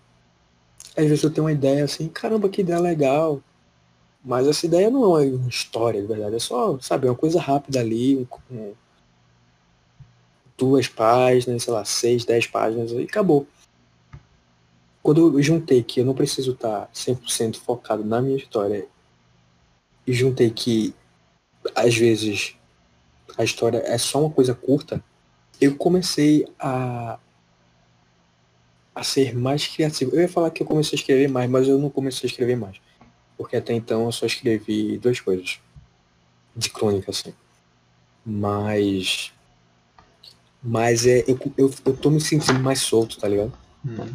[0.95, 3.41] Às vezes tu tem uma ideia assim, caramba, que ideia legal.
[4.23, 6.35] Mas essa ideia não é uma história, de verdade.
[6.35, 8.73] É só, sabe, uma coisa rápida ali, um, um-
[10.57, 13.47] duas páginas, sei lá, seis, dez páginas, e acabou.
[15.03, 18.87] Quando eu juntei que eu não preciso estar 100% focado na minha história,
[20.07, 20.93] e juntei que,
[21.75, 22.55] às vezes,
[23.37, 25.03] a história é só uma coisa curta,
[25.59, 27.19] eu comecei a
[28.95, 30.15] a ser mais criativo.
[30.15, 32.55] Eu ia falar que eu comecei a escrever mais, mas eu não comecei a escrever
[32.55, 32.79] mais.
[33.37, 35.59] Porque até então eu só escrevi duas coisas.
[36.55, 37.33] De crônica, assim.
[38.25, 39.33] Mas.
[40.65, 41.23] Mas é.
[41.27, 43.53] Eu, eu, eu tô me sentindo mais solto, tá ligado?
[43.85, 44.13] Uhum.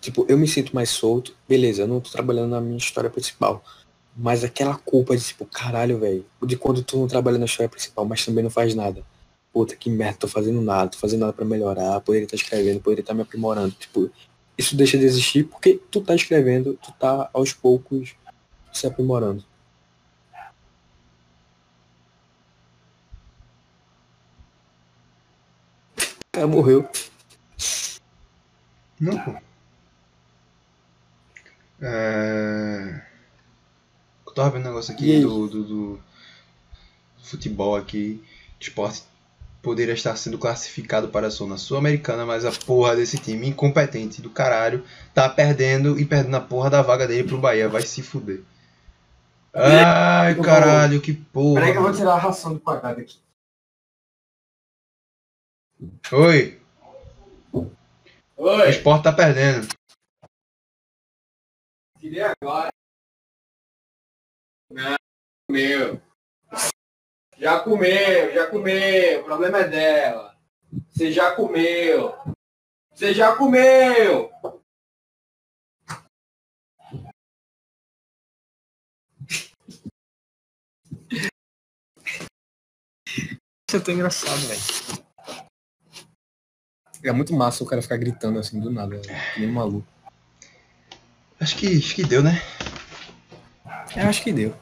[0.00, 1.34] Tipo, eu me sinto mais solto.
[1.48, 3.64] Beleza, eu não tô trabalhando na minha história principal.
[4.16, 6.24] Mas aquela culpa de tipo, caralho, velho.
[6.42, 9.04] De quando tu não trabalha na história principal, mas também não faz nada.
[9.52, 13.02] Puta, que merda, tô fazendo nada, tô fazendo nada pra melhorar, poderia estar escrevendo, poderia
[13.02, 13.72] estar me aprimorando.
[13.72, 14.10] Tipo,
[14.56, 18.14] isso deixa de existir porque tu tá escrevendo, tu tá aos poucos
[18.72, 19.44] se aprimorando.
[25.96, 26.88] O cara morreu.
[29.00, 29.34] Não, pô.
[31.80, 33.00] É...
[34.26, 36.00] Eu tava vendo um negócio aqui do, do, do
[37.22, 38.22] futebol aqui.
[38.60, 39.02] Esporte
[39.62, 44.30] poderia estar sendo classificado para a zona sul-americana, mas a porra desse time incompetente do
[44.30, 47.68] caralho tá perdendo e perdendo a porra da vaga dele pro Bahia.
[47.68, 48.40] Vai se fuder.
[49.52, 51.60] Ai, caralho, que porra.
[51.60, 53.27] Peraí que eu vou tirar a ração do pacote aqui.
[56.12, 56.60] Oi,
[57.52, 57.70] o
[58.36, 59.68] Oi, esporte tá perdendo.
[62.00, 62.68] tirei agora.
[64.70, 64.96] Não,
[65.46, 66.02] comeu.
[67.36, 69.20] Já comeu, já comeu.
[69.20, 70.36] O problema é dela.
[70.88, 72.12] Você já comeu.
[72.92, 74.32] Você já comeu.
[83.68, 84.87] Isso é tão engraçado, velho.
[87.02, 89.86] É muito massa o cara ficar gritando assim do nada, que nem um maluco.
[91.40, 92.42] Acho que, acho que deu, né?
[93.96, 94.54] Eu acho que deu.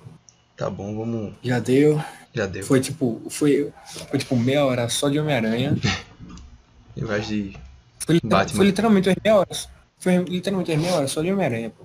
[0.56, 1.34] Tá bom, vamos.
[1.42, 2.02] Já deu.
[2.34, 2.64] Já deu.
[2.64, 3.72] Foi tipo, foi,
[4.10, 5.76] foi tipo meia hora só de Homem-Aranha.
[6.96, 7.56] Eu acho de.
[7.98, 8.56] Foi, Batman.
[8.56, 9.56] foi literalmente umas meia hora.
[9.98, 11.84] Foi literalmente umas meia hora só de Homem-Aranha, pô.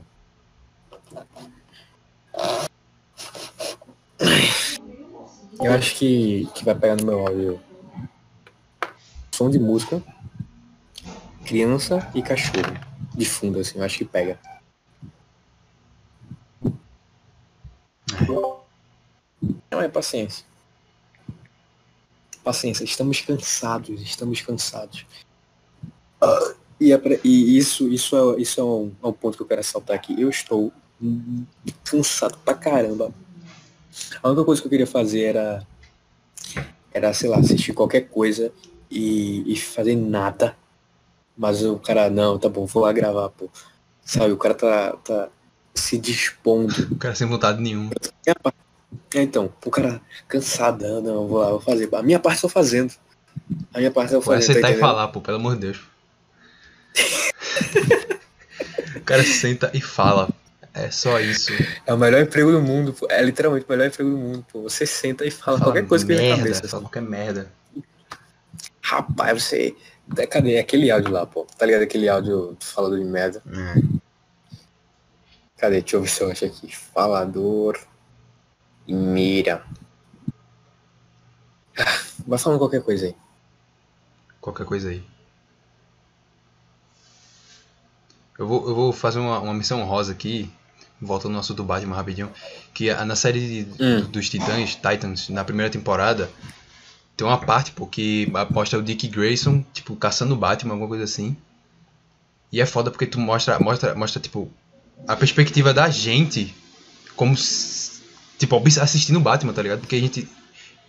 [5.62, 7.60] Eu acho que, que vai pegar no meu áudio
[9.32, 10.02] som de música,
[11.52, 12.80] criança e cachorro.
[13.14, 14.39] De fundo, assim, eu acho que pega.
[19.70, 20.45] Não é paciência.
[22.41, 25.06] Paciência, estamos cansados, estamos cansados.
[26.80, 29.60] E, é e isso, isso, é, isso é, um, é um ponto que eu quero
[29.60, 30.20] ressaltar aqui.
[30.20, 30.72] Eu estou
[31.84, 33.14] cansado pra caramba.
[34.24, 35.68] A única coisa que eu queria fazer era,
[36.93, 38.54] era sei lá, assistir qualquer coisa
[38.89, 40.56] e, e fazer nada.
[41.38, 43.49] Mas o cara, não, tá bom, vou lá gravar, pô.
[44.03, 45.29] Sabe, o cara tá, tá
[45.73, 47.91] se dispondo O cara sem vontade nenhuma.
[49.15, 51.89] é, então, o cara cansadão, não, vou lá, vou fazer.
[51.93, 52.93] A minha parte eu tô fazendo.
[53.73, 54.55] A minha parte eu tô Vai fazendo.
[54.55, 55.79] sentar tá e falar, pô, pelo amor de Deus.
[58.95, 60.29] o cara senta e fala.
[60.73, 61.51] É só isso.
[61.86, 63.07] É o melhor emprego do mundo, pô.
[63.09, 64.61] É literalmente o melhor emprego do mundo, pô.
[64.63, 66.67] Você senta e fala, Fala qualquer coisa que vem na merda, cabeça.
[66.69, 67.51] Fala qualquer merda.
[68.82, 69.75] Rapaz, você.
[70.30, 71.45] Cadê aquele áudio lá, pô?
[71.57, 73.41] Tá ligado aquele áudio falando de merda?
[73.47, 73.82] É.
[75.57, 75.82] Cadê?
[75.82, 76.76] Deixa eu ver se eu acho aqui.
[76.76, 77.80] Falador.
[78.88, 79.64] E mira.
[81.78, 83.16] Ah, Vai falando qualquer coisa aí.
[84.39, 85.03] Qualquer coisa aí.
[88.38, 90.51] Eu vou, eu vou fazer uma, uma missão rosa aqui,
[90.99, 92.32] voltando no assunto do Batman rapidinho,
[92.74, 94.01] que na série Hum.
[94.09, 96.30] dos Titãs, Titans, na primeira temporada,
[97.22, 101.03] tem uma parte, pô, que aposta o Dick Grayson, tipo, caçando o Batman, alguma coisa
[101.03, 101.36] assim.
[102.51, 104.51] E é foda porque tu mostra, mostra, mostra tipo,
[105.07, 106.53] a perspectiva da gente
[107.15, 107.36] como,
[108.38, 109.80] tipo, assistindo o Batman, tá ligado?
[109.80, 110.28] Porque a gente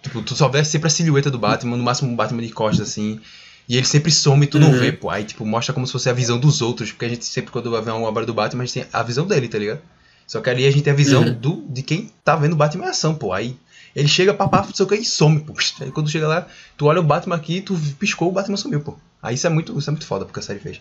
[0.03, 2.89] Tipo, tu só vê sempre a silhueta do Batman, no máximo um Batman de costas,
[2.89, 3.20] assim.
[3.68, 4.78] E ele sempre some e tu não Uhum.
[4.80, 5.09] vê, pô.
[5.09, 6.91] Aí, tipo, mostra como se fosse a visão dos outros.
[6.91, 9.01] Porque a gente sempre, quando vai ver uma obra do Batman, a gente tem a
[9.05, 9.80] visão dele, tá ligado?
[10.26, 11.35] Só que ali a gente tem a visão Uhum.
[11.35, 13.33] do, de quem tá vendo o Batman em ação, pô.
[13.33, 13.57] Aí
[13.95, 15.55] ele chega, papá, não sei o que, e some, pô.
[15.80, 18.97] Aí quando chega lá, tu olha o Batman aqui, tu piscou, o Batman sumiu, pô.
[19.22, 20.80] Aí isso é muito, isso é muito foda, porque a série fez.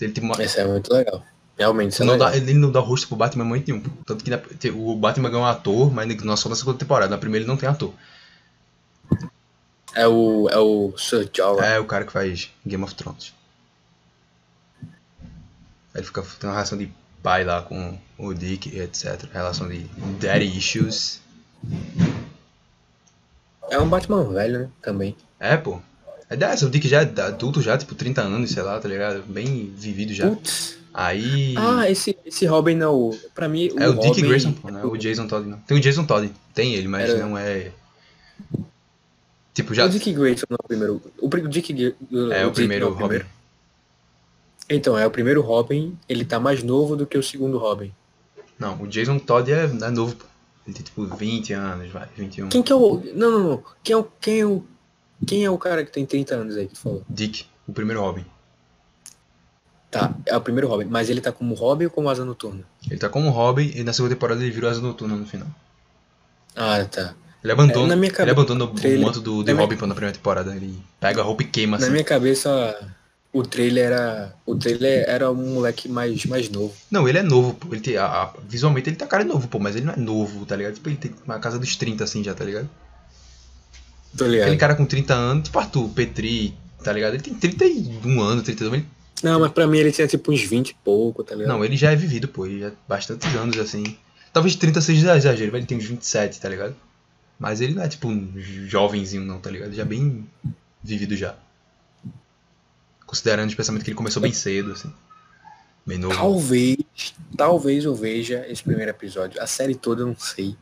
[0.00, 1.22] Ele, tipo, mo- Esse é muito legal.
[1.58, 2.30] Realmente, isso é não legal.
[2.30, 3.82] dá, ele não dá rosto pro Batman muito nenhum.
[3.82, 3.90] pô.
[4.06, 4.40] Tanto que na-
[4.74, 7.10] o Batman ganhou um ator, mas não só na segunda temporada.
[7.10, 7.92] Na primeira ele não tem ator.
[9.94, 11.66] É o, é o Sir Jorah.
[11.66, 13.34] É o cara que faz Game of Thrones.
[15.94, 16.90] Ele fica tem uma relação de
[17.22, 19.24] pai lá com o Dick etc.
[19.32, 19.80] Relação de
[20.20, 21.20] daddy issues.
[23.70, 24.68] É um Batman velho, né?
[24.82, 25.16] Também.
[25.38, 25.80] É, pô.
[26.28, 29.22] É dessa, o Dick já é adulto, já, tipo, 30 anos, sei lá, tá ligado?
[29.26, 30.28] Bem vivido já.
[30.28, 30.78] Putz.
[30.92, 31.54] Aí.
[31.56, 33.10] Ah, esse, esse Robin não.
[33.34, 35.58] Pra mim, o é o Dick Robin- Grayson, pô, não é o Jason Todd, não.
[35.58, 37.70] Tem o Jason Todd, tem ele, mas Era- não é.
[39.54, 39.86] Tipo, já.
[39.86, 41.02] O Dick Grayson não é o primeiro.
[41.20, 43.20] O, o Dick É o Dick primeiro não é Robin.
[44.68, 47.92] Então, é o primeiro Robin, ele tá mais novo do que o segundo Robin.
[48.58, 50.24] Não, o Jason Todd é, é novo, pô.
[50.70, 52.48] Ele tem tipo 20 anos, vai, 21.
[52.48, 53.02] Quem que é o.
[53.14, 53.64] Não, não, não.
[53.82, 54.04] Quem é o.
[54.20, 54.64] Quem é o,
[55.26, 57.02] quem é o cara que tem 30 anos aí que tu falou?
[57.08, 58.24] Dick, o primeiro Robin.
[59.90, 60.84] Tá, é o primeiro Robin.
[60.84, 62.62] Mas ele tá como Robin ou como Asa Noturna?
[62.88, 65.48] Ele tá como Robin e na segunda temporada ele virou asa noturna no final.
[66.54, 67.14] Ah, tá.
[67.42, 69.94] Ele abandona, É, na minha ele cabeça, abandona o manto do, minha- Robin pô, na
[69.94, 70.54] primeira temporada.
[70.54, 71.92] Ele pega a roupa e queima Na assim.
[71.92, 72.92] minha cabeça,
[73.32, 74.34] o trailer era.
[74.44, 76.74] O trailer era um moleque mais, mais novo.
[76.90, 77.68] Não, ele é novo, pô.
[77.72, 80.44] Ele tem, a- a- visualmente ele tá cara novo, pô, mas ele não é novo,
[80.46, 80.74] tá ligado?
[80.74, 82.68] Tipo, ele tem uma casa dos 30 assim já, tá ligado?
[84.16, 84.42] Tô ligado.
[84.46, 87.14] Aquele cara com 30 anos, tipo Arthur, Petri, tá ligado?
[87.14, 88.86] Ele tem 31 anos, 32 ele,
[89.22, 91.48] Não, mas pra mim ele tinha tipo uns 20 e pouco, tá ligado?
[91.52, 92.46] Não, ele já é vivido, pô.
[92.46, 93.96] Ele já é bastantes anos assim.
[94.32, 96.74] Talvez 30 seja exagero, mas ele tem uns 27, tá ligado?
[97.38, 99.72] Mas ele não é tipo um jovenzinho, não, tá ligado?
[99.72, 100.26] Já bem
[100.82, 101.34] vivido já.
[103.10, 104.94] Considerando especialmente que ele começou bem cedo, assim.
[105.84, 106.14] Bem novo.
[106.14, 106.78] Talvez,
[107.36, 109.42] talvez eu veja esse primeiro episódio.
[109.42, 110.56] A série toda eu não sei.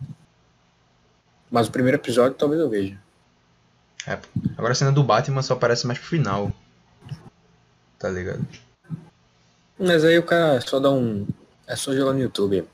[1.51, 2.99] Mas o primeiro episódio talvez eu veja.
[4.07, 4.19] É.
[4.57, 6.51] Agora a cena do Batman só aparece mais pro final.
[7.99, 8.49] Tá ligado?
[9.79, 11.29] Mas aí o cara só dá um.
[11.67, 12.67] É só jogar no YouTube.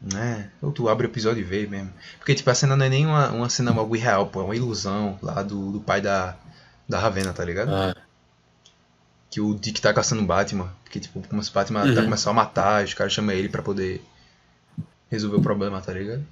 [0.00, 0.50] Né?
[0.62, 1.92] Ou tu abre o episódio e vê mesmo.
[2.16, 4.40] Porque, tipo, a cena não é nem uma, uma cena algo irreal, pô.
[4.40, 6.38] É uma ilusão lá do, do pai da,
[6.88, 7.70] da Ravena, tá ligado?
[7.70, 7.94] Ah,
[9.30, 10.72] que o Dick tá caçando o Batman.
[10.84, 11.94] Porque, tipo, como se o Batman Uhum.
[11.94, 14.02] tá começando a matar, os caras chamam ele pra poder
[15.10, 16.24] resolver o problema, tá ligado?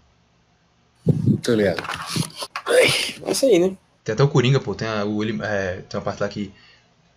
[1.42, 1.82] tô ligado.
[2.66, 2.86] Ai,
[3.26, 3.76] É isso aí, né?
[4.04, 4.74] Tem até o Coringa, pô.
[4.74, 6.52] Tem, a, o, ele- é, tem uma parte lá que.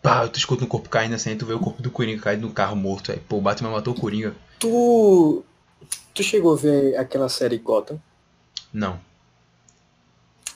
[0.02, 2.46] Pá, tu escuta um corpo caindo assim, aí tu vê o corpo do Coringa caído
[2.48, 3.12] no carro morto.
[3.12, 4.34] Aí, pô, o Batman matou o Coringa.
[4.60, 5.44] Tu.
[6.14, 8.00] Tu chegou a ver aquela série Gotham?
[8.74, 9.00] Não.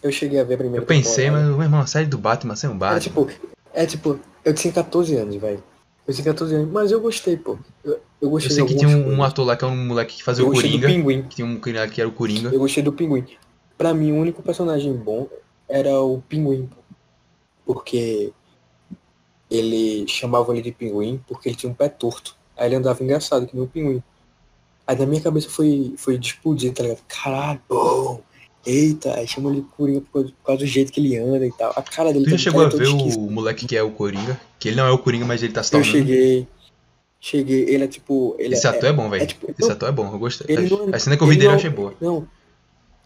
[0.03, 1.47] Eu cheguei a ver a primeira Eu pensei, temporada.
[1.47, 2.99] mas, meu irmão, a série do Batman sem o É Batman.
[2.99, 3.29] tipo,
[3.75, 5.63] é tipo, eu tinha 14 anos, velho.
[6.07, 7.57] Eu tinha 14 anos, mas eu gostei, pô.
[7.83, 9.25] Eu, eu Eu gostei sei de que tinha um, um coisas.
[9.25, 10.87] ator lá que é um moleque que fazia Eu o gostei do Coringa.
[10.87, 11.21] Pinguim.
[11.23, 12.49] Que tinha um cara que era o Coringa.
[12.49, 13.25] Eu gostei do Pinguim.
[13.77, 15.27] Pra mim, o único personagem bom
[15.67, 16.67] era o Pinguim.
[16.67, 16.75] pô.
[17.73, 18.31] Porque
[19.49, 22.35] ele chamava ele de Pinguim porque ele tinha um pé torto.
[22.57, 24.01] Aí ele andava engraçado, que nem o Pinguim.
[24.87, 27.01] Aí na minha cabeça foi, foi de explodir, tá ligado?
[27.07, 27.59] Caralho.
[28.65, 31.51] Eita, aí chama ele Coringa por causa, por causa do jeito que ele anda e
[31.51, 31.71] tal.
[31.75, 33.19] A cara dele Tu já chegou a é ver todo esquisito.
[33.19, 34.39] o moleque que é o Coringa?
[34.59, 35.97] Que ele não é o Coringa, mas ele tá se Eu tornando.
[35.99, 36.47] cheguei.
[37.19, 38.35] Cheguei, ele é tipo.
[38.39, 39.23] Ele Esse é, ator é bom, velho.
[39.23, 40.47] é tipo- Esse ator é bom, eu gostei.
[40.55, 41.93] Ele não é- a cena que eu vi ele dele eu achei boa.
[42.01, 42.27] Não.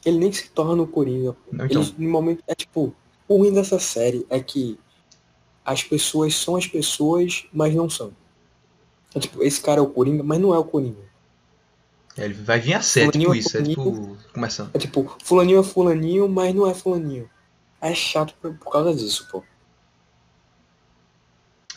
[0.05, 1.36] Ele nem se torna o Coringa.
[1.51, 2.93] Não, então, Eles, no momento, é tipo,
[3.28, 4.78] o ruim dessa série é que
[5.66, 8.11] as pessoas são as pessoas, mas não são.
[9.14, 11.09] É tipo, esse cara é o Coringa, mas não é o Coringa.
[12.18, 13.57] Ele vai vir a ser, tipo é isso.
[13.57, 14.18] É tipo.
[14.34, 14.72] Começando.
[14.73, 17.30] É tipo, fulaninho é fulaninho, mas não é fulaninho.
[17.81, 19.44] É chato por, por causa disso, pô.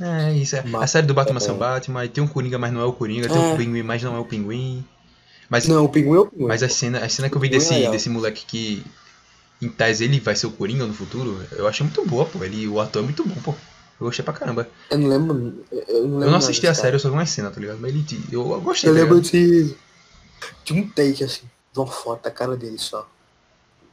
[0.01, 0.57] É, isso.
[0.57, 0.63] É.
[0.63, 1.53] Mas- A série do Batman é.
[1.53, 3.41] Batman, tem um Coringa, mas não é o Coringa, tem É.
[3.41, 4.85] um Pinguim, mas não é o Pinguim.
[5.49, 6.47] Mas, Não, o pinguim é o pinguim.
[6.47, 8.83] mas a cena, a cena que eu vi Pinguim é desse, desse moleque que.
[9.61, 12.43] Em tese ele vai ser o Coringa no futuro, eu achei muito boa, pô.
[12.43, 13.53] Ele, o ator é muito bom, pô.
[14.01, 14.67] Eu gostei pra caramba.
[14.91, 15.37] Eu não lembro.
[15.37, 17.51] Eu não, lembro Eu não nada assisti a desse série, eu só vi uma cena,
[17.51, 17.79] tá ligado?
[17.79, 18.05] Mas ele.
[18.33, 18.91] Eu, eu gostei.
[18.91, 19.75] Eu tá lembro de,
[20.65, 21.43] de um take, assim,
[21.73, 23.09] de uma foto da cara dele só.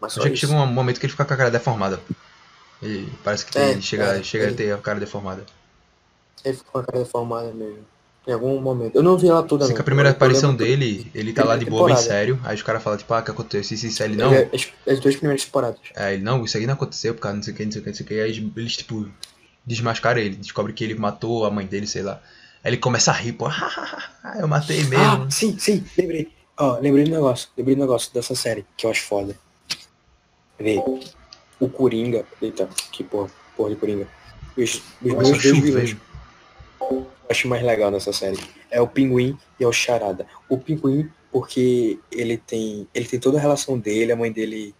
[0.01, 1.99] Mas só achei que chega um momento que ele fica com a cara deformada.
[2.81, 5.45] Ele parece que É, ele chega, é, chega a ele- ter a cara deformada.
[6.43, 7.85] Ele ficou com a cara deformada mesmo.
[8.27, 8.95] Em algum momento.
[8.95, 11.65] Eu não vi ela toda, Assim que a primeira aparição dele, ele tá lá de
[11.65, 12.39] boa, bem sério.
[12.43, 13.61] Aí os caras falam, tipo, ah, o que aconteceu?
[13.75, 14.31] Isso, isso, aí ele não.
[14.33, 15.79] é- As, as duas primeiras temporadas.
[15.95, 17.81] É, ele, não, isso aqui não aconteceu, por causa não sei o que, não sei
[17.81, 18.13] o que, não sei o que.
[18.15, 19.09] Aí eles, eles, tipo,
[19.65, 22.21] desmascaram ele, descobre que ele matou a mãe dele, sei lá.
[22.63, 23.47] Aí ele começa a rir, pô,
[24.39, 25.23] eu matei mesmo.
[25.25, 26.31] Ah, sim, sim, lembrei.
[26.59, 27.49] Ó, lembrei do negócio.
[27.57, 29.35] Lembrei do negócio dessa série, que eu acho foda.
[30.59, 30.83] Vê.
[31.59, 32.25] o Coringa.
[32.41, 34.07] Eita, que porra, porra de Coringa.
[34.57, 35.97] Os, os meus dois vilões
[37.29, 38.39] acho mais legal nessa série.
[38.71, 40.25] É o Pinguim e é o Charada.
[40.49, 42.87] O Pinguim, porque ele tem.
[42.93, 44.73] Ele tem toda a relação dele, a mãe dele.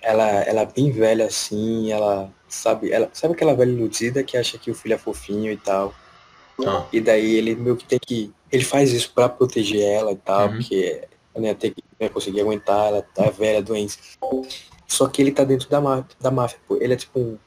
[0.00, 4.58] Ela, ela é bem velha assim, ela sabe, ela sabe aquela velha iludida que acha
[4.58, 5.94] que o filho é fofinho e tal.
[6.66, 8.32] Ah, E daí ele meio que tem que.
[8.50, 10.56] Ele faz isso pra proteger ela e tal, Uhum.
[10.58, 11.08] porque
[11.38, 13.96] ia ter que ia conseguir aguentar, ela tá velha, doente.
[14.86, 16.76] Só que ele tá dentro da, má- da máfia, pô.
[16.76, 17.38] Ele é tipo um,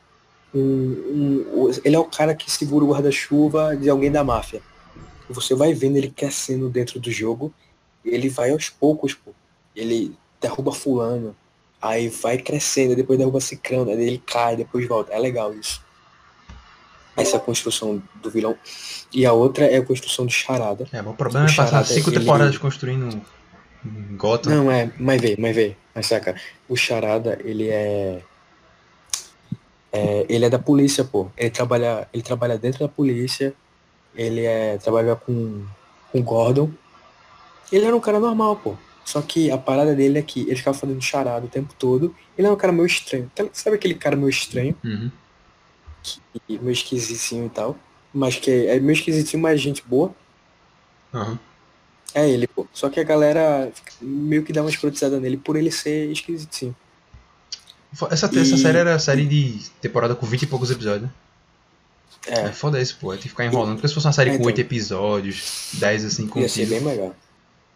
[0.54, 4.62] um- um- Ele é o cara que segura o guarda-chuva de alguém da máfia.
[5.30, 7.54] Você vai vendo ele crescendo dentro do jogo,
[8.04, 9.32] ele vai aos poucos, pô.
[9.76, 11.36] Ele derruba fulano,
[11.82, 15.14] aí vai crescendo, depois derruba cicrano, aí ele cai, depois volta.
[15.14, 15.84] É legal isso.
[17.18, 18.56] Essa construção do vilão.
[19.14, 20.86] E a outra é a construção do charada.
[20.92, 23.06] é, mas o problema O é passar cinco ele- temporadas construindo
[23.86, 24.50] um Gotham.
[24.54, 26.36] Não, é, mas vê, mas vê, mas saca,
[26.68, 28.20] o Charada, ele é,
[29.92, 31.30] é, ele é da polícia, pô.
[31.38, 33.54] Ele trabalha, ele trabalha dentro da polícia,
[34.16, 35.64] ele é, trabalha com,
[36.12, 36.70] com Gordon.
[37.72, 38.76] Ele era um cara normal, pô.
[39.06, 42.14] Só que a parada dele é que ele ficava fazendo charada o tempo todo.
[42.38, 43.32] Ele é um cara meio estranho.
[43.54, 44.76] Sabe aquele cara meio estranho?
[44.84, 45.12] Uhum.
[46.50, 47.78] E meio esquisitinho e tal.
[48.14, 50.14] Mas que é meio esquisitinho, mas gente boa.
[51.14, 51.38] Aham.
[52.14, 52.66] É ele, pô.
[52.74, 53.72] Só que a galera
[54.02, 56.74] meio que dá uma escrotizada nele por ele ser esquisitinho.
[58.10, 61.10] Essa, E- essa série era série de temporada com 20 e poucos episódios, né?
[62.28, 63.12] É, É, foda isso, pô.
[63.12, 63.76] Tem que ficar enrolando.
[63.76, 64.48] Porque se fosse uma série É, com então.
[64.48, 67.16] 8 episódios, 10 assim, ia ser bem legal.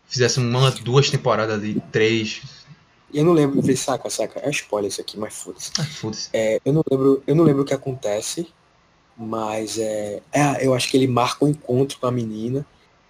[0.07, 2.41] fizesse uma, duas temporadas ali, três.
[3.11, 4.39] E eu não lembro, vê, saca, saca.
[4.39, 5.71] É spoiler isso aqui, mas foda-se.
[5.79, 6.29] Ah, foda-se.
[6.33, 8.47] É, eu não lembro, eu não lembro o que acontece,
[9.17, 12.65] mas é, é, eu acho que ele marca um encontro com a menina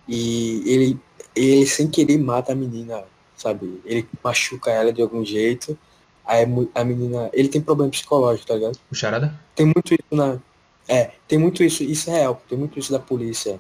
[0.08, 1.00] e ele,
[1.36, 3.04] ele sem querer mata a menina,
[3.36, 3.82] sabe?
[3.86, 5.78] Ele machuca ela de algum jeito.
[6.26, 6.46] Aí
[6.76, 8.80] a menina, ele tem problema psicológico, tá ligado?
[8.92, 9.40] O Charada?
[9.56, 10.40] Tem muito isso na.
[10.88, 13.60] É, tem muito isso, isso é real, tem muito isso da polícia.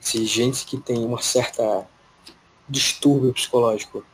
[0.00, 1.86] De gente que tem uma certa
[2.68, 4.04] distúrbio psicológico.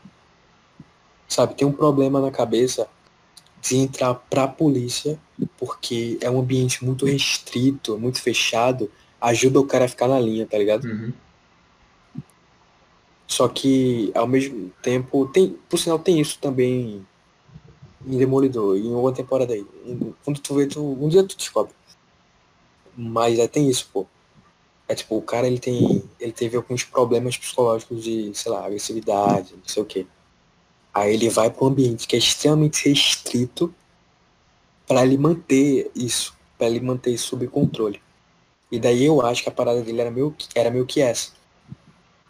[1.29, 2.89] Sabe, tem um problema na cabeça
[3.61, 5.19] de entrar pra polícia,
[5.59, 8.91] porque é um ambiente muito restrito, muito fechado,
[9.21, 10.85] ajuda o cara a ficar na linha, tá ligado?
[10.85, 11.13] Uhum.
[13.27, 17.05] Só que ao mesmo tempo tem, por sinal tem isso também
[18.07, 19.67] em Demolidor, em uma temporada aí.
[20.25, 21.75] Quando tu vê, tu, um dia tu descobre.
[22.97, 24.07] Mas é, tem isso, pô.
[24.89, 26.05] É tipo, o cara ele tem.
[26.21, 30.07] Ele teve alguns problemas psicológicos de, sei lá, agressividade, não sei o quê.
[30.97, 33.75] Aí ele vai para um ambiente que é extremamente restrito
[34.87, 38.01] para ele manter isso, para ele manter isso sob controle.
[38.73, 41.33] E daí eu acho que a parada dele era meio, era meio que essa.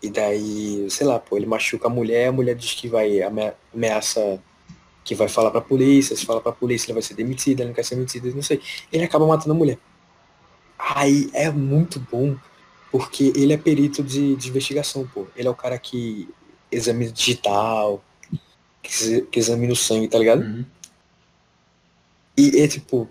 [0.03, 3.53] E daí, sei lá, pô, ele machuca a mulher, a mulher diz que vai ame-
[3.75, 4.41] ameaça
[5.05, 7.75] que vai falar pra polícia, se fala pra polícia ele vai ser demitido, ele não
[7.75, 8.61] quer ser demitido, não sei.
[8.93, 9.79] Ele acaba matando a mulher.
[10.79, 12.37] Aí é muito bom,
[12.91, 15.27] porque ele é perito de, de investigação, pô.
[15.37, 16.29] Ele é o cara que
[16.71, 18.03] examina digital,
[18.87, 20.43] que, que examina o sangue, tá ligado?
[20.43, 20.65] Uhum.
[22.37, 23.09] E é tipo.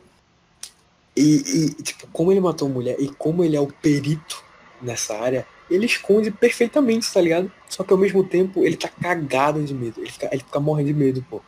[1.16, 4.44] E, e, tipo, como ele matou a mulher e como ele é o perito
[4.82, 7.52] nessa área, ele esconde perfeitamente, tá ligado?
[7.70, 10.02] Só que ao mesmo tempo ele tá cagado de medo.
[10.02, 11.42] Ele fica, ele fica morrendo de medo, pô.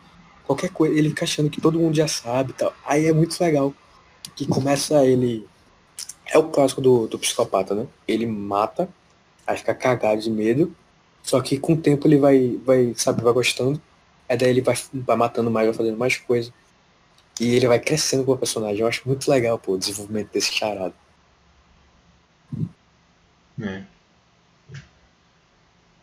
[0.45, 2.73] Qualquer coisa, ele fica achando que todo mundo já sabe e tal.
[2.85, 3.73] Aí é muito legal.
[4.35, 5.45] Que começa ele.
[6.25, 7.87] É o clássico do, do psicopata, né?
[8.07, 8.89] Ele mata,
[9.45, 10.73] aí fica cagado de medo.
[11.21, 13.81] Só que com o tempo ele vai, vai sabe, vai gostando.
[14.29, 16.51] Aí daí ele vai, vai matando mais, vai fazendo mais coisa.
[17.39, 18.81] E ele vai crescendo como personagem.
[18.81, 20.93] Eu acho muito legal, pô, o desenvolvimento desse charado.
[23.61, 23.83] É.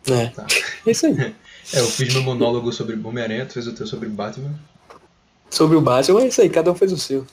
[0.06, 0.26] É.
[0.28, 0.46] Tá.
[0.86, 1.34] É isso aí.
[1.72, 4.55] É, eu fiz meu monólogo sobre Homem-Aranha, tu fez o teu sobre Batman.
[5.48, 7.26] Sobre o Batman, é isso aí, cada um fez o seu.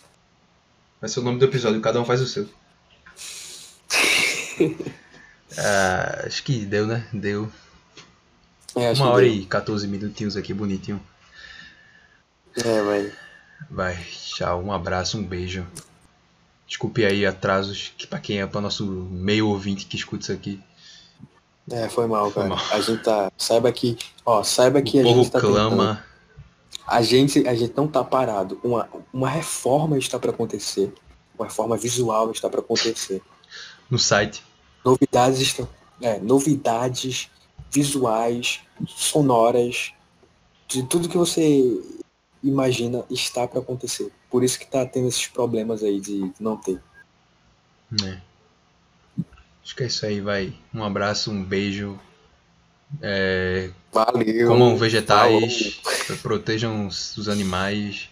[1.01, 2.47] Vai ser o nome do episódio, cada um faz o seu.
[5.57, 7.05] Ah, acho que deu, né?
[7.11, 7.51] Deu.
[8.75, 9.33] É, Uma hora deu.
[9.33, 11.01] e 14 minutinhos aqui, bonitinho.
[12.63, 13.13] É, vai.
[13.69, 15.65] Vai, tchau, um abraço, um beijo.
[16.67, 20.59] Desculpe aí atrasos, que pra quem é para nosso meio ouvinte que escuta isso aqui.
[21.69, 22.55] É, foi mal, Foi cara.
[22.55, 22.65] mal.
[22.71, 23.31] A gente tá.
[23.37, 23.97] Saiba que.
[24.25, 25.75] Ó, saiba que o a povo gente tá tentando.
[25.75, 26.05] clama.
[26.87, 28.59] A gente, a gente não tá parado.
[28.63, 30.91] Uma, uma reforma está para acontecer.
[31.37, 33.21] Uma reforma visual está para acontecer.
[33.89, 34.43] no site.
[34.83, 35.67] Novidades estão.
[36.01, 37.29] É, novidades
[37.71, 39.93] visuais, sonoras,
[40.67, 41.81] de tudo que você
[42.43, 44.11] imagina está para acontecer.
[44.29, 46.79] Por isso que tá tendo esses problemas aí de não ter.
[47.89, 48.21] né?
[49.63, 50.53] Acho que é isso aí, vai.
[50.73, 51.97] Um abraço, um beijo.
[53.01, 54.47] É, Valeu.
[54.47, 55.79] comam vegetais,
[56.21, 58.09] protejam os, animais.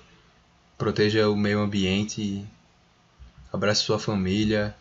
[0.77, 2.45] proteja o meio ambiente,
[3.51, 4.73] abrace sua família.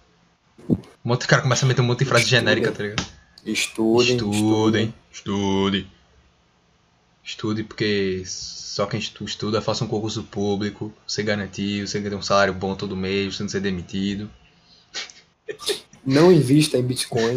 [0.69, 3.18] Um monte, o cara começa a meter um monte de frase genérica, tá ligado?
[3.53, 5.87] Estudem, Estudem, estude.
[7.25, 12.23] Estude, porque só quem estu- estuda faça um concurso público, você garantir, você ganha um
[12.23, 14.31] salário bom todo mês, você não ser demitido.
[16.07, 17.35] Não invista em Bitcoin,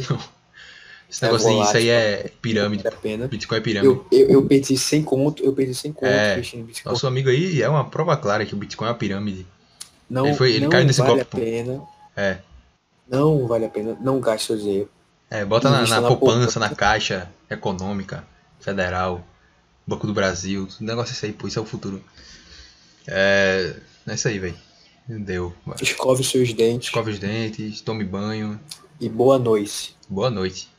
[1.09, 2.83] Esse É negócio aí, isso aí é pirâmide.
[2.83, 3.27] vale a pena.
[3.27, 3.93] Bitcoin é pirâmide.
[3.93, 6.93] Eu, eu, eu perdi 100 conto, eu perdi 100 conto É, investindo em Bitcoin.
[6.93, 9.45] Nosso amigo aí é uma prova clara que o Bitcoin é uma pirâmide.
[10.09, 11.81] Não, ele foi- ele não caiu nesse vale golpe, a pena.
[12.15, 12.37] É.
[13.09, 13.97] Não vale a pena.
[13.99, 14.89] Não gaste seu dinheiro.
[15.31, 16.59] É, bota na, na na poupança, poupança.
[16.59, 18.23] na Caixa Econômica,
[18.59, 19.25] Federal,
[19.87, 22.03] Banco do Brasil, o negócio isso aí, pô, isso é o futuro.
[23.07, 23.73] É,
[24.07, 24.55] é isso aí, velho.
[25.07, 25.53] Deu.
[25.81, 28.59] Escove seus dentes Escove os dentes, tome banho.
[28.99, 29.95] e boa noite.
[30.07, 30.69] Boa noite.